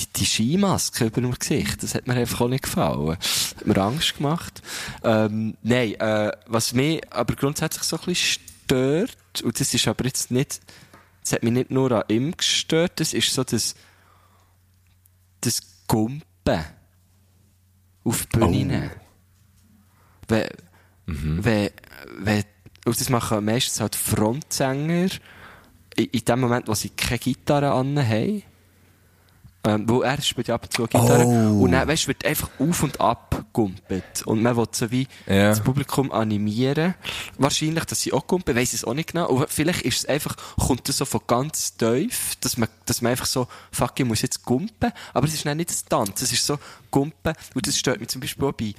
die, 0.04 0.14
die, 0.20 0.26
Skimaske 0.26 1.06
über 1.06 1.22
dem 1.22 1.34
Gesicht, 1.34 1.84
das 1.84 1.96
hat 1.96 2.08
mir 2.08 2.16
einfach 2.16 2.42
auch 2.42 2.48
nicht 2.48 2.64
gefallen. 2.64 3.18
Hat 3.18 3.66
mir 3.66 3.78
Angst 3.78 4.18
gemacht. 4.18 4.62
Ähm, 5.04 5.58
nein, 5.62 5.96
äh, 5.96 6.32
was 6.48 6.74
mich 6.74 7.02
aber 7.12 7.36
grundsätzlich 7.36 7.84
so 7.84 7.98
ein 7.98 8.06
bisschen 8.06 8.42
stört, 8.66 9.42
und 9.44 9.60
das 9.60 9.74
ist 9.74 9.88
aber 9.88 10.06
jetzt 10.06 10.32
nicht, 10.32 10.60
das 11.22 11.34
hat 11.34 11.44
mich 11.44 11.54
nicht 11.54 11.72
nur 11.72 11.92
an 11.92 12.04
ihm 12.08 12.36
gestört, 12.36 13.00
das 13.00 13.14
ist 13.14 13.34
so 13.34 13.44
das, 13.44 13.76
das 15.42 15.62
Gumpen 15.88 16.66
auf 18.04 18.26
die 18.26 18.38
Bühne. 18.38 18.92
Wenn, 20.28 20.50
wenn, 21.06 21.70
wenn, 22.20 22.44
und 22.86 23.00
das 23.00 23.10
machen 23.10 23.46
meistens 23.46 23.80
halt 23.80 23.96
Frontsänger, 23.96 25.10
in, 25.96 26.06
in 26.06 26.26
dem 26.26 26.40
Moment, 26.40 26.68
wo 26.68 26.74
sie 26.74 26.90
keine 26.90 27.20
Gitarre 27.20 27.72
an 27.72 27.98
haben. 27.98 28.44
Ähm, 29.66 29.88
wo 29.88 30.02
er 30.02 30.22
spielt 30.22 30.50
ja 30.50 30.56
ab 30.56 30.64
und 30.64 30.74
zu 30.74 30.84
Gitarre. 30.84 31.26
Oh. 31.26 31.64
Und 31.64 31.72
dann, 31.72 31.88
weißt, 31.88 32.08
wird 32.10 32.26
einfach 32.26 32.50
auf 32.60 32.84
und 32.84 33.00
ab 33.00 33.46
gumpet. 33.54 34.24
Und 34.26 34.42
man 34.42 34.58
will 34.58 34.68
so 34.72 34.92
wie 34.92 35.08
Ja. 35.26 35.50
das 35.50 35.62
Publikum 35.62 36.12
animieren. 36.12 36.96
Wahrscheinlich, 37.38 37.86
dass 37.86 38.02
sie 38.02 38.12
auch 38.12 38.28
gumpen, 38.28 38.56
weiss 38.58 38.74
ich 38.74 38.80
es 38.80 38.86
auch 38.86 38.94
nicht 38.94 39.14
genau. 39.14 39.28
Und 39.30 39.50
vielleicht 39.50 39.84
ist 39.84 40.00
es 40.00 40.06
einfach, 40.06 40.36
kommt 40.58 40.90
das 40.90 40.98
so 40.98 41.06
von 41.06 41.22
ganz 41.28 41.78
tief, 41.78 42.36
dass 42.42 42.58
man 42.58 42.68
dass 42.86 43.02
man 43.02 43.12
einfach 43.12 43.26
so, 43.26 43.48
fuck, 43.72 43.94
ich 44.00 44.06
muss 44.06 44.22
jetzt 44.22 44.44
gumpen, 44.44 44.92
aber 45.14 45.28
es 45.28 45.34
ist 45.34 45.46
nicht 45.46 45.70
ein 45.70 45.90
Tanz, 45.90 46.22
es 46.22 46.32
ist 46.32 46.46
so 46.46 46.58
gumpen, 46.92 47.34
und 47.56 47.68
das 47.68 47.78
stört 47.78 48.00
mich 48.00 48.10
zum 48.10 48.22
Beispiel 48.22 48.46
auch 48.46 48.52
bei, 48.54 48.74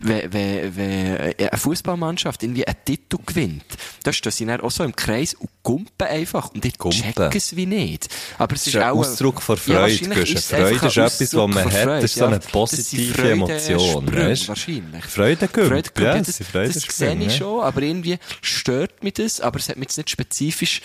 wenn, 0.00 0.32
wenn, 0.32 0.76
wenn 0.76 1.16
eine 1.38 1.50
Fußballmannschaft 1.58 2.42
irgendwie 2.42 2.66
einen 2.66 2.76
Titel 2.84 3.18
gewinnt, 3.24 3.64
da 4.02 4.12
stehen 4.12 4.32
sie 4.32 4.46
dann 4.46 4.60
auch 4.60 4.70
so 4.70 4.82
im 4.84 4.94
Kreis 4.96 5.34
und 5.34 5.50
gumpen 5.62 6.06
einfach, 6.06 6.50
und 6.54 6.64
ich 6.64 6.78
Gumpen. 6.78 7.00
check 7.14 7.34
es 7.34 7.54
wie 7.56 7.66
nicht. 7.66 8.08
Aber 8.38 8.54
es 8.54 8.60
Das 8.64 8.66
ist, 8.68 8.74
ist 8.74 8.82
ein 8.82 8.90
auch 8.90 8.96
Ausdruck 8.98 9.42
von 9.42 9.56
Ja, 9.56 9.62
Freude. 9.62 9.84
einfach 9.84 10.06
Freude 10.14 10.32
ist 10.32 10.52
etwas, 10.96 11.20
was 11.20 11.48
man 11.48 11.64
hat. 11.64 11.72
Freude, 11.72 11.86
Das 12.00 12.04
ist 12.04 12.14
so 12.14 12.24
eine 12.24 12.34
ja. 12.36 12.38
Das 12.38 12.50
positive 12.50 13.14
Freude- 13.14 13.30
Emotion. 13.32 14.16
Weißt? 14.16 14.48
Wahrscheinlich. 14.48 15.04
Freudengump, 15.04 15.68
Freudengump, 15.68 15.98
ja, 15.98 16.16
ja, 16.16 16.22
das, 16.22 16.38
das 16.38 16.96
sehe 16.96 17.14
ich 17.16 17.24
ja. 17.24 17.30
schon, 17.30 17.60
aber 17.62 17.82
irgendwie 17.82 18.18
stört 18.40 19.02
mich 19.04 19.14
das, 19.14 19.40
aber 19.40 19.58
es 19.58 19.68
hat 19.68 19.76
mich 19.76 19.88
jetzt 19.88 19.96
nicht 19.98 20.10
spezifisch 20.10 20.80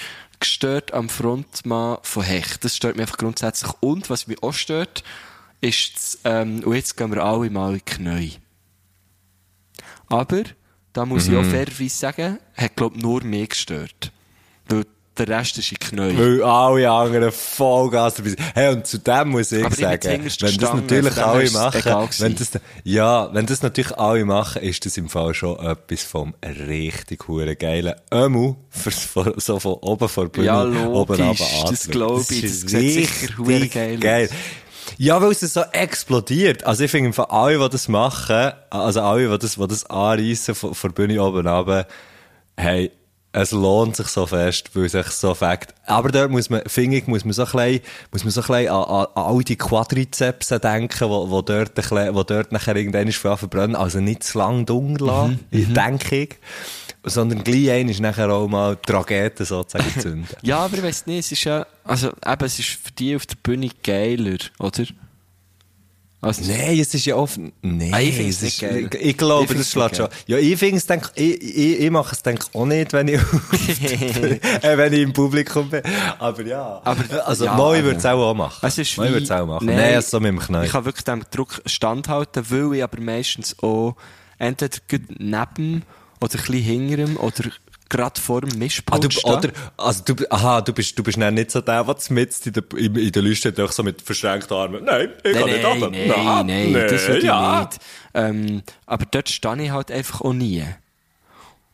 gestört 0.45 0.93
am 0.93 1.09
Frontmann 1.09 1.97
von 2.03 2.23
Hecht. 2.23 2.63
Das 2.63 2.75
stört 2.75 2.95
mich 2.95 3.03
einfach 3.03 3.17
grundsätzlich. 3.17 3.71
Und 3.81 4.09
was 4.09 4.27
mich 4.27 4.41
auch 4.43 4.53
stört, 4.53 5.03
ist, 5.61 5.95
das, 5.95 6.19
ähm, 6.23 6.63
und 6.63 6.75
jetzt 6.75 6.95
gehen 6.97 7.11
wir 7.13 7.23
alle 7.23 7.49
mal 7.49 7.73
in 7.73 7.75
die 7.79 7.85
Knie. 7.85 8.33
Aber, 10.07 10.43
da 10.93 11.05
muss 11.05 11.27
Mhm. 11.27 11.33
ich 11.33 11.39
auch 11.39 11.49
fairerweise 11.51 11.95
sagen, 11.95 12.39
hat, 12.55 12.75
glaub 12.75 12.95
nur 12.95 13.23
mich 13.23 13.49
gestört. 13.49 14.11
Weil 14.67 14.85
der 15.17 15.27
Rest 15.27 15.57
ist 15.57 15.71
in 15.71 15.79
Knie. 15.79 16.17
Weil 16.17 16.43
alle 16.43 16.89
anderen 16.91 17.31
Vollgas 17.31 18.15
dabei 18.15 18.29
sind. 18.29 18.39
Hey, 18.53 18.73
und 18.73 18.85
zu 18.85 18.97
dem 18.99 19.29
muss 19.29 19.51
ich 19.51 19.65
Aber 19.65 19.75
sagen, 19.75 20.23
wenn 20.39 20.57
das 20.57 20.73
natürlich 20.73 21.17
alle 21.17 21.51
machen, 21.51 22.09
wenn 22.19 22.35
das, 22.35 22.51
ja, 22.83 23.33
wenn 23.33 23.45
das 23.45 23.61
natürlich 23.61 23.97
alle 23.97 24.25
machen, 24.25 24.61
ist 24.61 24.85
das 24.85 24.97
im 24.97 25.09
Fall 25.09 25.33
schon 25.33 25.57
etwas 25.59 26.03
vom 26.03 26.33
richtig 26.43 27.27
hure 27.27 27.55
geilen 27.55 27.95
Ömu, 28.13 28.55
so 29.37 29.59
von 29.59 29.73
oben 29.73 30.09
vor 30.09 30.27
Bühne, 30.29 30.45
Ja, 30.47 30.63
oben 30.63 31.17
logisch, 31.17 31.17
runter 31.17 31.35
das 31.37 31.69
anzuschauen. 31.69 31.91
glaub 31.91 32.31
ich, 32.31 32.43
ist 32.43 32.63
das 32.63 32.71
sieht 32.71 33.09
sicher 33.09 33.37
hure 33.37 33.67
geil 33.67 34.25
aus. 34.25 34.35
Ja, 34.97 35.21
weil 35.21 35.31
es 35.31 35.39
so 35.39 35.61
explodiert. 35.71 36.63
Also 36.63 36.83
ich 36.83 36.91
finde, 36.91 37.11
von 37.11 37.25
alle, 37.25 37.57
die 37.57 37.69
das 37.69 37.87
machen, 37.87 38.51
also 38.69 39.01
alle, 39.01 39.29
die 39.29 39.37
das, 39.39 39.55
die 39.55 39.67
das 39.67 39.85
anreissen, 39.89 40.55
von, 40.55 40.73
von 40.75 40.93
Bühne 40.93 41.21
oben 41.21 41.47
runter, 41.47 41.87
hey, 42.55 42.91
es 43.35 43.51
lohnt 43.51 43.97
sich 43.97 44.07
so 44.07 44.25
fest, 44.25 44.69
weil 44.73 44.85
es 44.85 44.93
sich 44.93 45.07
so 45.07 45.33
fängt. 45.33 45.67
Aber 45.85 46.09
dort 46.09 46.31
muss 46.31 46.49
man, 46.49 46.61
finde 46.67 46.97
ich, 46.97 47.07
muss 47.07 47.25
man 47.25 47.33
so 47.33 47.43
ein 47.43 47.51
bisschen, 47.51 47.81
muss 48.11 48.23
man 48.23 48.31
so 48.31 48.41
ein 48.41 48.47
bisschen 48.47 48.69
an, 48.69 48.83
an, 48.83 49.05
an 49.13 49.23
all 49.23 49.43
die 49.43 49.57
Quadrizepsen 49.57 50.61
denken, 50.61 51.09
wo, 51.09 51.29
wo 51.29 51.41
dort, 51.41 51.71
ein 51.71 51.73
bisschen, 51.73 52.15
wo 52.15 52.23
dort 52.23 52.53
nachher 52.53 52.77
irgendwann 52.77 53.11
verbrennen. 53.11 53.75
Also 53.75 53.99
nicht 53.99 54.23
zu 54.23 54.37
lang 54.37 54.65
dunkel 54.65 55.07
lassen, 55.07 55.45
denke 55.51 56.15
ich. 56.15 56.35
Sondern 57.03 57.43
gleich 57.43 57.71
ein 57.71 57.89
ist 57.89 57.99
nachher 57.99 58.31
auch 58.31 58.47
mal 58.47 58.77
die 58.77 58.91
Rakete 58.91 59.43
sozusagen 59.43 59.91
zünden. 59.99 60.27
Ja, 60.41 60.59
aber 60.59 60.77
ich 60.77 60.83
weiss 60.83 61.05
nicht, 61.05 61.25
es 61.25 61.31
ist 61.33 61.43
ja, 61.43 61.67
also, 61.83 62.07
eben, 62.25 62.45
es 62.45 62.57
ist 62.57 62.69
für 62.69 62.91
die 62.97 63.15
auf 63.17 63.25
der 63.25 63.35
Bühne 63.43 63.69
geiler, 63.83 64.37
oder? 64.59 64.85
Also, 66.21 66.41
Nein, 66.51 66.79
es 66.79 66.91
ist 66.93 67.05
ja 67.05 67.15
oft, 67.15 67.37
nein, 67.61 67.93
Ah, 67.93 67.99
ich 68.01 68.17
es 68.19 68.41
ist. 68.41 68.63
Ich, 68.63 68.93
ich 68.95 69.17
glaube, 69.17 69.51
Ich 69.53 69.59
das 69.59 69.69
schlägt 69.71 69.97
schon. 69.97 70.07
Ja, 70.25 70.37
ich 70.37 70.57
finde 70.57 70.77
es, 70.77 70.87
denk, 70.87 71.11
ich, 71.13 71.39
ich, 71.41 71.79
ich 71.81 71.91
mache 71.91 72.13
es, 72.15 72.23
denk 72.23 72.43
auch 72.53 72.65
nicht, 72.65 72.93
wenn 72.93 73.09
ich, 73.09 73.19
äh, 74.63 74.77
wenn 74.77 74.93
ich 74.93 75.01
im 75.01 75.13
Publikum 75.13 75.69
bin. 75.69 75.81
Aber 76.17 76.41
ja. 76.43 76.81
Aber- 76.83 77.27
also, 77.27 77.45
ja, 77.45 77.53
Moi 77.55 77.83
würde 77.83 77.97
es 77.99 78.05
auch, 78.05 78.19
auch 78.31 78.33
machen. 78.33 78.65
Es 78.65 78.77
ist 78.77 78.97
Moi 78.97 79.09
würde 79.09 79.23
es 79.23 79.31
auch 79.31 79.45
machen. 79.45 79.65
Nein, 79.67 79.75
Nein, 79.77 80.01
so 80.01 80.19
mit 80.19 80.29
dem 80.29 80.39
Knall. 80.39 80.65
Ich 80.65 80.71
kann 80.71 80.85
wirklich 80.85 81.03
dem 81.05 81.23
Druck 81.29 81.61
standhalten, 81.65 82.43
weil 82.49 82.77
ich 82.77 82.83
aber 82.83 82.99
meistens 83.01 83.55
auch 83.61 83.95
entweder 84.39 84.77
neben 85.19 85.83
oder 86.21 86.33
ein 86.33 86.41
bisschen 86.45 86.53
hinter 86.53 86.97
ihm 87.03 87.17
oder 87.17 87.43
gerade 87.89 88.19
vor 88.19 88.41
dem 88.41 88.51
Ah, 88.53 88.57
Mischpult 88.57 89.03
du, 89.03 89.09
stehe. 89.09 89.37
oder, 89.37 89.49
also 89.77 90.03
du, 90.03 90.31
aha, 90.31 90.61
du 90.61 90.73
bist, 90.73 90.97
du 90.97 91.03
bist 91.03 91.17
nicht 91.17 91.51
so 91.51 91.61
der, 91.61 91.83
der 91.83 91.95
mit 92.09 92.45
in 92.47 92.53
der, 92.53 92.63
in, 92.77 92.95
in 92.95 93.11
der 93.11 93.21
Liste 93.21 93.51
doch 93.51 93.71
so 93.71 93.83
mit 93.83 94.01
verschränkten 94.01 94.55
Armen. 94.57 94.83
Nein, 94.83 95.09
ich 95.23 95.33
kann 95.33 95.45
nicht 95.49 95.65
runter. 95.65 95.89
nein, 95.91 96.07
Na, 96.07 96.43
nein, 96.43 96.73
das 96.73 97.07
würde 97.07 97.25
ja. 97.25 97.61
ich 97.61 97.67
nicht. 97.69 97.79
Ähm, 98.13 98.61
aber 98.85 99.05
dort 99.11 99.29
stehe 99.29 99.63
ich 99.63 99.71
halt 99.71 99.91
einfach 99.91 100.21
auch 100.21 100.33
nie. 100.33 100.63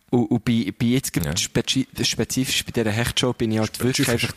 Und, 0.10 0.26
und 0.26 0.44
bei, 0.46 0.74
bei 0.78 0.86
jetzt 0.88 1.16
Ja. 1.16 1.36
spezi 1.38 1.88
spezifisch 2.04 2.66
bei 2.66 2.72
dieser 2.72 2.92
Hechtshow 2.92 3.32
bin 3.34 3.52
ich 3.52 3.60
halt 3.60 3.82
wirklich 3.82 4.10
einfach 4.10 4.34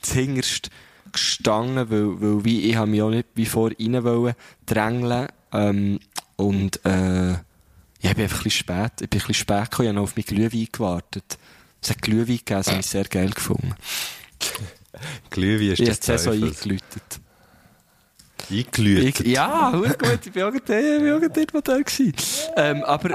zuhinterst 0.00 0.70
gestanden, 1.12 1.90
weil, 1.90 2.20
weil 2.20 2.44
wie, 2.44 2.62
ich 2.70 2.76
habe 2.76 2.90
mich 2.90 3.02
auch 3.02 3.10
nicht 3.10 3.26
wie 3.34 3.46
vor 3.46 3.70
rein 3.78 4.04
wollen 4.04 4.34
drängeln, 4.66 5.28
ähm, 5.52 5.98
und, 6.36 6.84
äh, 6.84 7.34
ja, 8.00 8.10
ich 8.10 8.16
bin 8.16 8.24
einfach 8.24 8.38
ein 8.38 8.44
bisschen 8.44 8.50
spät, 8.50 8.92
ich 9.00 9.10
bin 9.10 9.20
ein 9.20 9.26
bisschen 9.26 9.34
spät 9.34 9.70
gekommen, 9.70 9.86
ich 9.86 9.88
habe 9.88 9.94
noch 9.96 10.02
auf 10.04 10.16
mein 10.16 10.24
Glühwein 10.24 10.68
gewartet. 10.70 11.38
Es 11.82 11.90
hat 11.90 12.02
Glühwein 12.02 12.26
gegeben, 12.26 12.44
das 12.60 12.68
habe 12.68 12.80
ich 12.80 12.86
sehr 12.86 13.04
geil 13.04 13.30
gefunden. 13.30 13.74
Glühwein 15.30 15.72
ist 15.72 15.80
Ich 15.80 15.88
das 15.88 16.00
Saison 16.00 16.32
Teufels. 16.40 16.62
eingeläutet. 16.62 17.20
Eingelütet. 18.50 19.20
Ich, 19.20 19.26
ja, 19.34 19.70
gut, 19.70 19.98
gut, 19.98 20.18
ich 20.24 20.32
bin 20.32 20.42
auch 20.42 20.52
gerade 20.52 21.40
ich 21.40 21.46
dort 21.46 21.68
da 21.68 21.76
gewesen. 21.78 22.14
Ähm, 22.56 22.82
aber, 22.84 23.08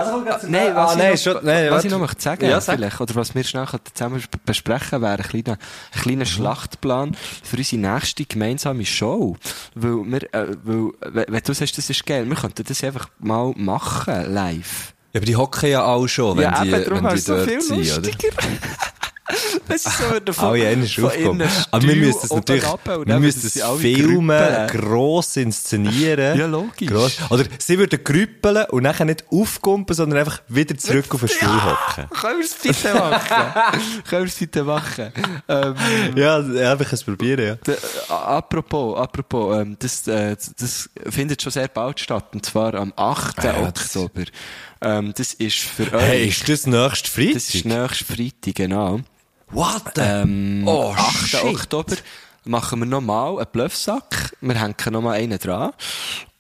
nein, 0.48 0.76
was, 0.76 0.92
ah, 0.92 0.94
ich, 0.94 0.98
nein, 0.98 1.12
noch, 1.12 1.18
schon- 1.18 1.46
nein, 1.46 1.72
was 1.72 1.86
ich 1.86 1.92
noch 1.92 2.00
möchte 2.00 2.22
sagen, 2.22 2.46
Ja, 2.50 2.62
sag. 2.62 2.76
vielleicht, 2.76 3.02
oder 3.02 3.16
was 3.16 3.34
wir 3.36 3.44
schnell 3.44 3.66
zusammen 3.94 4.20
bes- 4.20 4.28
besprechen, 4.46 5.02
wäre 5.02 5.18
ein 5.18 5.24
kleiner, 5.24 5.58
ein 5.94 6.02
kleiner 6.02 6.26
Schlachtplan 6.26 7.16
für 7.44 7.58
unsere 7.58 7.82
nächste 7.82 8.26
gemeinsame 8.26 8.86
Show. 8.86 9.38
Weil 9.76 10.12
wir, 10.12 10.34
äh, 10.34 10.48
weil, 10.64 10.92
wenn 11.02 11.44
du 11.44 11.54
sagst, 11.54 11.78
das 11.78 11.90
ist 11.90 12.06
geil, 12.06 12.28
wir 12.30 12.36
könnten 12.36 12.64
das 12.68 12.84
einfach 12.84 13.10
mal 13.20 13.54
machen, 13.56 14.34
live. 14.34 14.94
Ja, 15.14 15.20
aber 15.20 15.26
die 15.26 15.36
hocken 15.36 15.70
ja 15.70 15.84
auch 15.86 16.08
schon, 16.08 16.38
wenn 16.38 16.44
ja, 16.44 16.64
die, 16.64 16.70
eben, 16.72 16.84
darum 16.86 17.04
wenn 17.04 17.10
die 17.12 17.18
es 17.20 17.26
so 17.26 17.36
dort 17.36 17.48
viel 17.50 17.62
sind, 17.62 17.98
oder? 18.00 18.10
Es 19.70 19.86
ist 19.86 19.98
so 19.98 20.20
davon, 20.20 20.50
Alle 20.50 20.68
einmal 20.68 20.86
aufkommen. 20.86 21.50
Aber 21.72 21.84
wir 21.88 21.96
müssen 21.96 22.20
es 22.24 22.30
natürlich, 22.32 22.64
wir 22.64 23.20
müssen 23.20 23.48
es 23.48 23.62
filmen, 23.80 24.68
gross 24.68 25.38
inszenieren. 25.38 26.38
Ja, 26.40 26.46
logisch. 26.46 26.90
Gross. 26.90 27.18
Oder 27.30 27.46
sie 27.58 27.78
würden 27.78 28.04
grüppeln 28.04 28.66
und 28.70 28.84
nachher 28.84 29.06
nicht 29.06 29.24
aufkumpen, 29.32 29.96
sondern 29.96 30.20
einfach 30.20 30.42
wieder 30.48 30.78
zurück 30.78 31.14
auf 31.14 31.22
den 31.22 31.30
Stuhl 31.30 31.64
hocken. 31.64 32.10
Können 32.20 32.40
wir 32.40 32.46
es 32.46 32.56
bitte 32.56 32.94
machen? 32.94 33.54
Können 34.10 34.24
wir 34.24 34.28
es 34.30 34.36
bitte 34.36 34.64
machen? 34.64 35.14
Ähm, 35.48 35.76
Ja, 36.16 36.40
ja, 36.40 36.76
kann 36.76 36.88
es 36.92 37.04
probieren, 37.04 37.46
ja. 37.66 37.74
Äh, 37.74 37.78
apropos, 38.10 38.98
apropos, 39.00 39.58
ähm, 39.58 39.78
das, 39.80 40.08
äh, 40.08 40.36
das 40.60 40.90
findet 41.10 41.42
schon 41.42 41.52
sehr 41.52 41.68
bald 41.70 42.00
statt, 42.00 42.28
und 42.34 42.46
zwar 42.46 42.74
am 42.76 42.92
8. 42.96 43.40
Ah 43.40 43.46
ja, 43.62 43.72
das- 43.72 43.96
Oktober. 43.96 44.24
Ähm, 44.82 45.14
das 45.16 45.34
ist 45.36 45.60
für 45.60 45.94
euch, 45.94 46.02
Hey, 46.02 46.28
ist 46.28 46.50
das 46.50 46.68
nächste 46.68 47.10
Freitag? 47.10 47.34
das 47.36 47.56
ist 47.56 47.66
nächstes 47.66 48.08
Freitag, 48.08 48.56
genau. 48.56 49.00
What 49.54 49.96
the? 49.96 50.02
Ähm, 50.02 50.64
Oh, 50.68 50.94
8. 50.96 51.28
shit. 51.28 51.44
Oktober 51.44 51.96
machen 52.46 52.80
wir 52.80 52.86
nochmal 52.86 53.38
einen 53.38 53.46
Bluffsack. 53.52 54.36
Wir 54.42 54.60
hängen 54.60 54.76
nochmal 54.92 55.20
einen 55.20 55.38
dran. 55.40 55.72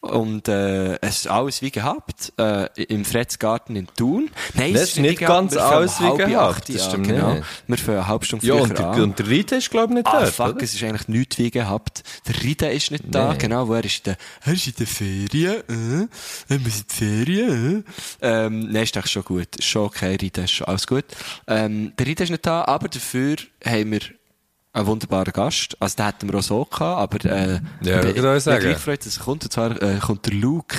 Und 0.04 0.49
äh, 0.49 0.99
es 0.99 1.20
ist 1.22 1.28
alles 1.30 1.62
wie 1.62 1.72
gehabt. 1.72 2.34
Äh, 2.38 2.68
im 2.84 3.06
Fredsgarten 3.06 3.78
in 3.78 3.88
Thun. 3.95 4.30
Nein, 4.54 4.74
Das 4.74 4.82
es 4.84 4.89
ist 4.89 4.99
nicht 4.99 5.20
ganz 5.22 5.56
alles 5.56 5.97
wie 6.01 6.18
gehabt, 6.18 6.58
acht 6.58 6.76
das 6.76 6.86
stimmt 6.88 7.08
genau. 7.08 7.36
nicht. 7.36 7.45
Wir 7.68 7.78
fangen 7.78 7.97
eine 7.99 8.08
halbe 8.10 8.26
Stunde 8.26 8.45
ja, 8.45 8.54
früher 8.56 8.64
und 8.64 8.78
der, 8.78 8.88
an. 8.89 9.01
und 9.01 9.20
der 9.20 9.28
Rita 9.30 9.56
ist, 9.56 9.72
glaube 9.72 9.93
ich, 9.93 9.97
nicht 9.99 10.08
Ah, 10.08 10.20
dort, 10.24 10.34
fuck, 10.34 10.56
oder? 10.56 10.64
es 10.64 10.74
ist 10.74 10.84
eigentlich 10.84 11.08
nichts 11.08 11.38
wie 11.38 11.51
gehabt. 11.51 12.04
Der 12.28 12.43
Rida 12.43 12.68
ist 12.68 12.91
nicht 12.91 13.06
da, 13.08 13.32
Nee. 13.32 13.38
genau, 13.38 13.70
wo 13.70 13.76
er 13.76 13.86
ist 13.86 14.06
der, 14.06 14.18
er 14.45 14.54
ist 14.54 14.68
in 14.68 14.74
der 14.78 14.88
Ferien, 14.88 15.56
äh, 15.70 16.54
er 16.54 16.60
muss 16.60 16.82
in 16.82 16.86
die 16.89 16.93
Ferien, 16.95 17.86
äh. 18.22 18.45
Ähm, 18.45 18.72
nein, 18.74 18.84
ist 18.84 18.97
eigentlich 18.97 19.10
schon 19.12 19.24
gut. 19.24 19.47
Schon 19.64 19.86
okay, 19.86 20.18
Rida, 20.22 20.43
ist 20.43 20.51
schon 20.51 20.68
alles 20.68 20.86
gut. 20.86 21.06
Ähm, 21.47 21.93
der 21.97 22.06
Rida 22.08 22.26
ist 22.26 22.30
nicht 22.30 22.45
da, 22.45 22.66
aber 22.66 22.89
dafür 22.89 23.38
haben 23.66 23.91
wir 23.93 24.01
einen 24.74 24.88
wunderbaren 24.88 25.32
Gast. 25.32 25.78
Also, 25.80 25.95
den 25.97 26.05
hätten 26.07 26.32
wir 26.32 26.39
auch 26.39 26.43
so 26.43 26.65
gehabt, 26.65 27.15
aber, 27.15 27.26
äh, 27.32 27.59
Ja, 27.82 28.03
ich 28.03 28.15
würde 28.15 28.38
ich 28.38 28.43
sagen. 28.43 28.59
gleich 28.61 28.74
gefreut, 28.74 29.05
dass 29.05 29.17
er 29.17 29.24
kommt. 29.24 29.43
Und 29.43 29.53
zwar, 29.53 29.82
äh, 29.82 29.99
kommt 29.99 30.26
der 30.26 30.34
Luke, 30.34 30.76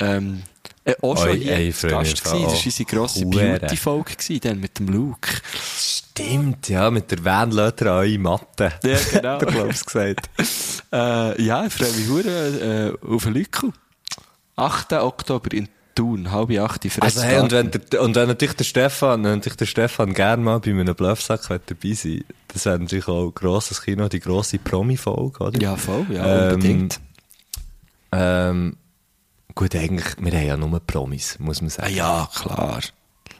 ähm, 0.00 0.42
äh, 0.84 0.94
auch 1.00 1.16
schon 1.16 1.28
Oi, 1.30 1.38
hier 1.38 1.52
ey, 1.56 1.72
zu 1.72 1.80
freue 1.88 1.90
Gast 1.92 2.10
mich 2.10 2.22
gewesen. 2.24 2.42
Das 2.42 2.52
war 2.52 2.64
unsere 2.66 2.84
grosse. 2.84 3.26
Beauty-Folge 3.26 4.40
dann 4.40 4.60
mit 4.60 4.78
dem 4.78 4.88
Luke. 4.88 5.28
Stimmt, 5.64 6.68
ja, 6.68 6.90
mit 6.90 7.10
der 7.10 7.24
Vanlöter 7.24 7.92
an 7.92 7.98
eure 7.98 8.18
Matte. 8.18 8.72
Ja, 8.82 8.98
genau. 9.12 9.38
Der 9.38 9.48
Klaus 9.48 9.84
gesagt. 9.84 10.28
Äh, 10.94 11.42
ja, 11.42 11.64
ich 11.64 11.72
freue 11.72 11.90
mich 11.90 12.26
äh, 12.26 12.92
auf 13.08 13.22
den 13.22 13.32
Lückel. 13.32 13.72
8. 14.56 14.92
Oktober 14.92 15.50
in 15.54 15.66
Thun, 15.94 16.30
halb 16.30 16.50
acht, 16.58 16.84
in 16.84 16.90
Also, 17.00 17.22
hey, 17.22 17.38
und 17.40 17.52
wenn, 17.52 17.70
der, 17.70 18.02
und 18.02 18.14
wenn 18.14 18.28
natürlich 18.28 18.54
der 18.56 18.64
Stefan, 18.64 19.24
wenn 19.24 19.32
natürlich 19.32 19.56
der 19.56 19.66
Stefan 19.66 20.14
gerne 20.14 20.42
mal 20.42 20.58
bei 20.60 20.70
einem 20.70 20.94
Bluffsack 20.94 21.42
dabei 21.48 21.92
sein, 21.94 22.24
das 22.48 22.64
wäre 22.66 22.78
natürlich 22.78 23.08
auch 23.08 23.26
ein 23.26 23.34
grosses 23.34 23.82
Kino, 23.82 24.08
die 24.08 24.20
grosse 24.20 24.58
Promi-Folge, 24.58 25.44
oder? 25.44 25.60
Ja, 25.60 25.76
voll, 25.76 26.06
ja, 26.10 26.24
Ähm, 26.26 26.52
unbedingt. 26.54 27.00
Ähm, 28.12 28.76
gut, 29.54 29.74
eigentlich, 29.74 30.06
wir 30.18 30.32
haben 30.32 30.46
ja 30.46 30.56
nur 30.56 30.80
Promis, 30.80 31.38
muss 31.38 31.60
man 31.60 31.68
Ah, 31.68 31.74
sagen. 31.74 31.94
ja, 31.94 32.28
klar. 32.34 32.80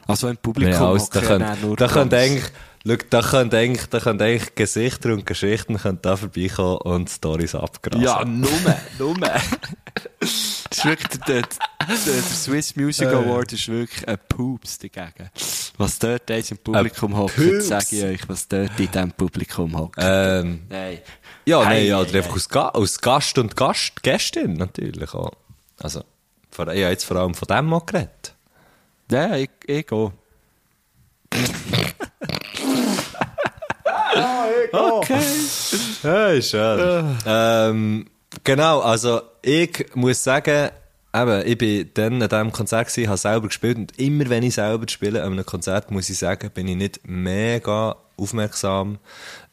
Also 0.05 0.27
im 0.27 0.37
Publikum 0.37 0.75
haben 0.75 0.87
alles, 0.89 1.09
da 1.09 1.21
können, 1.21 1.41
ja 1.41 1.55
nur 1.55 1.75
da 1.77 1.87
können 1.87 2.13
eigentlich, 2.13 2.43
schau, 2.85 2.95
da 3.09 3.21
können 3.21 3.53
eigentlich, 3.53 3.85
da 3.87 3.97
eigentlich 3.99 4.55
Gesichter 4.55 5.13
und 5.13 5.25
Geschichten 5.25 5.79
da 6.01 6.17
vorbeikommen 6.17 6.77
und 6.77 7.09
Stories 7.09 7.55
abgrasen. 7.55 8.03
Ja, 8.03 8.23
numme, 8.25 8.77
numme. 8.99 9.31
das 10.19 10.31
ist 10.71 10.85
wirklich, 10.85 11.21
der, 11.21 11.41
der, 11.41 11.47
der 11.87 12.21
Swiss 12.23 12.75
Music 12.75 13.07
Award 13.07 13.53
ist 13.53 13.67
wirklich 13.67 14.07
ein 14.07 14.17
Pups 14.27 14.79
dagegen. 14.79 15.29
Was 15.77 15.99
dort 15.99 16.29
eins 16.29 16.51
im 16.51 16.57
Publikum 16.57 17.15
hockt, 17.17 17.63
sage 17.63 17.85
ich 17.91 18.03
euch, 18.03 18.29
was 18.29 18.47
dort 18.47 18.79
in 18.79 18.91
diesem 18.91 19.11
Publikum 19.11 19.77
hockt. 19.77 19.97
Ähm, 19.99 20.63
Nein. 20.69 20.99
ja, 21.45 21.63
nein, 21.63 21.71
Ei, 21.71 21.85
ja, 21.85 21.97
ei, 21.97 22.01
oder 22.01 22.17
einfach 22.17 22.33
als, 22.33 22.49
Ga 22.49 22.67
als 22.69 23.01
Gast 23.01 23.37
und 23.37 23.55
Gast, 23.55 24.03
Gästin 24.03 24.53
natürlich 24.53 25.13
auch. 25.13 25.31
Also, 25.79 26.03
vor, 26.51 26.67
ich 26.67 26.83
habe 26.83 26.91
jetzt 26.91 27.05
vor 27.05 27.17
allem 27.17 27.33
von 27.33 27.47
dem 27.47 27.65
mal 27.65 27.81
geredet. 27.85 28.35
Ja, 29.11 29.35
ich, 29.35 29.49
ich 29.65 29.87
gehe. 29.87 30.11
Okay. 34.71 35.19
Ja, 36.03 36.41
schön. 36.41 37.17
Ähm, 37.25 38.05
genau, 38.43 38.79
also 38.79 39.21
ich 39.41 39.85
muss 39.93 40.23
sagen, 40.23 40.69
eben, 41.13 41.47
ich 41.47 41.57
bin 41.57 41.89
dann 41.93 42.21
an 42.21 42.29
diesem 42.29 42.51
Konzert 42.51 42.87
gewesen, 42.87 43.07
habe 43.07 43.17
selber 43.17 43.47
gespielt 43.47 43.77
und 43.77 43.99
immer 43.99 44.29
wenn 44.29 44.43
ich 44.43 44.55
selber 44.55 44.87
spiele 44.89 45.23
an 45.23 45.33
einem 45.33 45.45
Konzert, 45.45 45.91
muss 45.91 46.09
ich 46.09 46.17
sagen, 46.17 46.49
bin 46.51 46.67
ich 46.67 46.75
nicht 46.75 47.01
mega 47.03 47.95
aufmerksam, 48.17 48.99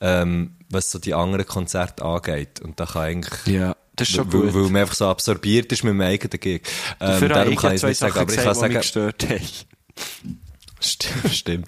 ähm, 0.00 0.56
was 0.70 0.90
so 0.90 0.98
die 0.98 1.14
anderen 1.14 1.46
Konzerte 1.46 2.04
angeht. 2.04 2.60
Und 2.60 2.78
da 2.80 2.86
kann 2.86 3.02
eigentlich... 3.02 3.46
Ja, 3.46 3.76
das 3.96 4.08
ist 4.08 4.14
schon 4.14 4.32
weil, 4.32 4.40
gut. 4.40 4.54
weil 4.54 4.62
man 4.70 4.82
einfach 4.82 4.94
so 4.94 5.06
absorbiert 5.06 5.70
ist 5.72 5.84
mit 5.84 5.92
dem 5.92 6.00
eigenen 6.00 6.40
Gig. 6.40 6.62
Ähm, 7.00 7.28
darum 7.28 7.52
ich 7.52 7.58
kann 7.58 7.74
ich 7.74 7.82
es 7.82 7.88
nicht 7.88 7.98
sagen, 7.98 8.18
aber 8.18 8.32
ich 8.32 8.38
kann 8.42 8.54
sagen... 8.54 8.72
mich 8.72 8.82
gestört 8.82 9.28
haben. 9.28 9.40
Stimmt, 10.82 11.34
stimmt. 11.34 11.66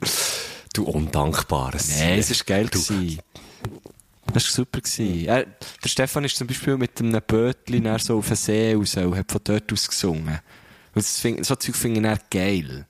Du 0.74 0.84
undankbares. 0.84 1.98
Nein, 1.98 2.18
es 2.18 2.30
war 2.30 2.46
geil. 2.46 2.68
gewesen. 2.68 3.18
Das 4.32 4.44
war 4.44 4.52
super. 4.52 4.80
Gewesen. 4.80 5.26
Er, 5.26 5.44
der 5.44 5.88
Stefan 5.88 6.24
ist 6.24 6.36
zum 6.36 6.46
Beispiel 6.46 6.76
mit 6.76 6.98
einem 7.00 7.20
Bötchen 7.26 7.98
so 7.98 8.18
auf 8.18 8.28
den 8.28 8.36
See 8.36 8.74
raus 8.74 8.96
und 8.96 9.16
hat 9.16 9.30
von 9.30 9.40
dort 9.44 9.72
aus 9.72 9.88
gesungen. 9.88 10.40
Und 10.94 11.04
das 11.04 11.20
find, 11.20 11.44
so 11.44 11.56
Zeug 11.56 11.76
finde 11.76 12.12
ich 12.12 12.30
geil. 12.30 12.86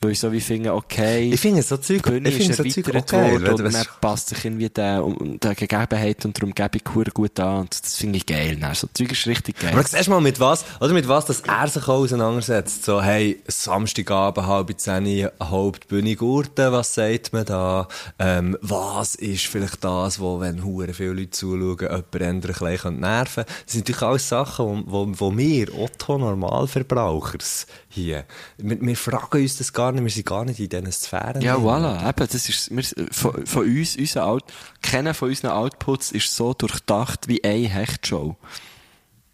Weil 0.00 0.10
ich 0.12 0.20
so 0.20 0.30
wie 0.30 0.40
finde, 0.40 0.74
okay, 0.74 1.30
Ich 1.32 1.40
finde 1.40 1.62
so 1.62 1.78
Zeug, 1.78 2.02
die 2.02 2.10
Bühne 2.10 2.28
ich 2.28 2.34
finde 2.36 2.52
ist 2.52 2.56
so 2.56 2.62
erweitert 2.62 3.12
okay. 3.12 3.32
worden 3.32 3.64
und 3.66 3.72
dann 3.72 3.86
passt 4.00 4.28
sich 4.28 4.44
irgendwie 4.44 4.68
der, 4.68 5.02
um, 5.02 5.40
der 5.40 5.54
Gegebenheit 5.54 6.24
und 6.24 6.36
der 6.36 6.44
Umgebung 6.44 6.80
gut 7.14 7.40
an. 7.40 7.60
Und 7.60 7.82
das 7.82 7.96
finde 7.96 8.18
ich 8.18 8.26
geil. 8.26 8.56
Dann. 8.56 8.74
So 8.74 8.88
Zeug 8.92 9.12
ist 9.12 9.26
richtig 9.26 9.58
geil. 9.58 9.72
Aber 9.72 9.82
siehst 9.82 10.08
mal 10.08 10.20
mit 10.20 10.38
was, 10.38 10.64
oder 10.80 10.92
mit 10.92 11.08
was, 11.08 11.24
dass 11.24 11.40
er 11.40 11.68
sich 11.68 11.82
auch 11.84 12.00
auseinandersetzt. 12.00 12.84
So, 12.84 13.02
hey, 13.02 13.42
Samstagabend, 13.48 14.46
halb 14.46 14.78
zehn, 14.78 15.28
Hauptbühne 15.42 16.14
Gurten, 16.16 16.72
was 16.72 16.94
sagt 16.94 17.32
man 17.32 17.44
da? 17.46 17.88
Ähm, 18.18 18.56
was 18.60 19.14
ist 19.14 19.46
vielleicht 19.46 19.82
das, 19.82 20.20
wo, 20.20 20.40
wenn 20.40 20.62
hure 20.64 20.92
viele 20.92 21.14
Leute 21.14 21.30
zuschauen, 21.30 21.78
jemand 21.80 22.14
ändern 22.14 22.54
ein 22.54 22.70
bisschen 22.70 23.00
nerven 23.00 23.44
können? 23.44 23.56
Das 23.64 23.72
sind 23.72 23.88
natürlich 23.88 24.02
alles 24.02 24.28
Sachen, 24.28 24.84
wo, 24.86 25.06
wo, 25.06 25.12
wo 25.18 25.36
wir, 25.36 25.74
Otto 25.74 26.18
Normalverbrauchers, 26.18 27.66
hier, 27.88 28.24
wir, 28.58 28.80
wir 28.80 28.96
fragen 28.96 29.42
uns 29.42 29.56
das 29.56 29.72
gar 29.72 29.92
nicht, 29.92 29.95
wir 30.04 30.10
sind 30.10 30.26
gar 30.26 30.44
nicht 30.44 30.60
in 30.60 30.68
diesen 30.68 30.92
Sphären. 30.92 31.40
Ja, 31.40 31.56
voilà. 31.56 32.08
Eben, 32.08 32.28
das 32.30 32.48
ist, 32.48 32.74
wir, 32.74 32.84
von, 33.12 33.46
von 33.46 33.64
uns, 33.64 33.96
unser 33.96 34.26
Out, 34.26 34.44
keiner 34.82 35.14
von 35.14 35.28
unseren 35.28 35.50
Outputs 35.50 36.12
ist 36.12 36.34
so 36.34 36.54
durchdacht 36.54 37.28
wie 37.28 37.42
eine 37.44 37.68
Hechtshow. 37.68 38.36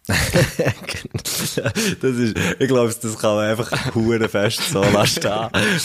das 0.07 1.57
ist, 2.03 2.37
ich 2.59 2.69
glaube, 2.69 2.93
das 3.01 3.19
kann 3.19 3.37
man 3.37 3.51
einfach 3.51 3.95
hure 3.95 4.29
fest 4.29 4.61
so 4.71 4.83
lassen. 4.83 5.21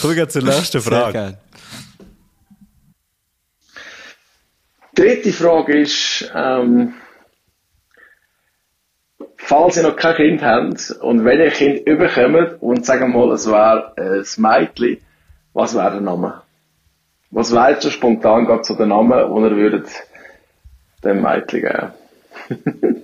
Kommen 0.01 0.15
wir 0.15 0.27
zur 0.27 0.41
nächsten 0.41 0.81
Sehr 0.81 0.91
Frage. 0.91 1.37
Dritte 4.95 5.31
Frage 5.31 5.81
ist, 5.81 6.31
ähm, 6.33 6.95
falls 9.37 9.77
ihr 9.77 9.83
noch 9.83 9.95
kein 9.95 10.15
Kind 10.15 10.41
habt 10.41 10.91
und 11.01 11.23
wenn 11.23 11.39
ihr 11.39 11.45
ein 11.45 11.51
Kind 11.51 11.87
überkommt 11.87 12.61
und 12.61 12.85
sagen 12.85 13.13
wir 13.13 13.25
mal, 13.25 13.33
es 13.33 13.47
wäre 13.47 13.93
ein 13.97 14.25
Mädchen, 14.37 14.97
was 15.53 15.75
wäre 15.75 15.91
der 15.91 16.01
Name? 16.01 16.41
Was 17.31 17.53
wäre 17.53 17.71
jetzt 17.71 17.83
so 17.83 17.89
spontan 17.89 18.45
gerade 18.45 18.63
so 18.63 18.75
der 18.75 18.85
Name, 18.85 19.25
den 19.27 19.43
ihr 19.43 19.55
würdet 19.55 19.87
dem 21.03 21.21
Mädchen 21.21 21.61
geben? 21.61 21.93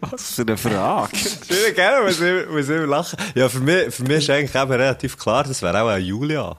Was 0.00 0.34
für 0.34 0.42
eine 0.42 0.56
Frage. 0.56 1.16
Schön, 1.16 1.74
gerne, 1.74 2.04
muss 2.04 2.20
ich, 2.20 2.48
muss 2.48 2.68
ich 2.68 2.76
immer 2.76 2.86
lachen. 2.86 3.18
Ja, 3.34 3.48
für 3.48 3.60
mich, 3.60 3.94
für 3.94 4.02
mich 4.02 4.18
ist 4.18 4.30
eigentlich 4.30 4.54
eben 4.54 4.72
relativ 4.72 5.18
klar, 5.18 5.44
das 5.44 5.62
wäre 5.62 5.80
auch 5.80 5.88
eine 5.88 6.04
Julia. 6.04 6.56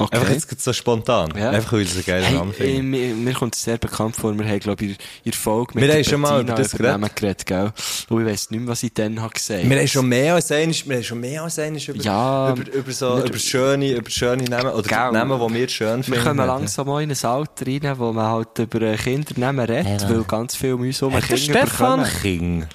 Okay. 0.00 0.16
Einfach 0.16 0.30
jetzt 0.50 0.64
so 0.64 0.72
spontan. 0.72 1.32
Ja. 1.36 1.50
Einfach 1.50 1.72
weil 1.74 1.82
es 1.82 1.94
einen 1.94 2.04
geilen 2.04 2.24
Hey, 2.24 2.34
Namen 2.34 2.54
äh, 2.58 2.82
mir, 2.82 3.14
mir 3.14 3.32
kommt 3.34 3.54
es 3.54 3.62
sehr 3.62 3.76
bekannt 3.78 4.16
vor. 4.16 4.36
Wir 4.38 4.46
haben, 4.46 4.58
glaube 4.60 4.84
ich, 4.84 4.90
in 4.92 4.96
der 5.26 5.32
Folge 5.34 5.72
mit 5.74 5.84
Wir 5.84 5.94
haben 5.94 6.04
schon 6.04 6.20
mal 6.22 6.40
über 6.40 6.54
das 6.54 6.72
geredet, 6.72 7.46
gell? 7.46 7.72
Und 8.08 8.20
ich 8.20 8.26
weiss 8.26 8.50
nicht 8.50 8.60
mehr, 8.60 8.68
was 8.68 8.82
ich 8.82 8.94
dann 8.94 9.20
habe 9.20 9.32
gesagt. 9.34 9.68
Wir 9.68 9.78
haben 9.78 9.88
schon 9.88 10.08
mehr 10.08 10.34
als 10.34 10.50
einiges, 10.50 10.88
wir 10.88 10.96
haben 10.96 11.04
schon 11.04 11.20
mehr 11.20 11.42
als 11.42 11.58
einiges 11.58 11.88
über, 11.88 12.02
Ja, 12.02 12.52
über, 12.52 12.72
über 12.72 12.92
so, 12.92 13.16
wir- 13.18 13.24
über 13.24 13.38
schöne, 13.38 13.92
über 13.92 14.10
schöne 14.10 14.44
Namen, 14.44 14.72
oder 14.72 14.88
Gell. 14.88 15.12
Namen, 15.12 15.48
die 15.48 15.54
wir 15.54 15.68
schön 15.68 16.02
finden. 16.02 16.18
wir 16.18 16.24
kommen 16.24 16.46
langsam 16.46 16.88
auch 16.88 16.98
in 17.00 17.10
ein 17.10 17.24
Alter 17.24 17.66
rein, 17.66 17.94
wo 17.98 18.12
man 18.12 18.26
halt 18.26 18.58
über 18.58 18.80
äh, 18.82 18.96
Kindernamen 18.96 19.66
redet, 19.66 20.08
weil 20.08 20.22
ganz 20.24 20.56
viel 20.56 20.72
um 20.74 20.80
uns 20.82 21.00
herum 21.00 21.14
Kinder 21.20 21.36
Stefan 21.36 22.00
bekommen. 22.00 22.06
King? 22.22 22.66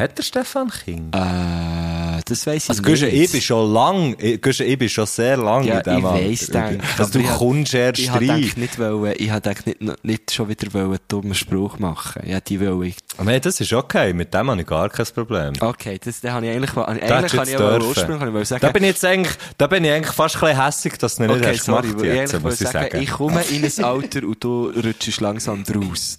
Hat 0.00 0.16
der 0.16 0.22
Stefan 0.22 0.70
King? 0.70 1.12
Äh, 1.12 2.22
das 2.24 2.46
weiss 2.46 2.64
ich 2.64 2.70
Also, 2.70 2.82
nicht. 2.82 3.02
ich 3.02 3.32
bin 3.32 3.40
schon 3.42 3.70
lang, 3.70 4.16
ich, 4.18 4.44
ich 4.60 4.78
bin 4.78 4.88
schon 4.88 5.04
sehr 5.04 5.36
lang 5.36 5.62
Ja, 5.64 5.80
in 5.80 5.82
diesem 5.82 5.98
ich 5.98 6.04
weiss, 6.04 6.50
Alter. 6.54 6.68
denk. 6.70 6.98
Also, 6.98 7.12
du 7.12 7.18
ich 7.20 7.28
kommst 7.30 7.74
erst 7.74 8.00
Ich 8.00 8.10
rein. 8.10 8.20
gedacht, 8.20 8.56
nicht, 8.56 8.78
wollen, 8.78 9.14
ich 9.18 9.30
habe 9.30 9.54
nicht, 9.66 10.04
nicht 10.04 10.32
schon 10.32 10.48
wieder 10.48 10.72
wollen, 10.72 10.86
einen 10.92 10.98
dummen 11.08 11.34
Spruch 11.34 11.78
machen. 11.78 12.22
Ja, 12.26 12.40
die 12.40 12.60
will 12.60 12.82
ich. 12.84 12.96
Aber 13.18 13.30
hey, 13.30 13.40
das 13.40 13.60
ist 13.60 13.74
okay, 13.74 14.14
mit 14.14 14.32
dem 14.32 14.50
habe 14.50 14.60
ich 14.60 14.66
gar 14.66 14.88
kein 14.88 15.06
Problem. 15.14 15.52
Okay, 15.60 15.98
das, 16.02 16.22
da 16.22 16.32
habe 16.32 16.46
ich 16.46 16.52
eigentlich, 16.52 16.74
eigentlich 16.74 17.32
kann 17.32 17.48
ich 17.48 17.56
aber 17.58 17.84
ursprünglich 17.84 18.42
ich 18.42 18.48
sagen, 18.48 18.60
Da 18.62 18.72
bin 18.72 18.84
ich 18.84 18.88
jetzt 18.90 19.04
eigentlich, 19.04 19.34
da 19.58 19.66
bin 19.66 19.84
ich 19.84 19.92
eigentlich 19.92 20.14
fast 20.14 20.36
ein 20.36 20.40
bisschen 20.40 20.64
hässig, 20.64 20.98
dass 20.98 21.16
du 21.16 21.22
nicht 21.24 21.36
okay, 21.36 21.52
hast 21.54 21.64
sorry, 21.66 21.88
gemacht 21.88 22.00
weil 22.00 22.24
ich 22.24 22.42
muss 22.42 22.60
ich 22.60 22.68
sagen, 22.68 22.88
sagen. 22.90 23.02
ich 23.02 23.10
komme 23.10 23.42
in 23.50 23.64
ein 23.64 23.84
Alter 23.84 24.26
und 24.26 24.42
du 24.42 24.70
rutschst 24.70 25.20
langsam 25.20 25.62
draus. 25.62 26.18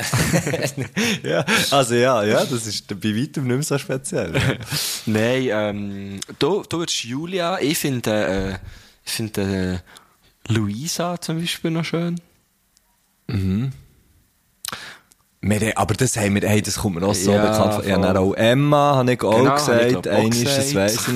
ja, 1.22 1.44
also 1.70 1.94
ja, 1.94 2.22
ja, 2.24 2.44
das 2.44 2.66
ist 2.66 2.86
bei 2.88 3.14
weitem 3.16 3.44
nicht 3.46 3.54
mehr 3.56 3.62
so 3.62 3.78
speziell. 3.78 4.32
Nein, 5.06 5.48
ähm, 5.50 6.20
du, 6.38 6.62
du 6.68 6.80
wirst 6.80 7.04
Julia, 7.04 7.58
ich 7.60 7.78
finde, 7.78 8.10
äh, 8.10 8.58
ich 9.04 9.12
finde, 9.12 9.80
äh, 10.48 10.52
Luisa 10.52 11.20
zum 11.20 11.40
Beispiel 11.40 11.70
noch 11.70 11.84
schön. 11.84 12.20
Wir, 15.42 15.58
haben- 15.60 15.76
aber 15.76 15.94
das, 15.94 16.16
haben 16.16 16.34
wir, 16.34 16.46
hey, 16.48 16.60
das 16.60 16.76
kommt 16.76 16.96
mir 16.96 17.06
auch 17.06 17.14
so 17.14 17.32
Ja, 17.32 17.42
bekannt 17.50 17.74
vor. 17.74 17.82
Dann 17.82 18.16
auch 18.16 18.34
Emma, 18.34 18.96
habe 18.96 19.12
ich 19.14 19.22
auch 19.22 19.36
Genau, 19.36 19.50
habe 19.50 19.56
gesagt. 19.58 19.84
ich, 19.86 20.02
glaub, 20.02 20.06
auch 20.06 20.28
das 20.28 20.40
gesagt. 20.40 20.74
weiss 20.74 21.08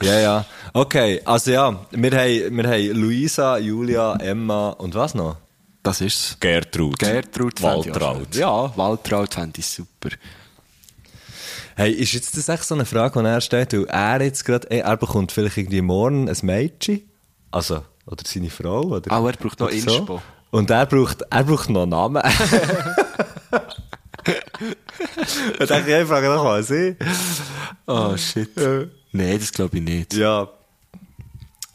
ich. 0.00 0.06
Ja, 0.06 0.18
ja. 0.20 0.44
Okay, 0.72 1.20
also 1.24 1.50
ja, 1.52 1.86
wir 1.90 2.10
haben, 2.10 2.56
wir 2.56 2.64
haben 2.68 3.00
Luisa, 3.00 3.58
Julia, 3.58 4.16
Emma 4.16 4.70
und 4.70 4.94
was 4.94 5.14
noch? 5.14 5.36
Das 5.82 6.00
ist's. 6.00 6.36
Gertrud. 6.38 6.98
Gertrud 6.98 7.58
fände 7.58 7.88
ich 7.88 7.90
auch 7.90 8.00
Waltraud. 8.00 8.34
Ja, 8.34 8.76
Waltraud 8.76 9.32
fände 9.34 9.60
ich 9.60 9.66
super. 9.66 10.10
Hey, 11.76 11.92
ist 11.92 12.12
jetzt 12.12 12.36
das 12.36 12.48
echt 12.50 12.64
so 12.64 12.74
eine 12.74 12.84
Frage, 12.84 13.20
die 13.22 13.26
er 13.26 13.40
stellt? 13.40 13.72
Weil 13.72 13.86
er 13.88 14.22
jetzt 14.22 14.44
gerade, 14.44 14.70
ey, 14.70 14.80
er 14.80 14.96
bekommt 14.98 15.32
vielleicht 15.32 15.56
irgendwie 15.56 15.80
morgen 15.80 16.28
ein 16.28 16.36
Mädchen. 16.42 17.08
Also, 17.50 17.82
oder 18.06 18.22
seine 18.26 18.50
Frau, 18.50 18.82
oder? 18.82 19.10
Ah, 19.10 19.26
er 19.26 19.32
braucht 19.32 19.60
noch 19.60 19.70
Inspo. 19.70 20.20
Und 20.50 20.68
er 20.70 20.84
braucht, 20.84 21.22
er 21.30 21.44
braucht 21.44 21.70
noch 21.70 21.82
einen 21.82 21.90
Namen. 21.90 22.22
Dann 25.68 25.88
ich 25.88 26.06
frage 26.06 26.28
noch 26.28 26.44
mal 26.44 26.62
sie. 26.62 26.96
Oh, 27.86 28.14
shit. 28.16 28.50
Nein, 29.12 29.38
das 29.38 29.52
glaube 29.52 29.78
ich 29.78 29.82
nicht. 29.82 30.12
Ja. 30.14 30.48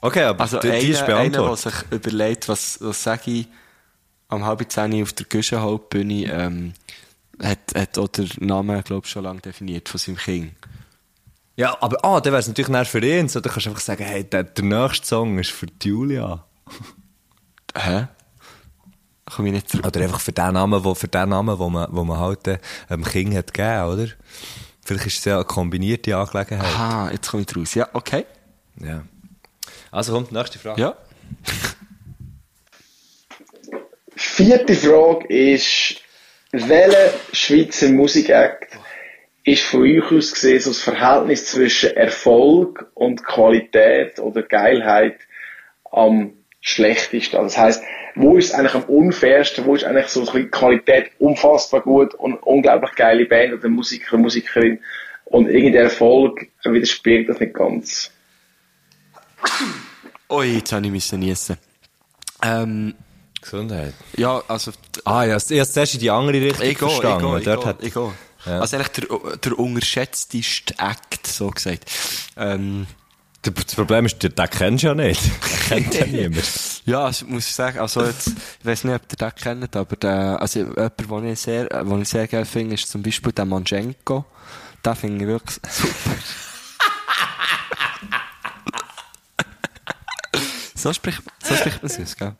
Okay, 0.01 0.24
aber 0.24 0.41
Also 0.41 0.60
die, 0.60 0.70
die 0.70 0.89
ist 0.89 1.01
einer, 1.03 1.18
einer, 1.18 1.47
der 1.47 1.56
sich 1.56 1.74
überlegt, 1.89 2.47
was, 2.47 2.78
was 2.80 3.01
sage 3.01 3.32
ich 3.32 3.47
am 4.28 4.45
halb 4.45 4.71
zehn 4.71 5.01
auf 5.01 5.13
der 5.13 5.26
Güschenhauptbühne, 5.26 6.32
ähm, 6.32 6.73
hat, 7.41 7.59
hat 7.76 7.97
auch 7.97 8.07
den 8.07 8.30
Namen, 8.39 8.84
glaube 8.84 9.05
ich, 9.05 9.11
schon 9.11 9.23
lange 9.23 9.41
definiert 9.41 9.89
von 9.89 9.99
seinem 9.99 10.17
Kind. 10.17 10.53
Ja, 11.57 11.78
aber 11.82 12.03
ah, 12.03 12.19
dann 12.19 12.34
wäre 12.34 12.41
es 12.41 12.47
natürlich 12.47 12.69
näher 12.69 12.86
für 12.86 13.05
ihn. 13.05 13.30
So, 13.30 13.39
dann 13.39 13.51
kannst 13.51 13.65
du 13.65 13.69
einfach 13.69 13.82
sagen, 13.82 14.03
hey, 14.03 14.23
der, 14.23 14.43
der 14.43 14.63
nächste 14.63 15.07
Song 15.07 15.39
ist 15.39 15.51
für 15.51 15.67
Julia. 15.82 16.43
Hä? 17.78 18.07
Komme 19.26 19.49
ich 19.49 19.53
nicht 19.53 19.69
zurück. 19.69 19.88
Oder 19.88 20.01
einfach 20.01 20.19
für 20.19 20.34
den 20.34 20.53
Namen, 20.53 20.84
wo, 20.84 20.93
für 20.93 21.07
den 21.07 21.30
Namen, 21.30 21.57
wo 21.57 21.69
man, 21.69 21.88
wo 21.91 22.03
man 22.03 22.19
halt 22.19 22.47
äh, 22.47 22.59
dem 22.89 23.03
Kind 23.03 23.36
hat 23.36 23.53
gegeben, 23.53 23.86
oder? 23.86 24.07
Vielleicht 24.84 25.07
ist 25.07 25.19
es 25.19 25.26
ja 25.26 25.36
eine 25.36 25.45
kombinierte 25.45 26.15
Angelegenheit. 26.15 26.65
Aha, 26.65 27.11
jetzt 27.11 27.32
komme 27.32 27.43
ich 27.47 27.57
raus. 27.57 27.73
Ja, 27.73 27.89
okay. 27.93 28.26
Ja. 28.80 29.03
Also 29.91 30.13
kommt 30.13 30.30
die 30.30 30.36
nächste 30.36 30.59
Frage. 30.59 30.82
Ja. 30.82 30.95
Vierte 34.36 34.73
Frage 34.75 35.27
ist, 35.29 36.01
welcher 36.51 37.13
Schweizer 37.31 37.88
Musikakt 37.88 38.77
ist 39.45 39.63
von 39.63 39.83
euch 39.83 40.11
aus 40.11 40.33
gesehen 40.33 40.59
so 40.59 40.71
das 40.71 40.81
Verhältnis 40.81 41.45
zwischen 41.45 41.95
Erfolg 41.95 42.91
und 42.95 43.23
Qualität 43.23 44.19
oder 44.19 44.41
Geilheit 44.41 45.19
am 45.89 46.33
schlechtesten? 46.59 47.38
Also 47.38 47.47
das 47.47 47.57
heisst, 47.57 47.83
wo 48.15 48.36
ist 48.36 48.47
es 48.47 48.53
eigentlich 48.53 48.75
am 48.75 48.83
unfairsten, 48.83 49.63
wo 49.63 49.73
ist 49.73 49.86
eigentlich 49.86 50.07
so 50.07 50.19
bisschen 50.25 50.51
Qualität 50.51 51.11
unfassbar 51.17 51.79
gut 51.79 52.13
und 52.13 52.33
unglaublich 52.33 52.93
geile 52.95 53.23
Band 53.27 53.53
oder 53.53 53.69
Musiker, 53.69 54.17
Musikerin 54.17 54.81
und 55.23 55.47
irgendwie 55.47 55.71
der 55.71 55.83
Erfolg 55.83 56.45
widerspiegelt 56.65 57.29
das 57.29 57.39
nicht 57.39 57.53
ganz? 57.53 58.11
Ui, 60.29 60.57
jetzt 60.57 60.73
habe 60.73 60.86
ich 60.86 60.91
müssen 60.91 61.19
niesen. 61.19 61.55
Ähm, 62.43 62.95
Gesundheit. 63.45 63.93
ja, 64.17 64.41
also, 64.47 64.71
Ah, 65.05 65.23
ja, 65.23 65.37
ich 65.37 65.59
habe 65.59 65.69
zuerst 65.69 65.93
in 65.93 65.99
die 65.99 66.09
andere 66.11 66.41
Richtung 66.41 66.63
ich 66.65 66.71
ich 66.71 66.77
verstanden. 66.77 67.27
gehe, 67.29 67.37
ich 67.39 67.45
Dort 67.45 67.59
gehe, 67.61 67.67
hat, 67.67 67.83
ich. 67.83 67.95
Ja. 68.45 68.59
Also 68.59 68.77
eigentlich 68.77 69.07
der, 69.07 69.37
der 69.37 69.59
unterschätzteste 69.59 70.75
Act, 70.77 71.25
so 71.27 71.49
gesagt. 71.49 71.89
Ähm, 72.37 72.85
das 73.41 73.75
Problem 73.75 74.05
ist, 74.07 74.21
den 74.23 74.33
kennst 74.35 74.83
du 74.83 74.87
ja 74.87 74.95
nicht. 74.95 75.21
Den 75.69 75.89
kennt 75.89 75.93
ja 75.95 76.05
niemand. 76.07 76.81
Ja, 76.85 77.05
also, 77.05 77.25
muss 77.27 77.47
ich 77.47 77.53
sagen, 77.53 77.79
also 77.79 78.03
jetzt, 78.03 78.27
ich 78.59 78.65
weiß 78.65 78.83
nicht, 78.85 78.95
ob 78.95 79.01
ihr 79.11 79.17
den 79.17 79.35
kennt, 79.35 79.75
aber 79.75 79.95
der, 79.95 80.39
also 80.41 80.59
jemand, 80.59 80.99
den 80.99 81.27
ich 81.33 81.39
sehr, 81.39 81.71
äh, 81.71 81.83
den 81.85 82.01
ich 82.01 82.09
sehr 82.09 82.27
geil 82.27 82.45
finde, 82.45 82.73
ist 82.75 82.89
zum 82.89 83.01
Beispiel 83.03 83.31
der 83.31 83.45
Manchenko. 83.45 84.25
Den 84.83 84.95
finde 84.95 85.23
ich 85.25 85.27
wirklich 85.29 85.59
super. 85.69 86.15
so 90.75 90.93
spricht, 90.93 91.21
so 91.45 91.55
spricht 91.55 91.83
man 91.83 91.91
es 91.91 92.15
gell? 92.15 92.35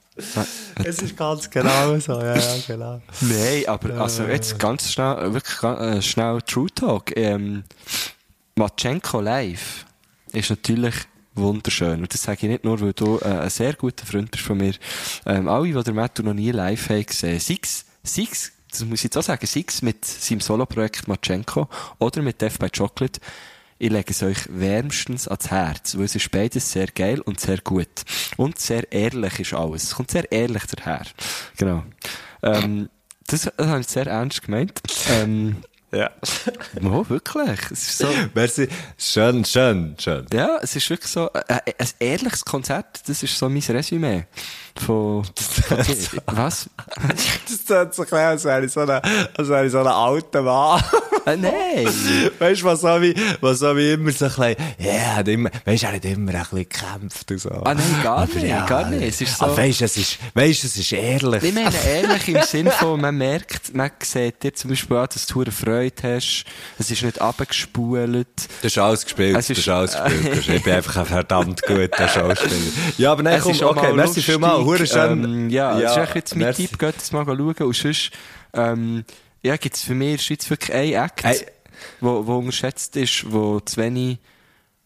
Es 0.84 1.00
ist 1.00 1.18
ganz 1.18 1.50
genau 1.50 2.00
so, 2.00 2.20
ja, 2.22 2.36
ja, 2.36 2.56
genau. 2.68 3.02
Nein, 3.22 3.64
aber 3.68 4.02
also 4.02 4.24
jetzt 4.24 4.58
ganz 4.58 4.92
schnell, 4.92 5.34
wirklich 5.34 5.64
äh, 5.64 6.02
schnell 6.02 6.42
True 6.42 6.70
Talk. 6.74 7.16
Ähm, 7.16 7.64
Matschenko 8.56 9.20
live 9.22 9.86
ist 10.32 10.50
natürlich 10.50 10.96
wunderschön. 11.36 12.02
Und 12.02 12.14
das 12.14 12.24
sage 12.24 12.40
ich 12.44 12.50
nicht 12.50 12.64
nur, 12.64 12.80
weil 12.80 12.94
du 12.94 13.20
äh, 13.20 13.26
ein 13.26 13.50
sehr 13.50 13.74
guter 13.74 14.06
Freund 14.06 14.32
bist 14.32 14.44
von 14.44 14.58
mir. 14.58 14.74
Ähm, 15.26 15.48
alle, 15.48 15.72
die 15.72 15.84
den 15.84 15.96
Mattu 15.96 16.24
noch 16.24 16.34
nie 16.34 16.52
live 16.52 16.90
haben 16.90 17.06
gesehen, 17.06 17.40
sechs, 17.40 17.86
sechs, 18.04 18.54
das 18.72 18.86
muss 18.86 19.00
ich 19.00 19.06
jetzt 19.06 19.18
auch 19.18 19.24
sagen, 19.24 19.46
sechs 19.46 19.82
mit 19.82 20.06
seinem 20.06 20.40
Soloprojekt 20.40 21.08
Matschenko 21.08 21.68
oder 22.00 22.22
mit 22.22 22.42
Death 22.42 22.60
by 22.60 22.70
Chocolate. 22.70 23.20
Ich 23.78 23.90
lege 23.92 24.12
es 24.12 24.24
euch 24.24 24.38
wärmstens 24.50 25.28
ans 25.28 25.52
Herz, 25.52 25.98
weil 25.98 26.06
es 26.06 26.16
ist 26.16 26.32
beides 26.32 26.72
sehr 26.72 26.88
geil 26.88 27.20
und 27.22 27.40
sehr 27.42 27.58
gut. 27.60 27.90
Und 28.38 28.58
sehr 28.60 28.90
ehrlich 28.92 29.40
ist 29.40 29.54
alles. 29.54 29.84
Es 29.84 29.96
kommt 29.96 30.12
sehr 30.12 30.32
ehrlich 30.32 30.64
daher. 30.68 31.04
Genau. 31.58 31.84
Ähm, 32.42 32.90
das, 33.28 33.52
das 33.58 33.68
habe 33.68 33.82
ich 33.82 33.88
sehr 33.88 34.08
ernst 34.08 34.44
gemeint. 34.44 34.80
Ähm, 35.10 35.58
Ja. 35.92 36.10
oh, 36.84 37.06
wirklich. 37.10 37.60
Es 37.72 37.88
ist 37.90 37.98
so, 38.00 38.08
Merci. 38.34 38.68
Schön, 38.98 39.44
schön, 39.46 39.96
schön. 40.00 40.26
ja, 40.34 40.58
es 40.62 40.76
ist 40.76 40.90
wirklich 40.90 41.12
so, 41.12 41.30
äh, 41.34 41.60
ein 41.78 41.88
ehrliches 42.00 42.44
Konzert, 42.44 43.08
das 43.08 43.24
ist 43.24 43.38
so 43.38 43.50
mein 43.50 43.62
Resümee. 43.62 44.26
Von, 44.78 45.24
was? 46.28 46.70
Das 47.48 47.64
tut 47.66 47.94
so 47.96 48.04
klein, 48.04 48.26
als 48.28 48.44
wäre 48.44 48.66
ich 48.66 48.72
so 48.72 48.82
ein, 48.82 48.90
als 48.90 49.48
wäre 49.50 49.66
ich 49.66 49.72
so 49.72 49.80
ein 49.80 49.88
alter 49.88 50.42
Mann. 50.42 50.84
Äh, 51.26 51.38
nein! 51.38 51.86
Weißt 52.40 52.62
du, 52.62 52.66
was 52.66 52.82
so 52.82 53.02
wie, 53.02 53.16
was 53.42 53.60
so 53.60 53.76
wie 53.76 53.92
immer 53.94 54.12
so 54.12 54.26
ein 54.26 54.32
bisschen, 54.32 54.56
ja, 54.80 54.86
yeah, 54.92 55.16
hat 55.16 55.28
immer, 55.28 55.50
weißt 55.66 55.84
du, 55.84 55.88
er 55.88 55.94
hat 55.94 56.06
immer 56.06 56.32
ein 56.34 56.40
bisschen 56.42 56.58
gekämpft 56.70 57.32
und 57.32 57.38
so. 57.40 57.50
Ah, 57.50 57.74
nein, 57.74 57.84
gar 58.04 58.28
nicht, 58.28 58.68
gar 58.68 58.90
nicht. 58.90 59.04
Es 59.08 59.22
ist 59.22 59.38
so- 59.38 59.46
Aber 59.46 59.58
weißt 59.58 59.82
du, 59.82 59.86
es 59.86 59.98
ist, 59.98 60.18
weißt 60.36 60.64
du, 60.64 60.68
es 60.68 60.78
ist 60.78 60.92
ehrlich. 60.92 61.44
Ich 61.44 61.54
meine, 61.54 61.72
ehrlich 61.88 62.28
im 62.28 62.42
Sinn 62.44 62.70
von, 62.70 63.02
man 63.02 63.16
merkt, 63.18 63.74
man 63.74 63.90
sieht 64.04 64.44
dir 64.44 64.54
zum 64.54 64.70
Beispiel 64.72 64.98
an, 64.98 65.08
dass 65.12 65.26
du 65.26 65.42
eine 65.42 65.52
Freude 65.52 65.94
hast, 66.16 66.44
es 66.78 66.92
ist 66.92 67.02
nicht 67.02 67.20
abgespult. 67.22 68.28
Das 68.62 68.72
ist 68.74 68.78
alles 68.78 69.04
gespielt, 69.06 69.36
Es 69.38 69.48
das 69.48 69.58
ist- 69.58 69.60
ist 69.60 69.70
alles 69.70 69.96
gespielt. 69.98 70.48
ich 70.58 70.64
bin 70.64 70.74
einfach 70.74 70.98
ein 70.98 71.06
verdammt 71.06 71.62
guter 71.64 72.08
Schauspieler. 72.08 72.54
Ja, 72.98 73.14
aber 73.14 73.24
nein, 73.24 73.38
Es 73.38 73.44
komm, 73.44 73.52
ist 73.54 73.64
auch 73.64 73.72
okay, 73.76 73.88
mal 73.88 73.94
merci 73.96 74.22
vielmals, 74.22 74.65
hure 74.66 74.86
schön. 74.86 75.24
Ähm, 75.24 75.50
ja, 75.50 75.80
das 75.80 75.92
ist 75.92 75.98
echt 76.04 76.16
jetzt 76.16 76.36
mein 76.36 76.46
merci. 76.46 76.68
Tipp, 76.68 76.80
geht 76.80 76.96
das 76.98 77.12
mal 77.12 77.26
schauen. 77.26 77.38
Und 77.56 77.76
sonst, 77.76 78.12
ähm, 78.54 79.06
ja, 79.44 79.56
gibt's 79.58 79.84
für 79.84 79.96
mich 79.96 80.10
in 80.10 80.16
der 80.18 80.24
Schweiz 80.24 80.50
wirklich 80.50 80.74
einen 80.76 80.94
Act, 80.94 81.24
Hey. 81.24 81.46
wo, 82.02 82.26
wo 82.26 82.38
unterschätzt 82.38 82.96
ist, 82.96 83.32
wo 83.32 83.60
zu 83.60 83.78
wenig 83.78 84.18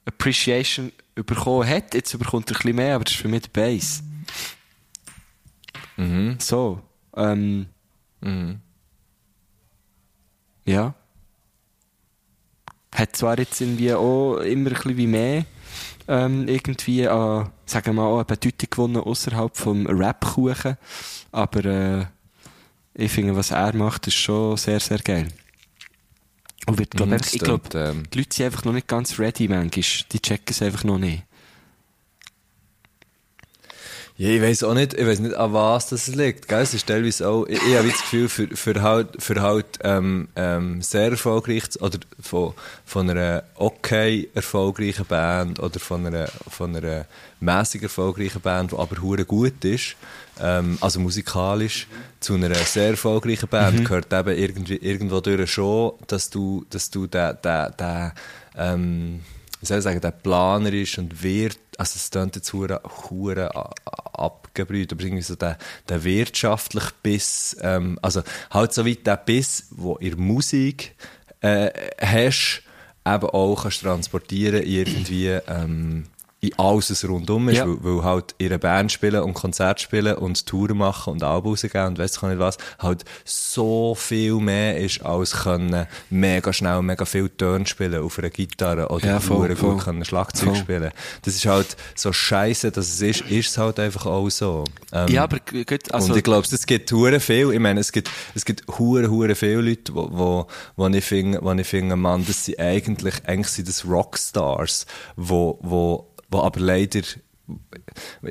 Appreciation 0.05 0.91
bekommen 1.15 1.67
hat. 1.67 1.93
Jetzt 1.93 2.17
bekommt 2.17 2.49
er 2.49 2.55
ein 2.55 2.57
bisschen 2.59 2.75
mehr, 2.75 2.95
aber 2.95 3.03
das 3.05 3.13
ist 3.13 3.21
für 3.21 3.27
mich 3.27 3.41
der 3.43 3.49
Bass. 3.61 4.03
Mhm. 5.97 6.37
So, 6.39 6.81
ähm, 7.15 7.67
ja. 10.65 10.93
Hat 12.95 13.15
zwar 13.15 13.37
jetzt 13.37 13.59
irgendwie 13.61 13.93
auch 13.93 14.37
immer 14.37 14.69
ein 14.69 14.73
bisschen 14.73 14.97
wie 14.97 15.07
mehr, 15.07 15.45
ähm, 16.09 16.47
irgendwie 16.47 17.07
an, 17.07 17.51
sagen 17.65 17.85
wir 17.85 17.93
mal, 17.93 18.13
eine 18.15 18.25
Bedeutung 18.25 18.69
gewonnen 18.69 18.97
außerhalb 18.97 19.55
vom 19.55 19.85
Rap-Kuchen. 19.85 20.77
Aber, 21.31 21.65
äh, 21.65 22.05
ich 22.95 23.11
finde, 23.11 23.35
was 23.35 23.51
er 23.51 23.73
macht, 23.75 24.07
ist 24.07 24.15
schon 24.15 24.57
sehr, 24.57 24.79
sehr 24.79 24.97
geil. 24.99 25.27
Und 26.65 26.77
wird, 26.79 26.91
glaub, 26.91 27.09
Mhm, 27.09 27.17
ich 27.31 27.39
glaube, 27.39 27.69
ähm. 27.77 28.03
die 28.11 28.17
Leute 28.17 28.35
sind 28.35 28.45
einfach 28.47 28.65
noch 28.65 28.73
nicht 28.73 28.87
ganz 28.87 29.17
ready, 29.19 29.47
manchmal. 29.47 29.83
Die 30.11 30.19
checken 30.19 30.49
es 30.49 30.61
einfach 30.61 30.83
noch 30.83 30.97
nicht. 30.97 31.23
Ja, 34.19 34.31
ich 34.31 34.41
weiß 34.41 34.63
auch 34.63 34.73
nicht, 34.73 34.95
ich 34.95 35.07
weiß 35.07 35.19
nicht, 35.19 35.33
an 35.33 35.53
was 35.53 35.87
das 35.87 36.07
liegt. 36.07 36.49
Gell? 36.49 36.59
Es 36.59 36.73
ist 36.73 36.85
teilweise 36.85 37.29
auch, 37.29 37.45
ich, 37.45 37.57
ich 37.65 37.77
habe 37.77 37.87
das 37.87 38.01
Gefühl, 38.01 38.27
für, 38.27 38.47
für 38.49 38.81
halt, 38.81 39.07
für 39.17 39.41
halt 39.41 39.79
ähm, 39.81 40.27
ähm, 40.35 40.81
sehr 40.81 41.11
erfolgreich 41.11 41.69
zu- 41.69 41.79
oder 41.79 41.99
von, 42.19 42.53
von 42.83 43.09
einer 43.09 43.43
okay 43.55 44.27
erfolgreichen 44.35 45.05
Band 45.05 45.61
oder 45.61 45.79
von 45.79 46.05
einer, 46.05 46.27
von 46.49 46.75
einer 46.75 47.05
mäßig 47.39 47.83
erfolgreichen 47.83 48.41
Band, 48.41 48.73
die 48.73 48.75
aber 48.75 49.01
hure 49.01 49.23
gut 49.23 49.63
ist, 49.63 49.95
ähm, 50.41 50.77
also 50.81 50.99
musikalisch, 50.99 51.87
zu 52.19 52.33
einer 52.33 52.53
sehr 52.55 52.89
erfolgreichen 52.89 53.47
Band 53.47 53.85
gehört 53.85 54.11
eben 54.11 54.37
irgendwie, 54.37 54.75
irgendwo 54.75 55.21
durch 55.21 55.49
schon, 55.49 55.93
dass 56.07 56.29
du, 56.29 56.65
dass 56.69 56.89
du 56.89 57.07
den, 57.07 57.37
den, 57.41 57.67
den 57.79 58.11
ähm, 58.57 59.21
wie 59.59 59.65
soll 59.65 59.79
ich 59.79 59.83
sagen, 59.83 60.01
der 60.01 60.11
Planer 60.11 60.71
ist 60.73 60.97
und 60.97 61.21
wird, 61.21 61.59
also 61.77 61.93
es 61.95 62.09
klingt 62.09 62.35
jetzt 62.35 62.53
hure, 62.53 62.81
hure 63.09 63.73
abgebrüht, 64.13 64.91
aber 64.91 65.01
irgendwie 65.01 65.21
so 65.21 65.35
der, 65.35 65.57
der 65.87 66.03
wirtschaftliche 66.03 66.91
Biss, 67.03 67.57
ähm, 67.61 67.99
also 68.01 68.21
halt 68.51 68.73
so 68.73 68.85
wie 68.85 68.95
der 68.95 69.17
Biss, 69.17 69.67
wo 69.71 69.97
ihr 69.99 70.15
Musik 70.17 70.95
äh, 71.41 71.69
hast, 71.99 72.63
eben 73.05 73.25
auch 73.25 73.63
kannst 73.63 73.81
transportieren 73.81 74.63
irgendwie 74.63 75.27
ähm, 75.27 76.05
in 76.41 76.57
alles, 76.57 76.89
was 76.89 77.05
rundum 77.07 77.49
ist, 77.49 77.57
Ja. 77.57 77.67
weil, 77.67 77.77
weil 77.97 78.03
halt 78.03 78.33
ihre 78.37 78.57
Band 78.59 78.91
spielen 78.91 79.21
und 79.23 79.33
Konzert 79.33 79.81
spielen 79.81 80.15
und 80.15 80.45
Touren 80.45 80.77
machen 80.77 81.11
und 81.13 81.21
Alben 81.23 81.49
rausgeben 81.49 81.87
und 81.87 81.97
weiss 81.99 82.15
ich 82.15 82.21
nicht 82.21 82.39
was, 82.39 82.57
halt 82.79 83.03
so 83.25 83.93
viel 83.93 84.35
mehr 84.35 84.77
ist, 84.77 85.01
als 85.05 85.31
können 85.43 85.85
mega 86.09 86.53
schnell 86.53 86.81
mega 86.81 87.03
viel 87.05 87.29
Töne 87.29 87.65
spielen 87.67 88.01
auf 88.03 88.17
einer 88.19 88.29
Gitarre 88.29 88.87
oder 88.89 89.05
Ja, 89.05 89.11
ja, 89.13 89.19
voll, 89.19 89.49
gut 89.49 89.57
voll. 89.57 89.77
können 89.77 90.05
Schlagzeug 90.05 90.49
Voll. 90.49 90.55
spielen. 90.55 90.91
Das 91.23 91.35
ist 91.35 91.45
halt 91.45 91.75
so 91.95 92.13
scheiße, 92.13 92.71
dass 92.71 92.87
es 92.87 93.01
ist, 93.01 93.21
ist 93.29 93.49
es 93.49 93.57
halt 93.57 93.79
einfach 93.79 94.05
auch 94.05 94.29
so. 94.29 94.63
Ähm, 94.93 95.09
Ja, 95.09 95.23
aber 95.23 95.39
gut, 95.39 95.91
also, 95.93 96.11
und 96.13 96.17
ich 96.17 96.23
glaube, 96.23 96.47
es 96.49 96.65
gibt 96.65 96.91
hure 96.91 97.19
viel. 97.19 97.51
Ich 97.51 97.59
meine, 97.59 97.81
es 97.81 97.91
gibt, 97.91 98.09
es 98.33 98.45
gibt 98.45 98.63
hure, 98.79 99.09
hure 99.09 99.35
viele 99.35 99.61
Leute, 99.61 99.93
wo, 99.93 100.07
wo, 100.11 100.47
wo 100.77 100.87
ich 100.87 101.03
finde, 101.03 101.39
wo 101.41 101.51
ich 101.51 101.67
finde, 101.67 101.95
Mann, 101.95 102.25
das 102.25 102.45
sind 102.45 102.59
eigentlich, 102.59 103.15
eigentlich 103.25 103.49
sind 103.49 103.67
das 103.67 103.85
Rockstars, 103.85 104.85
wo, 105.15 105.59
wo, 105.61 106.08
wo 106.29 106.41
aber 106.41 106.59
leider, 106.59 107.01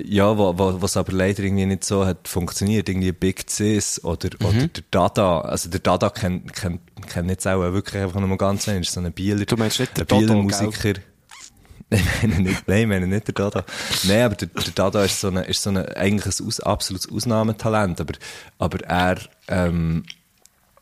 ja, 0.05 0.37
wo, 0.39 0.59
wo, 0.59 0.81
was 0.83 0.97
aber 0.97 1.13
leider 1.13 1.43
irgendwie 1.43 1.67
nicht 1.67 1.85
so 1.85 2.07
hat 2.07 2.29
funktioniert. 2.29 2.89
Irgendwie 2.89 3.13
Big 3.13 3.51
Cis 3.51 4.03
oder, 4.05 4.31
Mhm. 4.41 4.47
oder 4.47 4.69
der 4.69 4.85
Dada. 4.91 5.41
Also 5.41 5.69
der 5.71 5.81
Dada 5.81 6.11
kennt, 6.11 6.53
kennt, 6.53 6.81
kennt 7.09 7.31
jetzt 7.31 7.47
auch 7.47 7.61
wirklich 7.61 8.03
einfach 8.03 8.21
nur 8.21 8.39
ganz 8.39 8.67
wenig. 8.67 8.91
So 8.91 9.01
ein 9.01 9.13
Bieler, 9.13 9.45
Du 9.45 9.57
meinst 9.57 9.81
nicht 9.81 9.97
der 9.97 10.05
ein 10.05 10.07
Bieler 10.07 10.35
Dodo, 10.35 10.43
Musiker. 10.43 10.95
Nein, 11.91 12.03
ich 12.23 12.23
meine 12.29 12.41
nicht, 12.43 12.69
nein, 12.69 12.81
ich 12.83 12.87
meine 12.87 13.07
nicht 13.07 13.27
der 13.29 13.35
Dada. 13.35 13.65
Nein, 14.05 14.23
aber 14.23 14.35
der, 14.35 14.49
der 14.49 14.73
Dada 14.75 15.05
ist 15.05 15.21
so 15.23 15.29
eine, 15.29 15.45
ist 15.45 15.63
so 15.63 15.71
eine, 15.71 15.97
eigentlich 15.97 16.39
ein 16.39 16.47
aus, 16.47 16.61
absolutes 16.61 17.11
Ausnahmetalent, 17.11 17.99
aber, 18.03 18.13
aber 18.59 18.81
er, 18.85 19.17
ähm, 19.49 20.05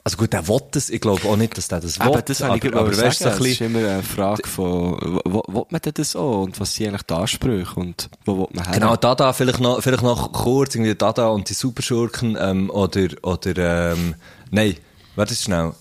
also 0.07 0.19
gut, 0.19 0.33
er 0.35 0.47
will 0.47 0.61
das, 0.71 0.89
ich 0.89 1.01
glaube 1.01 1.29
auch 1.29 1.37
nicht, 1.37 1.59
dass 1.59 1.67
der 1.67 1.81
das 1.81 1.99
will, 1.99 2.07
Aber 2.07 2.23
das 2.23 2.39
ich 2.39 2.47
aber, 2.47 2.55
aber, 2.55 2.77
aber 2.79 2.97
weißt 2.97 3.19
sagen, 3.19 3.41
es 3.41 3.51
ist 3.51 3.61
immer 3.61 3.81
eine 3.81 4.05
Frage 4.05 4.47
von, 4.47 5.21
wo, 5.25 5.67
man 5.69 5.81
denn 5.81 5.95
das 5.95 6.15
auch 6.15 6.45
und 6.45 6.61
was 6.61 6.77
sind 6.77 6.91
eigentlich 6.91 7.03
die 7.03 7.15
Ansprüche 7.15 7.75
und 7.75 8.09
wo 8.25 8.39
will 8.39 8.47
man 8.53 8.67
her? 8.67 8.75
Genau, 8.75 8.95
Dada, 8.95 9.33
vielleicht 9.33 9.59
noch, 9.59 9.83
vielleicht 9.83 10.05
noch 10.05 10.31
kurz, 10.31 10.77
irgendwie 10.77 10.95
Dada 10.95 11.27
und 11.27 11.51
die 11.51 11.55
Superschurken, 11.55 12.39
ähm, 12.41 12.71
oder, 12.71 13.09
oder, 13.23 13.95
ähm, 13.95 14.15
nein, 14.53 14.77
warte 15.17 15.35
schnell. 15.35 15.73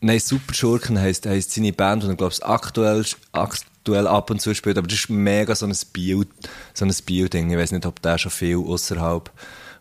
Nein, 0.00 0.18
Superschurken 0.18 0.98
heisst, 0.98 1.24
heisst 1.26 1.52
seine 1.52 1.72
Band, 1.72 2.02
und 2.02 2.10
ich 2.10 2.16
glaube, 2.16 2.34
aktuell, 2.42 3.04
aktuell 3.30 4.08
ab 4.08 4.32
und 4.32 4.40
zu 4.40 4.52
spielt, 4.52 4.78
aber 4.78 4.88
das 4.88 4.98
ist 4.98 5.10
mega 5.10 5.54
so 5.54 5.64
ein 5.64 5.76
Bio, 5.92 6.24
so 6.74 6.84
ein 6.84 6.92
Bio-Ding. 7.06 7.52
Ich 7.52 7.56
weiß 7.56 7.70
nicht, 7.70 7.86
ob 7.86 8.02
der 8.02 8.18
schon 8.18 8.32
viel 8.32 8.56
außerhalb 8.56 9.30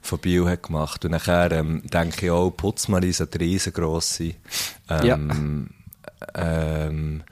von 0.01 0.19
Bio 0.19 0.47
hat 0.47 0.63
gemacht. 0.63 1.03
Und 1.05 1.11
nachher, 1.11 1.51
ähm, 1.51 1.81
denke 1.85 2.25
ich 2.27 2.31
auch, 2.31 2.49
Putzmarie 2.51 3.11
sollte 3.11 3.39
riesengross 3.39 4.15
sein. 4.17 4.35
Ähm, 4.89 5.69
ähm, 6.35 7.23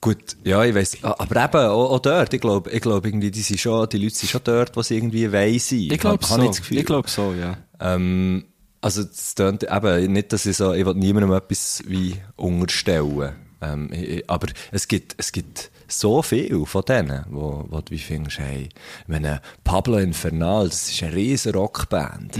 Gut, 0.00 0.36
ja, 0.42 0.64
ich 0.64 0.74
weiss, 0.74 0.96
ah, 1.02 1.14
aber 1.16 1.44
eben, 1.44 1.70
auch, 1.70 1.90
auch 1.92 1.98
dort, 2.00 2.34
ich 2.34 2.40
glaube, 2.40 2.70
ich 2.70 2.80
irgendwie, 2.84 3.30
die 3.30 3.40
sind 3.40 3.60
schon, 3.60 3.88
die 3.88 3.98
Leute 3.98 4.16
sind 4.16 4.30
schon 4.30 4.40
dort, 4.42 4.84
sie 4.84 4.96
irgendwie 4.96 5.30
wollen 5.30 5.58
sein. 5.60 5.78
ich 5.92 6.00
glaube 6.00 6.24
so. 6.24 6.50
Gefühl. 6.50 6.78
Ich 6.78 6.86
glaube 6.86 7.08
so, 7.08 7.32
ja. 7.34 7.56
Ähm, 7.78 8.44
also, 8.80 9.02
es 9.02 9.36
tönt 9.36 9.62
eben 9.62 10.12
nicht, 10.12 10.32
dass 10.32 10.44
ich 10.44 10.56
so, 10.56 10.72
ich 10.72 10.84
will 10.84 10.94
niemandem 10.94 11.32
etwas 11.32 11.84
wie 11.86 12.16
unterstellen. 12.34 13.32
Ähm, 13.60 13.90
ich- 13.92 14.08
ich- 14.08 14.30
aber 14.30 14.48
es 14.72 14.88
gibt, 14.88 15.14
es 15.18 15.30
gibt 15.30 15.70
so 15.92 16.22
viel 16.22 16.64
von 16.66 16.82
denen, 16.82 17.24
wo, 17.30 17.64
wo 17.68 17.80
du 17.80 17.90
wie 17.90 17.98
findest, 17.98 18.38
hey, 18.38 18.68
wenn 19.06 19.26
Pablo 19.64 19.98
Infernal, 19.98 20.66
das 20.68 20.88
ist 20.90 21.02
eine 21.02 21.14
riesen 21.14 21.52
Rockband. 21.52 22.36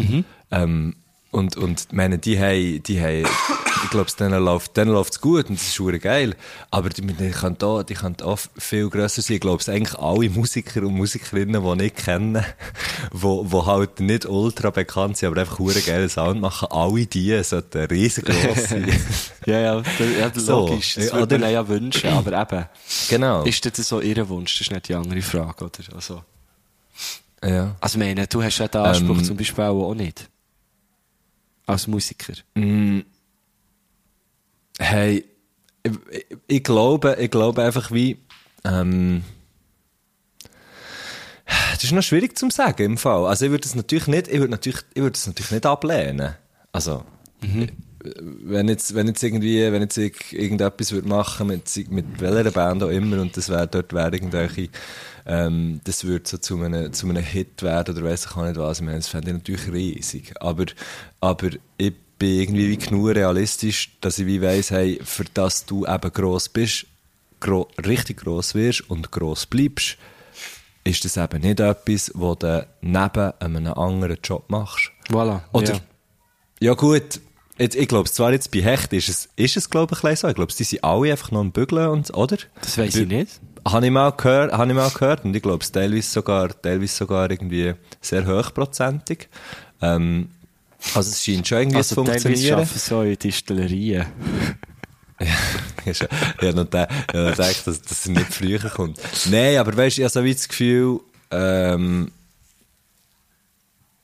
Ähm, 0.50 0.96
und, 1.32 1.56
und, 1.56 1.86
ich 1.90 1.92
meine, 1.92 2.18
die 2.18 2.38
haben, 2.38 2.82
die 2.82 3.00
haben, 3.00 3.26
ich 3.84 3.90
glaube, 3.90 4.10
denen 4.20 4.44
läuft, 4.44 4.76
denen 4.76 4.92
läuft's 4.92 5.20
gut 5.20 5.48
und 5.48 5.58
das 5.58 5.66
ist 5.66 5.74
schon 5.74 5.98
geil. 5.98 6.36
Aber 6.70 6.90
die, 6.90 7.02
die 7.02 7.30
können 7.30 7.56
da, 7.58 7.82
die 7.82 7.94
können 7.94 8.16
auch 8.22 8.38
viel 8.58 8.88
grösser 8.90 9.22
sein. 9.22 9.36
Ich 9.36 9.40
glaube, 9.40 9.60
es 9.60 9.68
eigentlich 9.68 9.98
alle 9.98 10.28
Musiker 10.30 10.82
und 10.82 10.94
Musikerinnen, 10.94 11.78
die 11.78 11.84
ich 11.86 11.94
kenne, 11.94 12.44
wo, 13.12 13.50
wo 13.50 13.66
halt 13.66 13.98
nicht 14.00 14.26
ultra 14.26 14.70
bekannt 14.70 15.16
sind, 15.16 15.28
aber 15.30 15.40
einfach 15.40 15.58
einen 15.58 15.84
geilen 15.84 16.08
Sound 16.08 16.40
machen, 16.40 16.68
alle 16.70 17.06
die 17.06 17.42
sollten 17.42 17.86
riesengroß 17.86 18.64
sein. 18.68 18.92
Ja, 19.46 19.58
ja, 19.58 19.80
da- 19.80 20.04
ja 20.04 20.30
So, 20.34 20.68
logisch. 20.68 20.94
Das 20.94 21.06
ja, 21.06 21.14
würde 21.14 21.38
man 21.38 21.50
ja 21.50 21.66
wünschen, 21.66 22.10
aber 22.10 22.40
eben. 22.42 22.66
genau. 23.08 23.42
Ist 23.44 23.64
das 23.66 23.88
so 23.88 24.00
ihr 24.00 24.28
Wunsch? 24.28 24.58
Das 24.58 24.66
ist 24.66 24.70
nicht 24.70 24.88
die 24.88 24.94
andere 24.94 25.22
Frage, 25.22 25.64
oder? 25.64 25.94
Also, 25.96 26.22
ja. 27.42 27.74
also 27.80 27.98
ich 27.98 28.04
meine, 28.04 28.26
du 28.26 28.42
hast 28.42 28.58
ja 28.58 28.68
den 28.68 28.82
Anspruch 28.82 29.16
Ähm. 29.18 29.24
zum 29.24 29.36
Beispiel 29.36 29.64
auch 29.64 29.94
nicht. 29.94 30.28
Als 31.66 31.86
Musiker. 31.86 32.34
Hey, 34.78 35.24
ich, 35.82 35.92
ich- 36.10 36.26
ich 36.48 36.62
glaube, 36.64 37.16
ich 37.20 37.30
glaube 37.30 37.62
einfach 37.62 37.90
wie, 37.92 38.18
ähm, 38.64 39.22
das 41.72 41.84
ist 41.84 41.92
noch 41.92 42.02
schwierig 42.02 42.36
zu 42.38 42.48
sagen 42.50 42.82
im 42.84 42.98
Fall. 42.98 43.26
Also 43.26 43.44
ich 43.46 43.50
würde 43.50 43.66
es 43.66 43.74
natürlich 43.74 44.06
nicht, 44.06 44.28
ich 44.28 44.38
würde 44.38 44.50
natürlich, 44.50 44.80
ich 44.94 45.02
würde 45.02 45.16
es 45.16 45.26
natürlich 45.26 45.50
nicht 45.50 45.66
ablehnen. 45.66 46.34
Also, 46.72 47.04
Mhm. 47.42 47.68
wenn 48.04 48.68
jetzt, 48.68 48.94
wenn 48.94 49.06
jetzt 49.08 49.22
irgendwie, 49.22 49.60
wenn 49.72 49.82
jetzt 49.82 49.96
ich 49.98 50.32
irgendetwas 50.32 50.92
würde 50.92 51.08
machen 51.08 51.48
mit, 51.48 51.90
mit 51.90 52.20
welcher 52.20 52.50
Band 52.52 52.82
auch 52.82 52.88
immer 52.88 53.20
und 53.20 53.36
das 53.36 53.48
wäre 53.48 53.66
dort 53.68 53.92
wäre 53.92 54.12
irgendwelche, 54.12 54.68
ähm, 55.26 55.80
das 55.84 56.04
würde 56.04 56.28
so 56.28 56.38
zu 56.38 56.60
einem, 56.62 56.92
zu 56.92 57.08
einem 57.08 57.22
Hit 57.22 57.62
werden 57.62 57.96
oder 57.96 58.04
weiss 58.04 58.26
ich 58.26 58.36
auch 58.36 58.44
nicht 58.44 58.56
was. 58.56 58.80
Ich 58.80 58.84
meine, 58.84 58.98
das 58.98 59.08
fände 59.08 59.28
ich 59.28 59.34
natürlich 59.34 59.72
riesig. 59.72 60.34
Aber, 60.40 60.66
aber 61.20 61.50
ich 61.76 61.94
bin 62.18 62.40
irgendwie 62.40 62.70
wie 62.70 62.76
genug 62.76 63.14
realistisch, 63.14 63.96
dass 64.00 64.18
ich 64.18 64.26
wie 64.26 64.42
weiss, 64.42 64.70
hey, 64.70 65.00
für 65.02 65.24
das 65.34 65.66
du 65.66 65.86
eben 65.86 66.12
gross 66.12 66.48
bist, 66.48 66.86
gro 67.40 67.68
richtig 67.84 68.18
gross 68.18 68.54
wirst 68.54 68.88
und 68.88 69.10
gross 69.10 69.46
bleibst, 69.46 69.96
ist 70.84 71.04
das 71.04 71.16
eben 71.16 71.42
nicht 71.42 71.60
etwas, 71.60 72.10
wo 72.14 72.34
du 72.34 72.66
neben 72.80 73.32
einem 73.40 73.72
anderen 73.74 74.18
Job 74.22 74.44
machst. 74.48 74.90
Voilà. 75.08 75.40
Oder, 75.52 75.74
ja. 75.74 75.80
ja, 76.60 76.74
gut, 76.74 77.20
jetzt, 77.58 77.76
ich 77.76 77.88
glaube, 77.88 78.10
zwar 78.10 78.32
jetzt 78.32 78.50
bei 78.50 78.62
Hecht 78.62 78.92
ist 78.92 79.08
es, 79.08 79.28
ist 79.36 79.56
es 79.56 79.70
glaube 79.70 79.94
ich, 79.94 80.18
so. 80.18 80.28
Ich 80.28 80.34
glaube, 80.34 80.52
die 80.52 80.64
sind 80.64 80.82
alle 80.82 81.12
einfach 81.12 81.30
noch 81.30 81.40
am 81.40 81.52
Bügeln 81.52 81.88
und, 81.88 82.12
oder? 82.14 82.38
Das 82.60 82.78
weiss 82.78 82.96
ich 82.96 83.06
nicht. 83.06 83.40
Habe 83.66 83.86
ich 83.86 83.92
mal 83.92 84.10
gehört, 84.10 84.52
habe 84.52 84.68
ich 84.70 84.74
mal 84.76 84.90
gehört 84.90 85.24
und 85.24 85.34
ich 85.36 85.42
glaube, 85.42 85.62
es 85.62 85.70
teilweise 85.70 86.02
sogar, 86.10 86.48
teilweise 86.62 86.94
sogar 86.94 87.30
irgendwie 87.30 87.74
sehr 88.00 88.26
hochprozentig. 88.26 89.28
Ähm, 89.80 90.28
also 90.94 91.10
es 91.10 91.24
scheint 91.24 91.46
schon 91.46 91.58
irgendwie 91.58 91.76
Also 91.76 91.94
zu 91.94 92.02
teilweise 92.02 92.22
funktionieren. 92.24 92.54
arbeiten 92.58 92.78
so 92.78 93.02
in 93.02 93.16
Distillerien. 93.18 94.06
Ist 95.84 96.00
ja- 96.00 96.08
habe 96.10 96.52
noch 96.54 96.66
ich 96.66 96.74
habe 96.74 97.22
noch 97.22 97.30
gedacht, 97.36 97.66
dass, 97.66 97.82
dass 97.82 98.06
er 98.06 98.12
nicht 98.12 98.32
früher 98.34 98.58
kommt. 98.58 98.98
Nein, 99.30 99.56
aber 99.58 99.76
weißt 99.76 99.98
du, 99.98 100.02
ich 100.02 100.04
habe 100.04 100.12
so 100.12 100.24
wie 100.24 100.34
das 100.34 100.48
Gefühl, 100.48 101.00
ähm, 101.30 102.10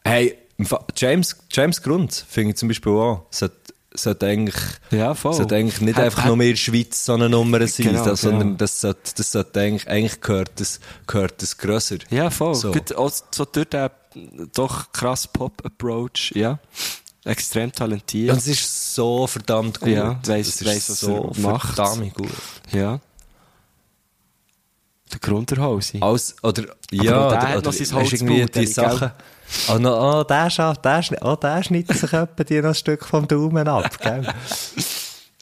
hey, 0.04 0.36
James, 0.96 1.36
James 1.52 1.82
Grund 1.82 2.12
finde 2.28 2.50
ich 2.50 2.56
zum 2.56 2.68
Beispiel 2.68 2.92
auch, 2.92 3.26
sollte, 3.30 3.56
sollte 4.03 4.26
eigentlich, 4.26 4.57
Ja, 4.90 5.14
voll. 5.14 5.34
sollte 5.34 5.57
eigentlich 5.57 5.80
nicht 5.80 5.96
Hat- 5.96 6.05
einfach 6.05 6.22
hat- 6.24 6.28
nur 6.34 6.38
der 6.38 6.57
Schweiz 6.57 7.05
so 7.05 7.14
eine 7.14 7.28
Nummer 7.28 7.66
sein, 7.66 7.86
Genau, 7.86 8.05
das, 8.05 8.20
sondern 8.22 8.40
genau. 8.49 8.57
das 8.57 8.80
sollte, 8.80 9.12
das 9.16 9.32
sollte 9.32 9.61
eigentlich, 9.61 9.88
eigentlich 9.88 10.20
gehört 10.20 10.51
das, 10.57 10.80
gehört 11.07 11.40
das 11.42 11.57
grösser. 11.59 11.99
Ja, 12.11 12.30
voll. 12.30 12.55
So. 12.55 12.72
Gut, 12.72 12.94
auch 12.94 13.12
so 13.30 13.44
durch 13.44 13.66
den 13.68 13.90
doch 14.55 14.90
krass 14.92 15.26
Pop-Approach, 15.28 16.32
ja. 16.34 16.59
Extrem 17.24 17.70
talentiert. 17.72 18.32
Und 18.32 18.38
es 18.38 18.46
ist 18.46 18.94
so 18.94 19.26
verdammt 19.26 19.80
gut. 19.80 19.88
Ja, 19.90 20.18
weiss- 20.26 20.49
Es 20.49 20.61
ist 20.62 20.66
weiss, 20.66 20.90
was 20.90 21.01
so 21.01 21.32
er 21.36 21.40
macht. 21.40 21.74
verdammt 21.74 22.14
gut. 22.14 22.28
Ja. 22.72 23.01
Der 25.12 25.18
Grunderhausi. 25.20 25.99
Als, 26.01 26.36
oder, 26.42 26.64
ja, 26.90 27.03
der 27.03 27.26
oder, 27.26 27.40
hat 27.40 27.57
oder 27.59 27.66
noch 27.66 27.72
sein 27.72 27.96
hast 27.99 28.12
irgendwie 28.12 28.42
Holzbrot, 28.42 28.55
Sachen. 29.49 29.86
Oh, 29.86 30.20
oh, 30.20 30.24
der, 30.24 30.51
schafft, 30.51 30.84
der, 30.84 31.03
oh, 31.22 31.36
der 31.36 31.62
schneidet 31.62 31.96
sich 31.96 32.12
etwa 32.12 32.44
die 32.44 32.61
noch 32.61 32.68
ein 32.68 32.74
Stück 32.74 33.05
vom 33.05 33.26
Daumen 33.26 33.68
ab, 33.68 33.99
gell? 34.01 34.26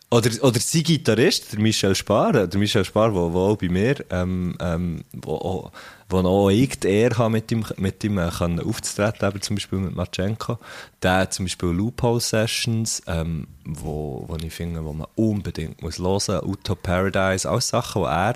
Oder, 0.09 0.31
oder 0.43 0.61
sein 0.61 0.85
Gitarrist, 0.85 1.53
der 1.53 1.59
Michel 1.59 1.95
Spar, 1.97 2.33
äh, 2.37 2.49
der 2.49 2.61
Michel 2.61 2.85
Spar, 2.85 3.11
der 3.11 3.21
auch 3.21 3.57
bei 3.57 3.69
mir, 3.69 3.97
ähm, 4.11 4.57
ähm, 4.61 5.05
wo, 5.13 5.73
wo 6.09 6.19
auch 6.19 6.49
ich 6.49 6.79
die 6.79 6.89
Ehre 6.89 7.19
habe, 7.19 7.31
mit 7.31 7.51
ihm, 7.51 7.65
mit 7.77 8.05
ihm 8.05 8.19
äh, 8.19 8.31
können 8.31 8.61
aufzutreten, 8.61 9.29
eben 9.29 9.43
zum 9.43 9.57
Beispiel 9.57 9.81
mit 9.81 9.97
Matschenko. 9.97 10.59
Der 11.03 11.15
hat 11.15 11.35
zum 11.35 11.47
Beispiel 11.47 11.71
Loophole 11.71 12.21
Sessions, 12.21 13.03
ähm, 13.09 13.49
wo, 13.65 14.25
wo 14.29 14.37
ich 14.37 14.55
finde, 14.55 14.85
wo 14.85 14.93
man 14.93 15.09
unbedingt 15.17 15.83
muss 15.83 15.99
hören, 15.99 16.39
Auto 16.39 16.77
Paradise, 16.77 17.49
alles 17.49 17.69
Sachen, 17.69 18.03
die 18.03 18.09
er 18.09 18.35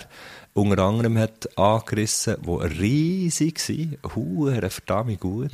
unter 0.54 0.82
anderem 0.82 1.18
hat 1.18 1.56
angerissen, 1.58 2.36
die 2.44 2.66
riesig 2.80 3.60
waren, 3.68 3.98
hure 4.14 4.70
verdammt 4.70 5.20
gut, 5.20 5.50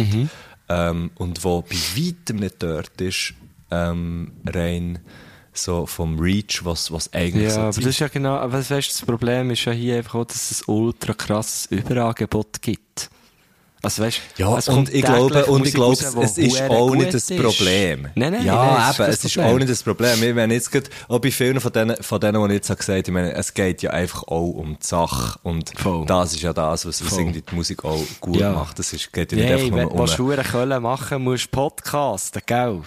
ähm, 0.68 1.10
und 1.16 1.44
wo 1.44 1.62
bei 1.62 1.76
weitem 1.96 2.36
nicht 2.36 2.62
dort 2.62 3.00
ist, 3.00 3.34
ähm, 3.70 4.32
rein 4.46 4.98
so 5.52 5.86
vom 5.86 6.18
Reach, 6.18 6.64
was, 6.64 6.92
was 6.92 7.12
eigentlich 7.12 7.44
Ja, 7.44 7.50
so 7.50 7.60
aber 7.60 7.72
sein 7.72 7.84
das 7.84 7.90
ist 7.90 7.98
ja 8.00 8.08
genau, 8.08 8.36
aber 8.36 8.58
weißt, 8.58 8.90
das 8.90 9.02
Problem 9.02 9.50
ist 9.50 9.64
ja 9.64 9.72
hier 9.72 9.96
einfach 9.96 10.16
auch, 10.16 10.24
dass 10.24 10.50
es 10.50 10.68
ein 10.68 10.74
ultra 10.74 11.14
krasses 11.14 11.66
Überangebot 11.66 12.60
gibt. 12.60 13.10
Also 13.86 14.02
weißt, 14.02 14.20
Ja, 14.36 14.48
und 14.48 14.92
ich 14.92 15.04
glaube, 15.04 15.46
und 15.46 15.58
Musik 15.60 15.68
ich 15.68 15.74
glaube, 15.74 16.02
raus, 16.02 16.16
es 16.20 16.38
ist 16.38 16.60
auch 16.62 16.92
nicht 16.96 17.14
das 17.14 17.30
ist. 17.30 17.40
Problem. 17.40 18.08
Nein, 18.16 18.32
nein, 18.32 18.44
ja, 18.44 18.54
nein, 18.56 18.88
eben, 18.90 18.96
kein 18.96 19.10
es 19.10 19.24
ist 19.24 19.38
auch 19.38 19.56
nicht 19.56 19.70
das 19.70 19.82
Problem. 19.84 20.20
Ich 20.24 20.34
meine 20.34 20.54
jetzt 20.54 20.72
gerade, 20.72 20.90
auch 21.06 21.20
bei 21.20 21.30
vielen 21.30 21.60
von 21.60 21.72
denen, 21.72 21.96
von 22.02 22.18
denen, 22.20 22.40
die 22.42 22.46
ich 22.48 22.54
jetzt 22.54 22.68
gesagt 22.68 22.88
habe, 22.88 22.98
ich 23.00 23.10
meine, 23.10 23.32
es 23.34 23.54
geht 23.54 23.82
ja 23.82 23.90
einfach 23.90 24.24
auch 24.24 24.50
um 24.50 24.76
die 24.80 24.84
Sache. 24.86 25.38
Und 25.44 25.70
Voll. 25.78 26.04
das 26.04 26.32
ist 26.34 26.42
ja 26.42 26.52
das, 26.52 26.84
was, 26.84 27.04
was 27.06 27.16
irgendwie 27.16 27.42
die 27.42 27.54
Musik 27.54 27.84
auch 27.84 28.02
gut 28.20 28.40
Ja. 28.40 28.52
macht. 28.52 28.76
Es 28.80 28.92
ist, 28.92 29.12
geht 29.12 29.30
ja 29.30 29.38
nicht 29.38 29.48
Nein, 29.48 29.58
einfach 29.60 29.76
wenn 29.76 29.82
nur 29.84 29.92
du 29.92 30.00
um... 30.02 30.06
Schuhe 30.08 30.36
Köln 30.36 30.82
machen 30.82 31.22
musst, 31.22 31.44
du 31.44 31.50
podcasten, 31.50 32.42
gell? 32.44 32.80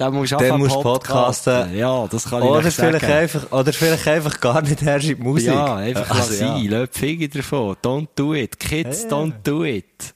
Dann 0.00 0.14
musst 0.14 0.32
du 0.32 0.36
Dann 0.36 0.44
anfangen 0.46 0.62
musst 0.62 0.76
du 0.76 0.82
podcasten. 0.82 1.76
Ja, 1.76 2.06
das 2.06 2.24
kann 2.24 2.42
ich 2.42 2.48
Oder 2.48 2.62
nicht 2.62 2.74
vielleicht, 2.74 3.00
sagen. 3.02 3.12
einfach, 3.12 3.52
oder 3.52 3.72
vielleicht 3.74 4.08
einfach 4.08 4.40
gar 4.40 4.62
nicht 4.62 4.80
herrsch 4.80 5.10
in 5.10 5.16
die 5.16 5.22
Musik. 5.22 5.48
Ja, 5.48 5.76
einfach 5.76 6.10
Also, 6.10 6.32
sein. 6.32 6.66
Lass 6.70 6.90
die 6.92 6.98
Finger 6.98 7.28
davon. 7.28 7.76
Don't 7.82 8.08
do 8.16 8.32
it. 8.34 8.58
Kids, 8.58 9.06
don't 9.06 9.34
do 9.44 9.62
it. 9.62 10.14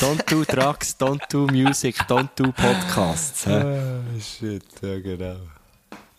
Don't 0.00 0.22
do 0.30 0.44
drugs, 0.44 0.94
don't 1.00 1.20
do 1.32 1.48
music, 1.50 1.96
don't 2.08 2.28
do 2.36 2.52
podcasts. 2.52 3.44
Ah, 3.48 3.64
shit, 4.20 4.62
ja 4.82 5.00
genau. 5.00 5.34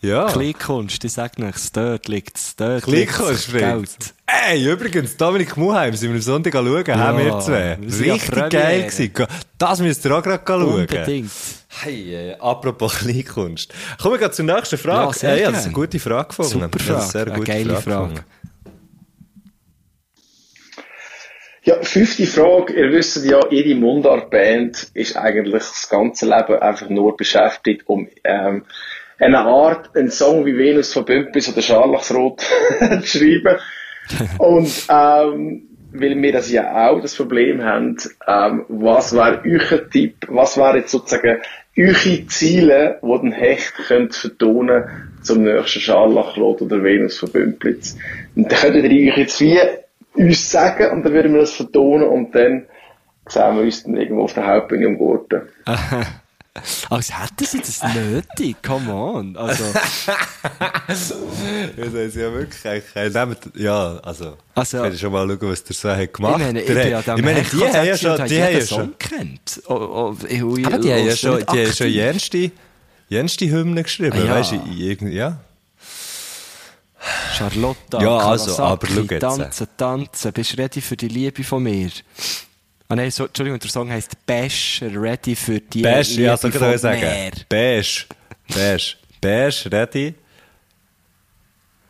Ja. 0.02 0.28
Kleinkunst, 0.28 1.04
ich 1.04 1.12
sag 1.12 1.38
nichts, 1.38 1.72
dort 1.72 2.08
liegt's, 2.08 2.56
dort 2.56 2.84
Kleinkunst, 2.84 3.52
liegt's 3.52 3.52
Geld. 3.52 4.14
Ey, 4.48 4.72
übrigens, 4.72 5.14
Dominik 5.18 5.58
Muheim, 5.58 5.94
sind 5.94 6.08
wir 6.08 6.16
am 6.16 6.22
Sonntag 6.22 6.54
schauen, 6.54 6.98
haben 6.98 7.18
wir 7.18 7.38
zwei. 7.40 7.78
ja 7.78 8.12
Richtig 8.14 8.50
geil 8.50 8.82
gewesen. 8.84 9.26
Das 9.58 9.78
müsst 9.80 10.02
ihr 10.06 10.16
auch 10.16 10.22
gerade 10.22 10.42
schauen. 10.46 10.62
Unbedingt. 10.62 11.30
Hey, 11.82 12.14
äh, 12.14 12.36
apropos 12.38 12.94
Kleinkunst. 13.00 13.74
Kommen 14.00 14.14
wir 14.14 14.18
gerade 14.20 14.34
zur 14.34 14.46
nächsten 14.46 14.78
Frage. 14.78 15.08
Ja, 15.08 15.12
sehr 15.12 15.30
Hey, 15.32 15.42
das 15.44 15.58
ist 15.58 15.64
eine 15.66 15.74
gute 15.74 15.98
Frage 15.98 16.28
gefunden. 16.28 16.50
Super 16.50 16.64
eine 16.72 16.82
Frage, 16.82 17.10
sehr 17.10 17.26
eine 17.26 17.34
gute 17.34 17.52
geile 17.52 17.76
Frage. 17.76 18.14
Frage. 18.14 18.24
Ja, 21.64 21.82
fünfte 21.82 22.26
Frage. 22.26 22.72
Ihr 22.72 22.90
wisst 22.90 23.22
ja, 23.26 23.38
jede 23.50 23.74
Mundart-Band 23.74 24.92
ist 24.94 25.16
eigentlich 25.16 25.62
das 25.62 25.90
ganze 25.90 26.24
Leben 26.24 26.58
einfach 26.58 26.88
nur 26.88 27.18
beschäftigt, 27.18 27.82
um 27.86 28.08
ähm, 28.24 28.64
eine 29.20 29.38
Art, 29.38 29.94
einen 29.96 30.10
Song 30.10 30.46
wie 30.46 30.56
Venus 30.56 30.92
von 30.92 31.04
Bümpis 31.04 31.52
oder 31.52 31.62
Scharlachsrot 31.62 32.40
zu 33.02 33.06
schreiben. 33.06 33.58
Und 34.38 34.86
ähm, 34.88 35.66
weil 35.92 36.22
wir 36.22 36.32
das 36.32 36.50
ja 36.50 36.88
auch 36.88 37.00
das 37.00 37.14
Problem 37.14 37.62
haben, 37.62 37.96
ähm, 38.26 38.64
was 38.68 39.12
wäre 39.12 39.42
euer 39.44 39.90
Tipp, 39.90 40.26
was 40.28 40.56
wären 40.56 40.76
jetzt 40.76 40.92
sozusagen 40.92 41.40
eure 41.76 42.26
Ziele, 42.26 42.98
die 43.02 43.20
den 43.20 43.32
Hecht 43.32 43.74
könnt 43.86 44.14
vertonen 44.14 44.84
zum 45.22 45.42
nächsten 45.42 45.80
Scharlachrot 45.80 46.62
oder 46.62 46.82
Venus 46.82 47.18
von 47.18 47.30
Bümplitz. 47.30 47.96
Und 48.34 48.50
dann 48.50 48.58
könntet 48.58 48.90
ihr 48.90 49.12
euch 49.12 49.18
jetzt 49.18 49.40
wie 49.40 49.58
uns 50.14 50.50
sagen 50.50 50.90
und 50.90 51.04
dann 51.04 51.12
würden 51.12 51.32
wir 51.32 51.40
das 51.40 51.54
vertonen 51.54 52.08
und 52.08 52.34
dann 52.34 52.66
sehen 53.28 53.56
wir 53.56 53.62
uns 53.62 53.84
dann 53.84 53.96
irgendwo 53.96 54.24
auf 54.24 54.34
der 54.34 54.46
Hauptbühne 54.46 54.86
am 54.86 54.98
Gurten. 54.98 55.42
Als 56.90 57.10
hätten 57.18 57.44
sie 57.46 57.58
das 57.60 57.82
nötig, 57.94 58.56
come 58.62 58.92
on. 58.92 59.36
Also, 59.36 59.64
das 60.86 61.10
ist 61.10 62.16
ja 62.16 62.32
wirklich, 62.32 62.62
ja, 63.56 63.96
also, 64.02 64.36
Also- 64.54 64.76
ich 64.78 64.82
werde 64.82 64.98
schon 64.98 65.12
mal 65.12 65.26
schauen, 65.28 65.50
was 65.50 65.64
der 65.64 65.76
so 65.76 65.90
hat 65.90 66.12
gemacht. 66.12 66.34
ich 66.38 66.46
meine, 66.46 66.62
ich 66.62 66.94
hat- 66.94 67.06
meine, 67.20 67.42
die 67.42 67.64
haben 67.64 67.86
ja 67.86 67.96
schon, 67.96 68.26
die 68.26 68.42
haben 68.42 68.52
ja 68.54 68.66
schon, 68.66 68.98
kennt. 68.98 69.62
Oh, 69.66 69.74
oh, 69.74 70.16
ich, 70.28 70.32
ich, 70.42 70.66
aber 70.66 70.78
die 70.78 70.92
haben 70.92 71.06
ja 71.06 71.16
schon, 71.16 71.38
die 71.40 71.46
haben 71.64 71.72
schon 71.72 71.88
jenste, 71.88 72.50
jenste 73.08 73.50
Hymnen 73.50 73.82
geschrieben, 73.84 74.18
Ah, 74.20 74.24
ja. 74.24 74.34
weißt 74.36 74.52
du, 74.52 75.06
ja. 75.08 75.38
Charlotta, 77.36 78.02
Ja, 78.02 78.18
also, 78.18 78.58
aber 78.62 78.86
schau 78.86 79.00
jetzt. 79.00 79.20
Tanzen, 79.20 79.66
tanzen, 79.76 80.32
bist 80.32 80.52
du 80.52 80.56
ready 80.58 80.80
für 80.82 80.96
die 80.96 81.08
Liebe 81.08 81.42
von 81.42 81.62
mir? 81.62 81.90
Ah 82.92 82.96
nein, 82.96 83.10
so, 83.12 83.26
Entschuldigung, 83.26 83.60
der 83.60 83.70
Song 83.70 83.88
heisst 83.90 84.26
Bash, 84.26 84.82
ready 84.82 85.36
für 85.36 85.60
die 85.60 85.82
Beige, 85.82 86.08
Liebe 86.10 86.22
ja, 86.22 86.36
so 86.36 86.50
kann 86.50 86.74
ich 86.74 86.80
sagen. 86.80 87.00
Beige. 87.48 88.04
Beige. 88.48 88.94
Beige, 89.20 89.70
ready. 89.72 90.14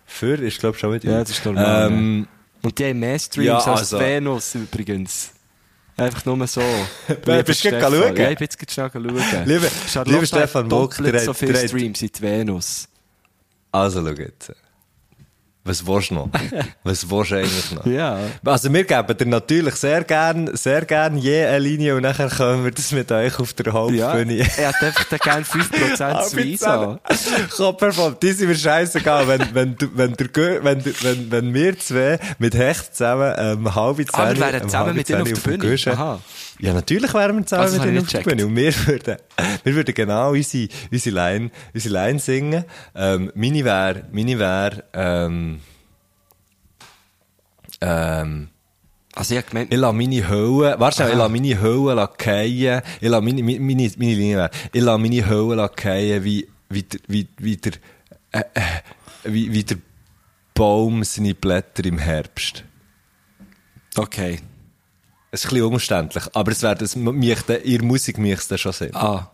Für 0.04 0.34
ist, 0.34 0.58
glaube 0.58 0.76
schon 0.76 0.90
mit 0.90 1.04
Ja, 1.04 1.20
das 1.20 1.30
ist 1.30 1.44
normal, 1.44 1.86
Ähm, 1.90 2.28
Und 2.62 2.78
die 2.78 2.84
haben 2.84 2.98
mehr 2.98 3.18
Streams 3.18 3.46
Ja, 3.46 3.56
als 3.58 3.66
also- 3.94 3.98
Venus 3.98 4.54
übrigens. 4.54 5.32
Einfach 5.96 6.24
nur 6.26 6.46
so. 6.46 6.60
Wer- 7.24 7.42
bist 7.44 7.64
du 7.64 7.68
Lieber 7.68 7.78
gerade 7.80 7.96
schauen? 7.96 8.16
Ja, 8.16 8.30
ich 8.30 8.38
bin 8.38 8.44
jetzt 8.44 8.58
gerade 8.58 8.90
schauen. 8.92 9.04
Lieber- 9.46 10.04
lieber 10.06 10.26
Stefan 10.26 10.68
doppelt 10.68 11.14
der 11.14 11.20
so 11.20 11.30
hat- 11.30 11.36
viele 11.38 11.52
der 11.54 11.62
hat- 11.62 11.68
Streams 11.70 12.02
die 12.02 12.20
Venus. 12.22 12.88
Also, 13.72 14.02
schau 14.04 14.12
jetzt. 14.12 14.52
Was 15.62 15.86
willst 15.86 16.10
du 16.10 16.14
noch? 16.14 16.28
Was 16.84 17.08
willst 17.10 17.30
du 17.32 17.36
eigentlich 17.36 17.72
noch? 17.72 17.84
Ja. 17.84 18.18
Also, 18.46 18.72
wir 18.72 18.82
geben 18.84 19.16
dir 19.18 19.26
natürlich 19.26 19.74
sehr 19.74 20.02
gern, 20.04 20.56
sehr 20.56 20.86
gern 20.86 21.18
je 21.18 21.44
eine 21.44 21.58
Linie 21.58 21.96
und 21.96 22.02
nachher 22.02 22.28
können 22.28 22.64
wir 22.64 22.70
das 22.70 22.92
mit 22.92 23.12
euch 23.12 23.38
auf 23.38 23.52
der 23.52 23.66
Ja, 23.66 23.72
Hauptbühne. 23.74 24.38
er 24.56 24.68
hat 24.68 24.82
einfach 24.82 25.04
dann 25.04 25.18
gerne 25.18 25.44
5% 25.44 26.36
Visa. 26.36 26.98
Komm, 27.56 27.76
perform. 27.76 28.16
Die 28.22 28.32
sind 28.32 28.48
mir 28.48 28.54
scheißegal, 28.56 29.28
wenn, 29.28 29.54
wenn, 29.54 29.76
du- 29.76 29.90
wenn, 29.94 30.14
der, 30.14 30.64
wenn, 30.64 30.82
wenn, 31.02 31.30
wenn 31.30 31.54
wir 31.54 31.78
zwei 31.78 32.18
mit 32.38 32.54
Hecht 32.54 32.96
zusammen, 32.96 33.34
ähm, 33.36 33.74
halbe 33.74 34.06
Zehn, 34.06 34.18
Ah, 34.20 34.30
wir 34.32 34.40
wären 34.40 34.62
zusammen 34.62 34.96
mit 34.96 35.06
Zehn 35.06 35.20
auf 35.20 35.28
der 35.30 35.56
Bühne? 35.58 35.76
Aha. 35.92 36.20
Ja, 36.60 36.74
natürlich 36.74 37.14
wären 37.14 37.36
wir 37.38 37.46
zusammen 37.46 37.62
Also, 37.62 37.78
mit 37.78 37.88
ihnen 37.88 37.98
auf 37.98 38.08
der 38.08 38.20
Bühne. 38.20 38.46
Und 38.46 38.56
wir 38.56 38.74
würden, 38.86 39.16
wir 39.64 39.74
würden 39.74 39.94
genau 39.94 40.32
unsere, 40.32 40.68
unsere 40.92 41.14
Line, 41.16 41.50
unsere 41.72 41.94
Line 41.94 42.18
singen. 42.18 42.64
Ähm, 42.94 43.32
meine 43.34 43.64
wäre, 43.64 44.04
meine 44.12 44.38
wäre, 44.38 44.84
ähm, 44.92 45.60
ähm, 47.80 48.48
Also, 49.14 49.34
ich 49.34 49.38
habe 49.40 49.48
gemeint, 49.50 49.72
ich 49.72 49.78
lasse 49.78 49.94
meine 49.94 50.28
Höhe, 50.28 50.74
warte, 50.78 51.04
Aha. 51.04 51.10
ich 51.10 51.16
lasse 51.16 51.30
meine 51.32 51.60
Höhe 51.60 52.08
fallen. 52.18 52.82
Ich 53.00 53.08
lasse 53.08 53.22
meine, 53.22 53.42
meine, 53.42 53.60
meine, 53.60 53.90
meine 53.96 54.14
Linie 54.14 54.36
wäre, 54.36 54.50
ich 54.72 54.82
lasse 54.82 54.98
meine 54.98 55.26
Höhe 55.28 55.70
fallen, 55.76 56.24
wie, 56.24 56.46
wie 56.68 56.84
wie, 57.08 57.28
wie 57.38 57.56
der, 57.56 57.72
äh, 58.32 58.40
äh, 58.54 58.62
wie, 59.24 59.52
wie 59.52 59.64
der 59.64 59.78
Baum 60.54 61.04
seine 61.04 61.34
Blätter 61.34 61.84
im 61.86 61.98
Herbst. 61.98 62.64
okay. 63.96 64.40
Es 65.32 65.40
ist 65.44 65.46
ein 65.46 65.54
bisschen 65.54 65.66
umständlich, 65.66 66.24
aber 66.32 66.50
es 66.52 66.62
wäre, 66.62 66.74
das, 66.74 66.96
mich, 66.96 67.42
der 67.42 67.82
Musik 67.82 68.18
mich 68.18 68.40
es 68.48 68.60
schon 68.60 68.72
sehen. 68.72 68.94
Ah. 68.96 69.30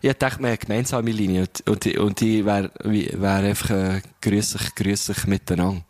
Ich 0.00 0.12
dachte, 0.14 0.40
wir 0.42 0.50
haben 0.50 0.58
gemeinsame 0.58 1.10
Linie 1.10 1.42
und, 1.42 1.68
und, 1.68 1.84
die- 1.84 1.98
und 1.98 2.20
die 2.20 2.44
wäre 2.44 2.70
wär 2.84 3.30
einfach 3.30 3.70
äh, 3.70 4.02
grüssig, 4.22 4.74
grüssig 4.74 5.26
miteinander. 5.26 5.82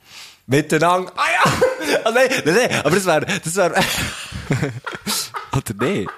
Miteinander, 0.46 1.12
ah 1.16 1.24
ja! 1.44 1.52
Ah, 2.04 2.10
nein, 2.12 2.28
nein, 2.44 2.54
nein, 2.54 2.80
aber 2.84 2.90
das 2.96 3.06
wäre, 3.06 3.26
das 3.44 3.54
wäre, 3.56 3.74
Oder 5.52 5.86
nicht? 5.86 6.10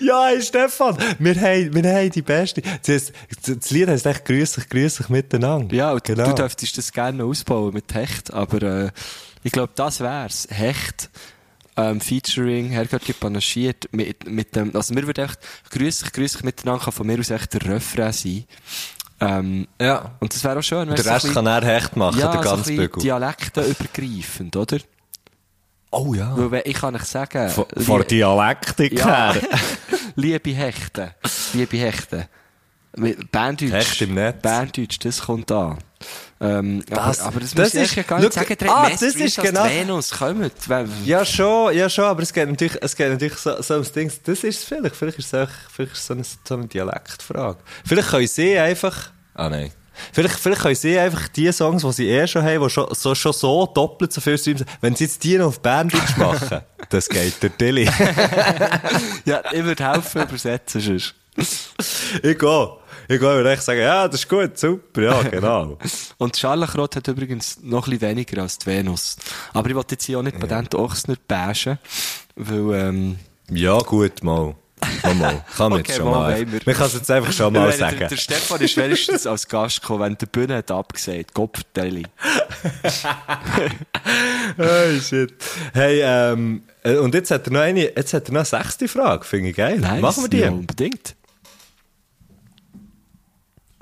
ja, 0.00 0.26
hey, 0.26 0.40
Stefan, 0.42 0.96
wir 1.18 1.34
haben, 1.40 1.74
wir 1.74 1.94
haben 1.94 2.10
die 2.10 2.22
beste, 2.22 2.62
das, 2.86 3.12
das 3.46 3.70
Lied 3.70 3.88
heisst 3.88 4.06
echt 4.06 4.24
grüßig, 4.24 4.68
grüßig 4.68 5.08
miteinander. 5.08 5.74
Ja, 5.74 5.92
und 5.92 6.02
genau. 6.04 6.24
du 6.28 6.34
dürftest 6.34 6.78
das 6.78 6.90
gerne 6.92 7.24
ausbauen 7.24 7.74
mit 7.74 7.92
Hecht, 7.94 8.32
aber 8.32 8.62
äh, 8.62 8.90
ich 9.42 9.52
glaube, 9.52 9.72
das 9.74 10.00
wär's. 10.00 10.48
Hecht, 10.50 11.10
ähm, 11.76 12.00
Featuring, 12.00 12.70
Herrgöttli 12.70 13.14
panaschiert, 13.14 13.88
mit, 13.92 14.28
mit 14.30 14.54
dem, 14.54 14.74
also 14.76 14.94
mir 14.94 15.06
würde 15.06 15.22
echt, 15.24 15.38
grüßig, 15.70 16.12
grüßig 16.12 16.42
miteinander 16.44 16.84
kann 16.84 16.92
von 16.92 17.06
mir 17.06 17.18
aus 17.18 17.30
echt 17.30 17.52
der 17.54 17.64
Refrain 17.66 18.12
sein. 18.12 18.44
Ähm, 19.20 19.68
Ja. 19.80 20.12
und 20.20 20.34
das 20.34 20.42
wäre 20.44 20.58
auch 20.58 20.62
schön, 20.62 20.88
wenn 20.88 20.96
Der 20.96 21.06
Rest 21.06 21.32
kann 21.32 21.46
er 21.46 21.64
hecht 21.64 21.96
machen, 21.96 22.18
ja, 22.18 22.32
der 22.32 22.42
so 22.42 22.48
ganze 22.48 22.70
bisschen 22.70 22.76
Bügel. 22.88 23.02
dialektenübergreifend, 23.02 24.56
oder? 24.56 24.78
Oh 25.90 26.12
ja. 26.14 26.32
Weil 26.36 26.62
ich 26.64 26.74
kann 26.74 26.94
euch 26.96 27.04
sagen, 27.04 27.46
lie- 27.74 27.84
von 27.84 28.04
Dialektik 28.06 28.98
ja, 28.98 29.32
her. 29.32 29.42
liebe 30.16 30.50
Hechten, 30.50 31.10
liebe 31.54 31.76
Hechten. 31.76 32.24
Mit 32.96 33.30
Berndeutsch. 33.32 33.72
Hecht 33.72 34.02
im 34.02 34.14
Netz. 34.14 34.42
Berndeutsch, 34.42 34.98
das 35.00 35.20
kommt 35.22 35.50
an. 35.52 35.78
Ähm, 36.40 36.82
Das- 36.88 37.20
aber, 37.20 37.28
aber 37.28 37.40
das, 37.40 37.54
das 37.54 37.74
ist- 37.74 37.94
ja 37.94 38.02
gar 38.02 38.18
nicht 38.20 38.34
schau, 38.34 38.40
sagen. 38.40 38.56
Ah, 38.68 38.88
das 38.90 39.02
ist 39.02 39.40
genau- 39.40 39.64
Venus, 39.64 40.10
kommt. 40.10 40.52
Ja, 41.04 41.24
schon, 41.24 41.74
ja, 41.76 41.88
schon, 41.88 42.04
aber 42.04 42.22
es 42.22 42.32
geht 42.32 42.48
natürlich, 42.48 42.76
es 42.82 42.96
geht 42.96 43.08
natürlich 43.10 43.36
so, 43.36 43.60
so 43.62 43.74
ums 43.74 43.92
Ding, 43.92 44.10
das 44.24 44.42
ist 44.44 44.58
es 44.58 44.64
vielleicht, 44.64 44.96
vielleicht 44.96 45.18
ist 45.18 45.32
es 45.32 45.34
auch, 45.34 45.52
vielleicht 45.72 45.92
ist 45.92 46.00
es 46.00 46.06
so 46.06 46.14
eine, 46.14 46.24
so 46.46 46.54
eine 46.54 46.66
Dialektfrage. 46.66 47.58
Vielleicht 47.86 48.08
können 48.08 48.26
sie 48.26 48.58
einfach, 48.58 49.10
ah 49.34 49.48
nein. 49.48 49.70
Vielleicht, 50.12 50.34
vielleicht 50.40 50.60
können 50.62 50.74
sie 50.74 50.98
einfach 50.98 51.28
die 51.28 51.52
Songs, 51.52 51.82
die 51.84 51.92
sie 51.92 52.08
eh 52.10 52.26
schon 52.26 52.42
haben, 52.42 52.60
die 52.64 52.68
schon 52.68 52.92
so, 52.94 53.14
schon 53.14 53.32
so 53.32 53.64
doppelt 53.66 54.12
so 54.12 54.20
viel 54.20 54.36
Streams 54.36 54.64
wenn 54.80 54.96
sie 54.96 55.04
jetzt 55.04 55.22
die 55.22 55.38
noch 55.38 55.46
auf 55.46 55.60
Banddeutsch 55.60 56.16
machen, 56.16 56.62
das 56.90 57.08
geht 57.08 57.40
der 57.44 57.56
Tilly. 57.56 57.88
Ja, 59.24 59.40
ich 59.52 59.64
würde 59.64 59.88
helfen 59.92 60.22
übersetzen, 60.22 60.80
sonst. 60.80 61.14
ich 62.22 62.38
gehe. 62.38 62.68
Ich 63.08 63.20
gehe 63.20 63.38
und 63.40 63.46
echt 63.46 63.62
sagen, 63.62 63.80
ja, 63.80 64.06
das 64.08 64.20
ist 64.20 64.28
gut, 64.28 64.58
super, 64.58 65.02
ja, 65.02 65.22
genau. 65.30 65.78
Und 66.18 66.36
Scharlachrot 66.36 66.96
hat 66.96 67.08
übrigens 67.08 67.58
noch 67.62 67.86
ein 67.86 67.90
bisschen 67.98 68.08
weniger 68.10 68.42
als 68.42 68.58
die 68.58 68.66
Venus. 68.66 69.16
Aber 69.52 69.68
ich 69.68 69.74
wollte 69.74 69.94
jetzt 69.94 70.04
hier 70.04 70.18
auch 70.18 70.22
nicht 70.22 70.38
bei 70.38 70.46
den 70.46 70.66
Ochsner 70.74 71.16
bashen, 71.28 71.78
weil, 72.36 72.74
ähm, 72.74 73.18
ja, 73.50 73.78
gut, 73.78 74.22
mal. 74.22 74.54
Mal, 75.02 75.14
mal. 75.14 75.44
Kann 75.56 75.70
man 75.70 75.80
Okay, 75.80 75.88
jetzt 75.92 75.96
schon 75.96 76.04
mal 76.06 76.18
mal. 76.18 76.34
wollen 76.36 76.52
wir. 76.52 76.60
Man 76.66 76.74
kann 76.74 76.86
es 76.86 76.94
jetzt 76.94 77.10
einfach 77.10 77.32
schon 77.32 77.52
mal 77.54 77.70
Ich 77.70 77.76
sagen. 77.76 77.98
Der, 77.98 78.08
der 78.08 78.16
Stefan 78.16 78.60
ist 78.60 78.76
wenigstens 78.76 79.26
als 79.26 79.48
Gast 79.48 79.80
gekommen, 79.80 80.00
wenn 80.02 80.18
der 80.18 80.26
Bühne 80.26 80.56
hat 80.56 80.70
abgesagt. 80.70 81.32
Kopfteile. 81.32 82.02
Oh 84.58 85.00
shit. 85.00 85.32
Hey, 85.72 86.00
ähm, 86.02 86.62
äh, 86.82 86.96
und 86.96 87.14
jetzt 87.14 87.30
hat 87.30 87.46
er 87.46 87.52
noch 87.52 87.60
eine, 87.60 87.80
jetzt 87.96 88.12
hat 88.12 88.28
er 88.28 88.32
noch 88.32 88.40
eine 88.40 88.44
sechste 88.62 88.88
Frage, 88.88 89.24
finde 89.24 89.50
ich 89.50 89.56
geil. 89.56 89.78
Nice. 89.78 90.00
Machen 90.02 90.24
wir 90.24 90.28
die? 90.28 90.38
Ja, 90.38 90.50
unbedingt. 90.50 91.14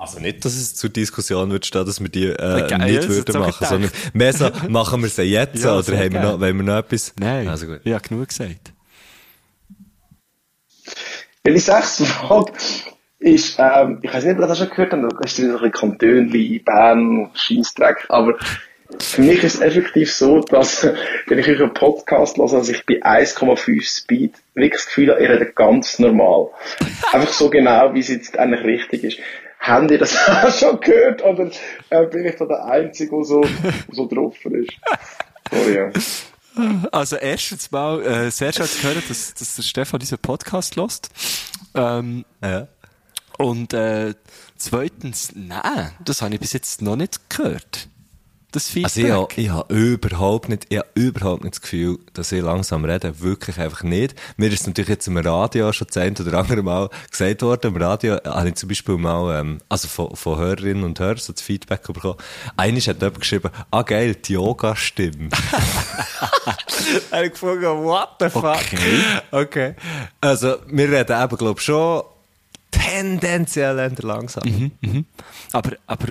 Also 0.03 0.19
nicht, 0.19 0.43
dass 0.43 0.53
es 0.53 0.75
zur 0.75 0.89
Diskussion 0.89 1.49
wird 1.49 1.65
stehen, 1.65 1.85
dass 1.85 2.01
wir 2.01 2.09
die 2.09 2.25
äh, 2.25 2.69
ja, 2.69 2.77
nicht 2.77 2.97
das 2.99 3.07
würden 3.07 3.39
machen, 3.39 3.53
gedacht. 3.53 3.69
sondern 3.69 3.91
mehr 4.13 4.33
so, 4.33 4.49
machen 4.67 5.01
wir 5.01 5.07
sie 5.09 5.21
jetzt 5.23 5.63
Ja, 5.63 5.77
oder 5.77 5.97
haben 5.97 6.11
wir 6.11 6.19
noch, 6.19 6.39
wollen 6.41 6.57
wir 6.57 6.63
noch 6.63 6.77
etwas? 6.77 7.13
Nein, 7.17 7.47
Also 7.47 7.67
gut. 7.67 7.79
ich 7.85 7.93
habe 7.93 8.05
genug 8.05 8.27
gesagt. 8.27 8.73
Die 11.47 11.57
sechste 11.57 12.03
Frage 12.05 12.51
ist, 13.19 13.57
ähm, 13.59 13.99
ich 14.01 14.13
weiß 14.13 14.25
nicht, 14.25 14.35
ob 14.35 14.41
ihr 14.41 14.47
das 14.47 14.57
schon 14.57 14.69
gehört 14.69 14.91
habt, 14.91 15.03
da 15.03 15.19
ist 15.23 15.37
wieder 15.37 15.47
ein 15.49 15.53
bisschen 15.53 15.71
Kantönli, 15.71 16.59
Bern, 16.59 17.29
Scheissdreck, 17.33 18.05
aber 18.09 18.37
für 18.99 19.21
mich 19.21 19.41
ist 19.43 19.55
es 19.55 19.61
effektiv 19.61 20.13
so, 20.13 20.41
dass, 20.41 20.85
wenn 21.27 21.39
ich 21.39 21.47
euren 21.47 21.73
Podcast 21.73 22.37
höre, 22.37 22.49
dass 22.49 22.67
ich 22.67 22.85
bei 22.85 23.01
1,5 23.01 23.81
Speed 23.81 24.33
wirklich 24.53 24.73
das 24.73 24.85
Gefühl 24.87 25.11
habe, 25.11 25.23
ihr 25.23 25.29
redet 25.29 25.55
ganz 25.55 25.97
normal. 25.99 26.49
Einfach 27.13 27.31
so 27.31 27.49
genau, 27.49 27.93
wie 27.93 27.99
es 27.99 28.09
jetzt 28.09 28.37
eigentlich 28.37 28.63
richtig 28.65 29.03
ist. 29.05 29.17
Ihr 29.89 29.97
das 29.97 30.15
auch 30.27 30.51
schon 30.53 30.79
gehört, 30.79 31.23
oder 31.23 31.49
äh, 31.89 32.05
bin 32.07 32.25
ich 32.25 32.35
da 32.35 32.45
der 32.45 32.65
Einzige, 32.65 33.11
der 33.15 33.23
so, 33.23 33.43
so 33.91 34.07
drauf 34.07 34.35
ist? 34.45 34.71
Sorry, 35.51 35.75
ja. 35.75 35.91
Also 36.91 37.15
erstens 37.15 37.71
mal, 37.71 38.01
äh, 38.03 38.29
sehr 38.31 38.53
schön 38.53 38.65
zu 38.67 38.83
hören, 38.87 39.01
dass, 39.07 39.33
dass 39.33 39.55
der 39.55 39.63
Stefan 39.63 39.99
diesen 39.99 40.19
Podcast 40.19 40.75
lost. 40.75 41.09
Ähm, 41.73 42.25
Ja. 42.43 42.67
und 43.39 43.73
äh, 43.73 44.13
zweitens, 44.57 45.31
nein, 45.33 45.91
das 46.05 46.21
habe 46.21 46.35
ich 46.35 46.39
bis 46.39 46.53
jetzt 46.53 46.81
noch 46.81 46.95
nicht 46.95 47.29
gehört. 47.29 47.87
Das 48.53 48.69
Feedback. 48.69 48.85
Also 48.85 49.01
ich 49.01 49.09
habe, 49.09 49.41
ich 49.41 49.49
habe 49.49 49.73
überhaupt 49.73 50.47
nicht, 50.47 50.67
ich 50.69 50.77
habe 50.77 50.87
überhaupt 50.93 51.43
nicht 51.43 51.55
das 51.55 51.61
Gefühl, 51.61 51.97
dass 52.13 52.31
ich 52.31 52.43
langsam 52.43 52.85
rede. 52.85 53.19
Wirklich 53.19 53.57
einfach 53.57 53.81
nicht. 53.81 54.13
Mir 54.37 54.51
ist 54.51 54.67
natürlich 54.67 54.89
jetzt 54.89 55.07
im 55.07 55.17
Radio 55.17 55.73
schon 55.73 55.87
das 55.87 55.97
eine 55.97 56.15
oder 56.19 56.37
andere 56.37 56.61
Mal 56.61 56.89
gesagt 57.09 57.41
worden. 57.41 57.75
Im 57.75 57.81
Radio 57.81 58.19
habe 58.23 58.49
ich 58.49 58.55
zum 58.55 58.69
Beispiel 58.69 58.97
mal, 58.97 59.39
ähm, 59.39 59.57
also 59.69 59.87
von, 59.87 60.15
von 60.15 60.37
Hörerinnen 60.37 60.83
und 60.83 60.99
Hörern 60.99 61.17
so 61.17 61.33
das 61.33 61.41
Feedback 61.41 61.81
bekommen. 61.81 62.17
Eines 62.55 62.87
hat 62.87 63.01
jemand 63.01 63.21
geschrieben, 63.21 63.49
ah 63.71 63.81
geil, 63.81 64.13
die 64.13 64.33
Yoga-Stimme. 64.33 65.29
habe 67.11 67.25
ich 67.25 67.31
gefunden, 67.31 67.65
what 67.83 68.09
the 68.19 68.29
fuck? 68.29 68.43
Okay. 68.43 68.99
Okay. 69.31 69.75
Also, 70.21 70.57
wir 70.67 70.91
reden 70.91 71.23
eben, 71.23 71.37
glaube 71.37 71.59
ich, 71.59 71.65
schon 71.65 72.03
tendenziell 72.69 73.79
eher 73.79 73.91
langsam. 74.01 74.71
Aber, 75.51 75.71
aber 75.87 76.07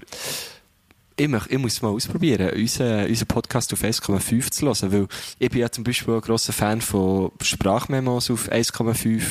ich, 1.17 1.59
muss 1.59 1.83
mal 1.83 1.91
ausprobieren, 1.91 2.51
unseren, 2.55 3.07
unseren 3.09 3.27
Podcast 3.29 3.73
auf 3.73 3.83
1,5 3.83 4.51
zu 4.51 4.67
hören, 4.67 4.93
weil 4.93 5.09
ich 5.39 5.51
bin 5.51 5.61
ja 5.61 5.71
zum 5.71 5.85
Beispiel 5.85 6.15
ein 6.15 6.21
grosser 6.21 6.53
Fan 6.53 6.81
von 6.81 7.33
Sprachmemos 7.43 8.31
auf 8.31 8.51
1,5 8.51 9.23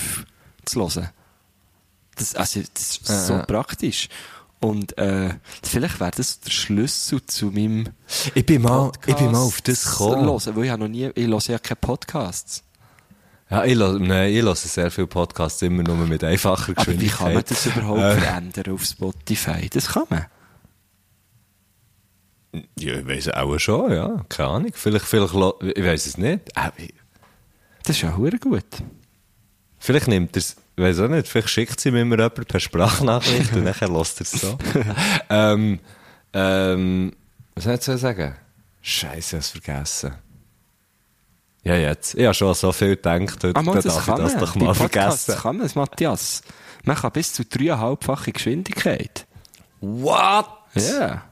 zu 0.65 0.79
hören. 0.79 1.09
Das, 2.15 2.35
also, 2.35 2.61
das 2.73 2.97
ist 2.97 3.27
so 3.27 3.33
ja. 3.33 3.43
praktisch. 3.45 4.09
Und 4.59 4.95
äh, 4.99 5.33
vielleicht 5.63 5.99
wäre 5.99 6.11
das 6.15 6.39
der 6.39 6.51
Schlüssel 6.51 7.25
zu 7.25 7.47
meinem 7.47 7.89
Ich 8.35 8.45
bin 8.45 8.61
mal, 8.61 8.91
Podcast 8.91 9.09
ich 9.09 9.15
bin 9.15 9.31
mal 9.31 9.39
auf 9.39 9.61
das 9.61 9.83
gekommen. 9.85 10.25
hören, 10.27 10.55
weil 10.55 10.65
ich 10.65 10.69
habe 10.69 10.83
noch 10.83 10.87
nie, 10.89 11.09
ich 11.15 11.27
höre 11.27 11.39
ja 11.47 11.57
keine 11.57 11.77
Podcasts. 11.77 12.63
Ja, 13.49 13.65
ich 13.65 13.75
höre, 13.75 13.97
nein, 13.99 14.31
ich 14.31 14.43
höre 14.43 14.55
sehr 14.55 14.91
viele 14.91 15.07
Podcasts 15.07 15.61
immer 15.63 15.81
nur 15.83 15.95
mit 16.05 16.23
einfacher 16.23 16.61
Aber 16.63 16.69
wie 16.69 16.75
Geschwindigkeit. 16.75 17.17
kann 17.17 17.33
man 17.33 17.43
das 17.47 17.65
überhaupt 17.65 17.99
Äh, 17.99 18.17
verändern 18.17 18.73
auf 18.75 18.83
Spotify? 18.85 19.67
Das 19.69 19.87
kann 19.89 20.03
man. 20.09 20.25
Ja, 22.77 22.95
ich 22.95 23.07
weiss 23.07 23.29
auch 23.29 23.57
schon, 23.59 23.91
ja. 23.93 24.25
Keine 24.29 24.49
Ahnung. 24.49 24.71
Vielleicht, 24.73 25.05
vielleicht, 25.05 25.33
ich 25.33 25.83
weiss 25.85 26.05
es 26.05 26.17
nicht. 26.17 26.49
Äh, 26.57 26.89
Das 27.83 27.95
ist 27.95 28.01
ja 28.01 28.15
hure 28.17 28.37
gut. 28.37 28.65
Vielleicht 29.79 30.07
nimmt 30.07 30.35
er 30.35 30.39
es, 30.39 30.57
ich 30.75 30.83
weiss 30.83 30.99
auch 30.99 31.07
nicht, 31.07 31.27
vielleicht 31.27 31.49
schickt 31.49 31.79
sie 31.79 31.91
mir 31.91 32.01
immer 32.01 32.17
jemand 32.17 32.47
per 32.47 32.59
Sprachnachricht 32.59 33.53
und 33.53 33.63
nachher 33.63 33.89
lässt 33.89 34.19
er 34.19 34.23
es 34.23 34.31
so. 34.31 34.57
ähm, 35.29 35.79
ähm, 36.33 37.13
was 37.55 37.63
soll 37.63 37.73
ich 37.75 37.85
jetzt 37.87 38.01
sagen? 38.01 38.35
Scheiße, 38.81 39.37
ich 39.37 39.45
vergessen. 39.45 40.13
Ja, 41.63 41.75
jetzt. 41.75 42.15
Ich 42.15 42.23
habe 42.25 42.33
schon 42.33 42.53
so 42.53 42.71
viel 42.71 42.95
gedacht, 42.95 43.43
heute 43.43 43.55
Ah, 43.55 43.61
mal, 43.61 43.73
darf 43.75 43.83
das 43.83 43.97
ich 43.99 44.05
das 44.05 44.31
man. 44.33 44.39
doch 44.39 44.53
Die 44.53 44.59
mal 44.59 44.73
Podcasts 44.73 45.25
vergessen. 45.25 45.41
kann 45.43 45.57
man, 45.57 45.65
das, 45.65 45.75
Matthias. 45.75 46.41
Man 46.83 46.95
kann 46.97 47.11
bis 47.11 47.33
zu 47.33 47.45
dreieinhalbfache 47.45 48.31
Geschwindigkeit. 48.31 49.25
What? 49.79 50.47
Ja. 50.75 51.23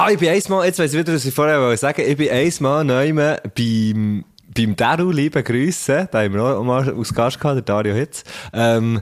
Ah, 0.00 0.12
ich 0.12 0.18
bin 0.20 0.28
einmal, 0.28 0.64
jetzt 0.64 0.78
weiss 0.78 0.92
ich 0.92 1.00
wieder, 1.00 1.12
was 1.12 1.24
ich 1.24 1.34
vorher 1.34 1.58
wollte 1.60 2.02
ich 2.02 2.16
bin 2.16 2.30
einmal 2.30 2.84
neu 2.84 3.12
beim, 3.12 4.24
beim 4.54 4.76
Daru, 4.76 5.10
liebe 5.10 5.42
Grüße, 5.42 6.08
da 6.12 6.22
haben 6.22 6.34
wir 6.34 6.44
auch 6.44 6.62
mal 6.62 6.94
aus 6.94 7.12
Gast 7.12 7.40
gehabt, 7.40 7.56
der 7.56 7.62
Dario 7.62 7.96
Hitz. 7.96 8.22
Ähm, 8.52 9.00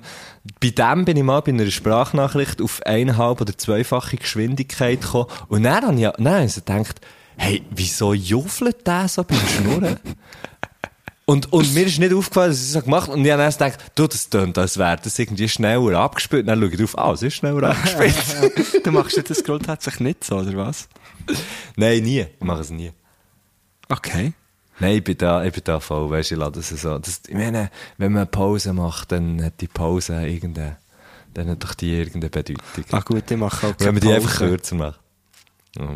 bei 0.58 0.70
dem 0.70 1.04
bin 1.04 1.18
ich 1.18 1.22
mal 1.22 1.42
bei 1.42 1.52
einer 1.52 1.70
Sprachnachricht 1.70 2.62
auf 2.62 2.80
eineinhalb 2.86 3.42
oder 3.42 3.58
zweifache 3.58 4.16
Geschwindigkeit 4.16 5.02
gekommen. 5.02 5.26
Und 5.48 5.64
dann 5.64 5.84
habe 5.84 6.00
ich, 6.00 6.08
dann 6.16 6.34
habe 6.34 6.46
ich 6.46 6.54
gedacht, 6.54 7.02
hey, 7.36 7.62
wieso 7.72 8.14
juffelt 8.14 8.86
der 8.86 9.06
so 9.08 9.22
beim 9.22 9.38
Schnurren? 9.38 9.98
Und, 11.28 11.52
und 11.52 11.74
mir 11.74 11.86
ist 11.86 11.98
nicht 11.98 12.14
aufgefallen, 12.14 12.50
dass 12.50 12.60
ich 12.60 12.66
es 12.66 12.72
so 12.72 12.82
gemacht 12.82 13.08
habe. 13.08 13.18
Und 13.18 13.24
ich 13.24 13.32
habe 13.32 13.42
erst 13.42 13.58
gedacht, 13.58 13.80
du, 13.96 14.06
das 14.06 14.30
tönt, 14.30 14.56
als 14.58 14.78
wäre 14.78 14.96
das 15.02 15.18
irgendwie 15.18 15.48
schneller 15.48 15.98
abgespielt. 15.98 16.42
Und 16.42 16.46
dann 16.46 16.60
schaue 16.60 16.70
ich 16.70 16.78
drauf, 16.78 16.98
ah, 16.98 17.12
es 17.12 17.22
ist 17.22 17.34
schneller 17.34 17.70
abgespielt. 17.70 18.14
du 18.86 18.92
machst 18.92 19.20
das 19.28 19.42
grundsätzlich 19.42 19.98
nicht 19.98 20.22
so, 20.22 20.36
oder 20.36 20.56
was? 20.56 20.88
Nein, 21.74 22.04
nie. 22.04 22.20
Ich 22.20 22.44
mache 22.44 22.60
es 22.60 22.70
nie. 22.70 22.92
Okay. 23.88 24.34
Nein, 24.78 24.98
ich 24.98 25.04
bin 25.04 25.18
da, 25.18 25.44
ich 25.44 25.52
bin 25.52 25.64
da 25.64 25.80
voll, 25.80 26.08
weißt 26.10 26.30
du, 26.30 26.34
ich 26.36 26.38
lasse 26.38 26.60
es 26.60 26.68
so. 26.82 26.96
Das, 26.96 27.22
ich 27.26 27.34
meine, 27.34 27.70
wenn 27.98 28.12
man 28.12 28.20
eine 28.22 28.26
Pause 28.26 28.72
macht, 28.72 29.10
dann 29.10 29.42
hat 29.42 29.60
die 29.60 29.68
Pause 29.68 30.24
irgendeine, 30.24 30.76
dann 31.34 31.48
hat 31.48 31.64
doch 31.64 31.74
die 31.74 31.92
irgendeine 31.92 32.30
Bedeutung. 32.30 32.58
Ah 32.92 33.00
gut, 33.00 33.28
ich 33.28 33.36
mache 33.36 33.66
auch 33.66 33.74
wenn 33.78 33.94
man 33.94 34.00
die 34.00 34.12
einfach 34.12 34.38
kürzer 34.38 34.76
macht. 34.76 35.00
Ja. 35.76 35.88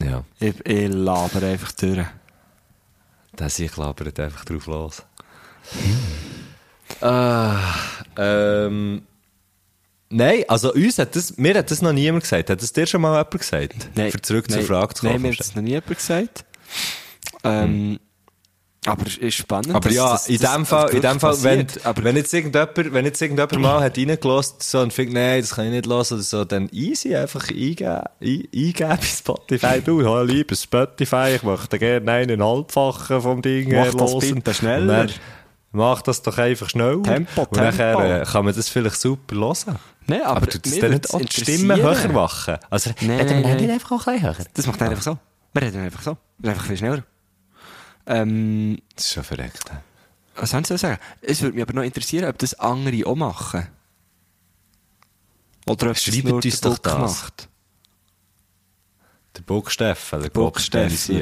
Ja, 0.00 0.24
Ich, 0.38 0.54
ich 0.64 0.88
laber 0.92 1.44
einfach 1.46 1.72
durch. 1.72 2.06
Dann 3.36 3.50
ich 3.56 3.76
labert 3.76 4.18
einfach 4.20 4.44
drauf 4.44 4.66
los. 4.66 5.02
Ah, 7.00 7.74
ähm, 8.16 9.02
nein, 10.10 10.44
also 10.48 10.72
uns 10.72 10.98
hat 10.98 11.16
das, 11.16 11.36
mir 11.36 11.54
hat 11.54 11.70
das 11.70 11.82
noch 11.82 11.92
niemand 11.92 12.24
gesagt. 12.24 12.50
Hat 12.50 12.62
das 12.62 12.72
dir 12.72 12.86
schon 12.86 13.00
mal 13.00 13.12
jemand 13.12 13.30
gesagt? 13.30 13.88
Für 13.94 14.22
zurück 14.22 14.48
zur 14.48 14.58
nein, 14.58 14.66
Frage 14.66 14.94
zu 14.94 15.06
Nein, 15.06 15.14
kommen. 15.14 15.22
mir 15.22 15.32
hat 15.32 15.40
es 15.40 15.54
noch 15.54 15.62
nie 15.62 15.70
jemand 15.70 15.96
gesagt. 15.96 16.44
Ähm, 17.44 17.98
Aber 18.84 19.06
es 19.06 19.16
ist 19.16 19.34
spannend. 19.36 19.72
Aber 19.74 19.88
ja, 19.90 20.12
das- 20.12 20.28
in 20.28 20.38
das 20.38 20.52
dem 20.54 20.66
Fall, 20.66 20.90
in 20.90 21.00
dem 21.02 21.20
Fall, 21.20 21.40
wenn. 21.44 21.66
Aber 21.84 22.02
wenn 22.02 22.16
jetzt 22.16 22.34
irgendjemand, 22.34 22.76
wenn 22.92 23.04
jetzt 23.04 23.22
irgendjemand 23.22 23.52
mal 23.62 23.80
hat 23.80 23.96
reingelassen, 23.96 24.56
so, 24.60 24.80
und 24.80 24.92
findet, 24.92 25.14
nein, 25.14 25.40
das 25.40 25.54
kann 25.54 25.66
ich 25.66 25.70
nicht 25.70 25.86
hören, 25.86 26.00
oder 26.00 26.18
so, 26.22 26.44
dann 26.44 26.68
easy 26.72 27.14
einfach 27.14 27.48
eingeben, 27.48 28.02
ein, 28.20 28.42
eingeben 28.52 28.88
bei 28.88 28.96
Spotify. 29.02 29.80
Du, 29.84 30.00
hallo, 30.04 30.24
liebes 30.24 30.64
Spotify, 30.64 31.34
ich 31.36 31.42
möchte 31.44 31.78
gerne 31.78 32.10
einen 32.10 32.42
halbfachen 32.44 33.20
vom 33.20 33.40
Ding 33.40 33.72
Mach 33.72 33.94
das 33.94 34.12
hören. 34.14 34.34
bitte 34.34 34.54
schneller. 34.54 35.06
Mach 35.74 36.02
das 36.02 36.20
doch 36.20 36.36
einfach 36.36 36.68
schnell. 36.68 37.00
Tempo, 37.02 37.42
Und 37.42 37.52
nachher 37.56 37.96
Tempo. 37.96 38.02
äh, 38.02 38.24
kann 38.30 38.44
man 38.44 38.54
das 38.54 38.68
vielleicht 38.68 39.00
super 39.00 39.36
hören. 39.36 39.78
Nein, 40.08 40.22
aber 40.22 40.36
Aber 40.38 40.46
tut 40.48 40.66
das 40.66 40.78
dann 40.80 40.90
nicht 40.90 41.14
auch 41.14 41.20
die 41.20 41.40
Stimme 41.40 41.76
höher 41.76 42.08
machen? 42.08 42.56
Also, 42.68 42.90
Nein, 43.00 43.18
hätte 43.20 43.34
man 43.34 43.42
nein, 43.42 43.56
nicht 43.58 43.70
einfach 43.70 43.92
auch 43.92 44.06
ein 44.08 44.14
bisschen 44.20 44.36
höher? 44.36 44.44
Das 44.54 44.66
macht 44.66 44.80
er 44.80 44.90
einfach 44.90 45.02
so. 45.04 45.18
Wir 45.54 45.62
reden 45.62 45.80
einfach 45.82 46.02
so. 46.02 46.16
Einfach 46.42 46.64
viel 46.66 46.76
schneller. 46.76 47.04
Ähm, 48.06 48.78
Das 48.96 49.06
ist 49.06 49.12
schon 49.12 49.24
verreckt. 49.24 49.64
was 50.36 50.52
ich 50.52 50.66
so 50.66 50.76
sagen? 50.76 50.98
Es 51.20 51.40
würde 51.42 51.54
mich 51.54 51.62
aber 51.62 51.74
noch 51.74 51.82
interessieren, 51.82 52.28
ob 52.28 52.38
das 52.38 52.54
andere 52.54 53.06
auch 53.06 53.14
machen. 53.16 53.66
Oder 55.66 55.90
ob 55.90 55.96
Schreibt 55.98 56.24
nur 56.24 56.34
uns 56.36 56.60
der 56.60 56.68
Buck 56.70 56.82
das. 56.82 56.98
macht. 56.98 57.48
Der 59.36 59.42
Bucksteffen, 59.42 60.20
der 60.22 60.28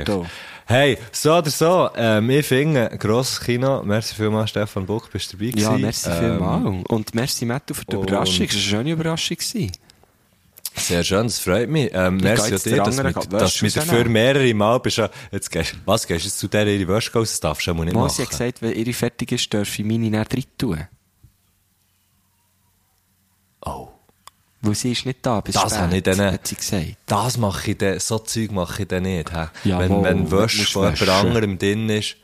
da. 0.04 0.26
Hey, 0.66 0.98
so 1.12 1.34
oder 1.36 1.50
so, 1.50 1.90
ähm, 1.94 2.30
ich 2.30 2.46
finde, 2.46 2.96
grosses 2.98 3.40
Kino. 3.40 3.82
Merci 3.84 4.14
vielmals, 4.14 4.50
Stefan 4.50 4.86
Buck, 4.86 5.10
bist 5.12 5.32
du 5.32 5.36
dabei 5.36 5.50
Ja, 5.60 5.68
gewesen. 5.70 5.80
merci 5.82 6.08
Ähm, 6.10 6.18
vielmals. 6.18 6.84
Und 6.88 7.14
merci, 7.14 7.44
Matthew, 7.44 7.74
für 7.74 7.84
die 7.84 7.96
Überraschung. 7.96 8.46
Es 8.46 8.52
war 8.54 8.56
eine 8.56 8.62
schöne 8.62 8.90
Überraschung. 8.92 9.36
gewesen. 9.36 9.72
Sehr 10.76 11.04
schön, 11.04 11.24
das 11.24 11.38
freut 11.38 11.68
mich. 11.68 11.90
Ähm, 11.92 12.16
merci 12.18 12.54
an 12.54 12.60
dir, 12.64 12.76
dass, 12.82 12.96
mit, 12.96 13.14
geht 13.14 13.32
dass 13.32 13.54
du 13.54 13.68
dafür 13.68 14.04
mehrere 14.08 14.54
Mal 14.54 14.78
bist. 14.78 15.02
Jetzt 15.30 15.50
gehst, 15.50 15.74
was, 15.84 16.06
gehst 16.06 16.24
du 16.24 16.28
jetzt 16.28 16.38
zu 16.38 16.48
der 16.48 16.66
ihre 16.66 16.88
Wäsche 16.88 17.12
raus? 17.12 17.30
Das 17.30 17.40
darfst 17.40 17.66
du 17.66 17.74
nicht 17.74 17.92
Mal, 17.92 18.00
machen. 18.02 18.14
sie 18.14 18.22
hat 18.22 18.30
gesagt, 18.30 18.62
wenn 18.62 18.72
ihre 18.74 18.92
fertig 18.92 19.32
ist, 19.32 19.52
darf 19.52 19.78
ich 19.78 19.84
meine 19.84 20.10
nicht 20.10 20.34
rein 20.34 20.44
tun. 20.56 20.86
oh. 23.62 23.88
Weil 24.62 24.74
sie 24.74 24.92
ist 24.92 25.06
nicht 25.06 25.20
da 25.22 25.40
bis 25.40 25.54
Das 25.54 25.74
spät, 25.74 25.92
ich 25.94 26.02
denen- 26.02 26.32
hat 26.32 26.46
sie 26.46 26.54
gesagt. 26.54 26.96
Das 27.06 27.38
mache 27.38 27.70
ich 27.70 27.78
dann, 27.78 27.98
so 27.98 28.18
Zeug 28.18 28.52
mache 28.52 28.82
ich 28.82 28.88
dann 28.88 29.04
nicht. 29.04 29.30
Ja, 29.64 29.78
wenn, 29.78 30.04
wenn 30.04 30.30
Wäsche 30.30 30.64
von 30.66 30.94
jemand 30.94 31.08
anderem 31.08 31.58
drin 31.58 31.88
ist. 31.88 32.16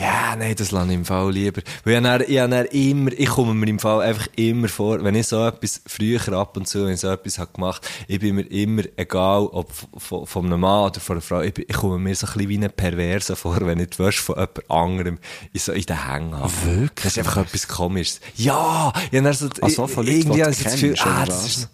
Ja, 0.00 0.36
nein, 0.36 0.54
das 0.56 0.70
lasse 0.70 0.88
ich 0.88 0.94
im 0.94 1.04
Fall 1.04 1.32
lieber. 1.32 1.60
Weil 1.82 1.96
ich, 1.96 2.02
dann, 2.02 2.20
ich, 2.22 2.36
dann 2.36 2.64
immer, 2.66 3.10
ich 3.12 3.28
komme 3.28 3.52
mir 3.52 3.66
im 3.66 3.80
Fall 3.80 4.00
einfach 4.02 4.28
immer 4.36 4.68
vor, 4.68 5.02
wenn 5.02 5.16
ich 5.16 5.26
so 5.26 5.44
etwas 5.44 5.80
früher 5.86 6.20
ab 6.34 6.56
und 6.56 6.68
zu, 6.68 6.86
wenn 6.86 6.94
ich 6.94 7.00
so 7.00 7.08
etwas 7.08 7.38
habe 7.38 7.52
gemacht, 7.52 7.88
ich 8.06 8.20
bin 8.20 8.36
mir 8.36 8.48
immer, 8.50 8.82
egal 8.96 9.46
ob 9.46 9.72
von, 9.96 10.24
von 10.26 10.46
einem 10.46 10.60
Mann 10.60 10.86
oder 10.86 11.00
von 11.00 11.16
einer 11.16 11.22
Frau, 11.22 11.40
ich, 11.40 11.52
bin, 11.52 11.64
ich 11.66 11.76
komme 11.76 11.98
mir 11.98 12.14
so 12.14 12.26
ein 12.28 12.32
bisschen 12.34 12.48
wie 12.48 12.64
ein 12.64 12.70
Perverser 12.70 13.34
vor, 13.34 13.58
wenn 13.62 13.80
ich 13.80 13.90
die 13.90 13.98
Wäsche 13.98 14.22
von 14.22 14.36
jemand 14.36 14.70
anderem 14.70 15.18
in, 15.52 15.60
so 15.60 15.72
in 15.72 15.82
den 15.82 16.08
Hängen 16.08 16.36
habe. 16.36 16.52
Wirklich? 16.64 16.90
Das 16.94 17.16
ist 17.16 17.18
einfach 17.18 17.38
etwas 17.38 17.66
Komisches. 17.66 18.20
Ja! 18.36 18.92
Ich 19.10 19.18
habe 19.18 19.34
so, 19.34 19.48
Ah, 19.60 19.68
so 19.68 19.86
von 19.88 20.06
Leuten, 20.06 20.18
irgendwie 20.18 20.42
habe 20.42 20.52
ich 20.52 20.62
das 20.62 20.72
Gefühl, 20.74 20.94
ah, 21.00 21.24
das 21.26 21.46
ist, 21.46 21.68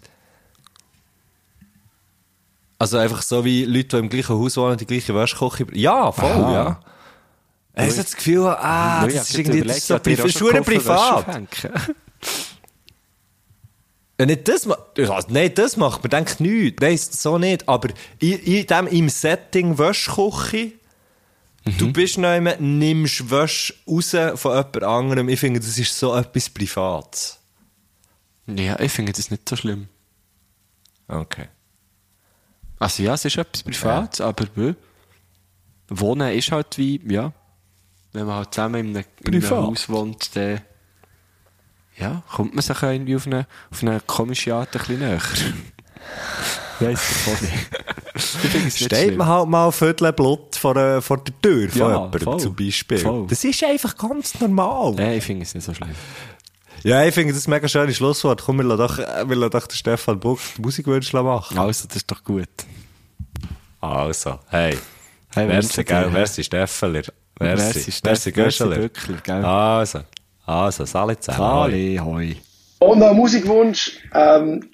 also 2.79 2.97
einfach 2.97 3.21
so 3.21 3.45
wie 3.45 3.65
Leute, 3.65 3.87
die 3.89 3.97
im 3.97 4.09
gleichen 4.09 4.35
Haus 4.35 4.57
wohnen, 4.57 4.77
die 4.77 4.85
gleiche 4.85 5.13
Wäschküche. 5.13 5.67
Ja, 5.73 6.11
voll, 6.11 6.29
Aha. 6.29 6.53
ja. 6.53 6.79
Ich 7.77 7.81
habe 7.83 7.93
das 7.95 8.15
Gefühl, 8.15 8.47
ah, 8.47 9.05
ich 9.07 9.15
das 9.15 9.29
ist 9.29 9.37
irgendwie 9.37 9.61
das 9.63 9.77
ist 9.79 9.87
so 10.37 10.47
privat. 10.49 11.27
Ja, 14.17 14.25
nicht 14.25 14.47
das, 14.47 14.65
ma- 14.65 14.77
also, 14.97 15.27
nein, 15.29 15.51
das 15.53 15.75
macht 15.75 16.01
man, 16.03 16.09
denkt 16.09 16.39
nichts. 16.39 16.81
Nein, 16.81 16.97
so 16.97 17.37
nicht. 17.37 17.67
Aber 17.67 17.89
in, 18.19 18.39
in 18.39 18.65
dem, 18.65 18.87
im 18.87 19.09
Setting 19.09 19.77
Wäschküche, 19.77 20.71
Mhm. 21.67 21.77
du 21.79 21.91
bist 21.91 22.19
noch 22.19 22.35
immer, 22.35 22.55
nimmst 22.57 23.31
Wäsche 23.31 23.73
raus 23.87 24.11
von 24.39 24.51
jemand 24.55 24.83
anderem. 24.83 25.29
Ich 25.29 25.39
finde, 25.39 25.59
das 25.59 25.77
ist 25.79 25.97
so 25.97 26.15
etwas 26.15 26.47
Privates. 26.47 27.39
Ja, 28.45 28.79
ich 28.79 28.91
finde 28.91 29.13
das 29.13 29.31
nicht 29.31 29.49
so 29.49 29.55
schlimm. 29.55 29.87
Okay. 31.07 31.47
Also 32.77 33.01
ja, 33.01 33.15
es 33.15 33.25
ist 33.25 33.37
etwas 33.37 33.63
Privates, 33.63 34.21
aber 34.21 34.45
bö. 34.45 34.75
Wohnen 35.87 36.31
ist 36.37 36.51
halt 36.51 36.77
wie, 36.77 37.01
ja, 37.11 37.33
wenn 38.15 38.25
man 38.25 38.35
halt 38.37 38.53
zusammen 38.53 38.75
in 38.75 38.97
einem, 38.97 39.05
in 39.23 39.35
einem. 39.35 39.49
Haus 39.49 39.89
wohnt, 39.89 40.35
dann 40.35 40.61
ja, 41.97 42.23
kommt 42.31 42.55
man 42.55 42.61
sich 42.61 42.81
irgendwie 42.81 43.15
auf 43.15 43.25
eine, 43.25 43.47
auf 43.71 43.81
eine 43.81 44.01
komische 44.01 44.53
Art 44.55 44.75
ein 44.75 44.79
bisschen 44.79 44.99
näher. 44.99 45.21
Weiss 46.79 47.11
ich 47.11 47.33
auch 47.33 47.41
nicht. 47.41 48.75
Steht 48.77 49.17
man 49.17 49.27
halt 49.27 49.47
mal 49.47 49.71
Viertel 49.71 50.11
Blut 50.13 50.55
vor, 50.55 50.75
äh, 50.75 51.01
vor 51.01 51.23
der 51.23 51.41
Tür 51.41 51.69
von 51.69 51.79
Ja, 51.79 51.87
jemandem 51.87 52.21
voll. 52.21 52.39
zum 52.39 52.55
Beispiel. 52.55 52.97
Voll. 52.97 53.27
Das 53.27 53.43
ist 53.43 53.63
einfach 53.63 53.95
ganz 53.97 54.39
normal. 54.39 54.93
Nein, 54.95 55.17
ich 55.17 55.23
finde 55.23 55.43
es 55.43 55.53
nicht 55.53 55.63
so 55.63 55.73
schlimm. 55.73 55.89
Ja, 56.83 57.03
ich 57.03 57.13
finde 57.13 57.33
das 57.33 57.47
ein 57.47 57.51
mega 57.51 57.67
schönes 57.67 57.97
Schlusswort. 57.97 58.43
Komm, 58.45 58.57
wir 58.57 58.63
lassen 58.65 58.77
doch, 58.79 58.97
wir 59.29 59.35
lassen 59.35 59.51
doch 59.51 59.67
den 59.67 59.75
Stefan 59.75 60.19
Buck 60.19 60.39
die 60.57 60.61
Musikwünsche 60.61 61.21
machen. 61.23 61.57
Also, 61.57 61.87
das 61.87 61.97
ist 61.97 62.11
doch 62.11 62.23
gut. 62.23 62.47
Also, 63.81 64.39
hey. 64.49 64.77
Hey, 65.33 65.47
merci, 65.47 65.83
gell? 65.83 66.09
Merci, 66.09 66.43
Steffeler. 66.43 67.03
Merci. 67.39 67.63
Merci, 67.63 68.01
Merci, 68.03 68.31
Göscheler. 68.31 68.77
merci, 68.77 68.81
Böckler, 68.81 69.17
gell? 69.23 69.45
Also, 69.45 69.99
also, 70.45 70.85
Salut 70.85 71.23
zusammen. 71.23 71.39
Sali, 71.39 71.99
hoi. 72.03 72.35
Und 72.79 73.01
ein 73.01 73.15
Musikwunsch, 73.15 73.99
ähm, 74.13 74.69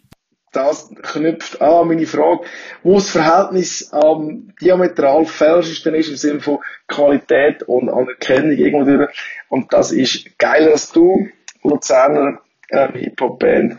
das 0.51 0.89
knüpft 1.01 1.61
an 1.61 1.87
meine 1.87 2.05
Frage, 2.05 2.41
wo 2.83 2.95
das 2.95 3.09
Verhältnis 3.09 3.89
ähm, 3.93 4.53
diametral 4.61 5.25
falschsten 5.25 5.95
ist 5.95 6.09
im 6.09 6.17
Sinne 6.17 6.39
von 6.41 6.59
Qualität 6.87 7.63
und 7.63 7.89
Anerkennung 7.89 8.51
irgendwo 8.51 8.83
durch. 8.83 9.09
Und 9.49 9.71
das 9.71 9.91
ist 9.91 10.37
geiler 10.37 10.71
als 10.71 10.91
du, 10.91 11.29
Luzerner 11.63 12.39
ähm, 12.69 12.93
Hip-Hop-Band, 12.93 13.77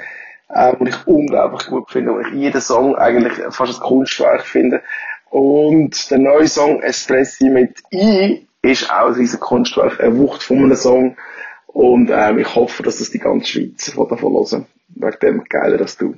ähm, 0.54 0.74
und 0.78 0.86
ich 0.86 1.06
unglaublich 1.06 1.66
gut 1.66 1.90
finde, 1.90 2.12
und 2.12 2.26
ich 2.26 2.34
jeden 2.34 2.60
Song 2.60 2.96
eigentlich 2.96 3.34
fast 3.50 3.74
ein 3.74 3.80
Kunstwerk 3.80 4.46
finde. 4.46 4.82
Und 5.30 6.10
der 6.10 6.18
neue 6.18 6.48
Song 6.48 6.82
Espressi 6.82 7.48
mit 7.48 7.82
I 7.92 8.46
ist 8.62 8.90
auch 8.90 9.08
ein 9.08 9.14
riesen 9.14 9.40
Kunstwerk, 9.40 10.00
eine 10.00 10.16
Wucht 10.16 10.42
von 10.42 10.58
einem 10.58 10.76
Song. 10.76 11.16
Und 11.66 12.10
ähm, 12.10 12.38
ich 12.38 12.54
hoffe, 12.54 12.82
dass 12.82 12.98
das 12.98 13.10
die 13.10 13.18
ganze 13.18 13.46
Schweiz 13.46 13.90
von 13.90 14.08
davon 14.08 14.32
hören. 14.32 14.66
Wegen 14.94 15.16
dem 15.20 15.44
geiler 15.44 15.80
als 15.80 15.96
du. 15.96 16.14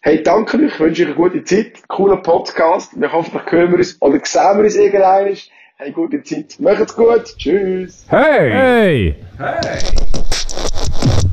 Hey, 0.00 0.22
danke 0.22 0.58
euch, 0.58 0.78
wünsche 0.78 1.02
euch 1.02 1.08
eine 1.08 1.16
gute 1.16 1.42
Zeit, 1.42 1.88
cooler 1.88 2.18
Podcast. 2.18 2.92
Wir 3.00 3.10
hoffentlich 3.12 3.50
hören 3.50 3.72
wir 3.72 3.78
uns 3.78 4.00
oder 4.00 4.20
sehen 4.24 4.56
wir 4.56 4.64
uns 4.64 4.76
irgendwann. 4.76 5.36
Hey, 5.78 5.90
gute 5.90 6.22
Zeit. 6.22 6.56
Macht's 6.60 6.94
gut. 6.94 7.24
Tschüss. 7.36 8.06
Hey! 8.08 9.16
Hey! 9.36 9.82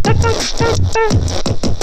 Du, 0.04 1.74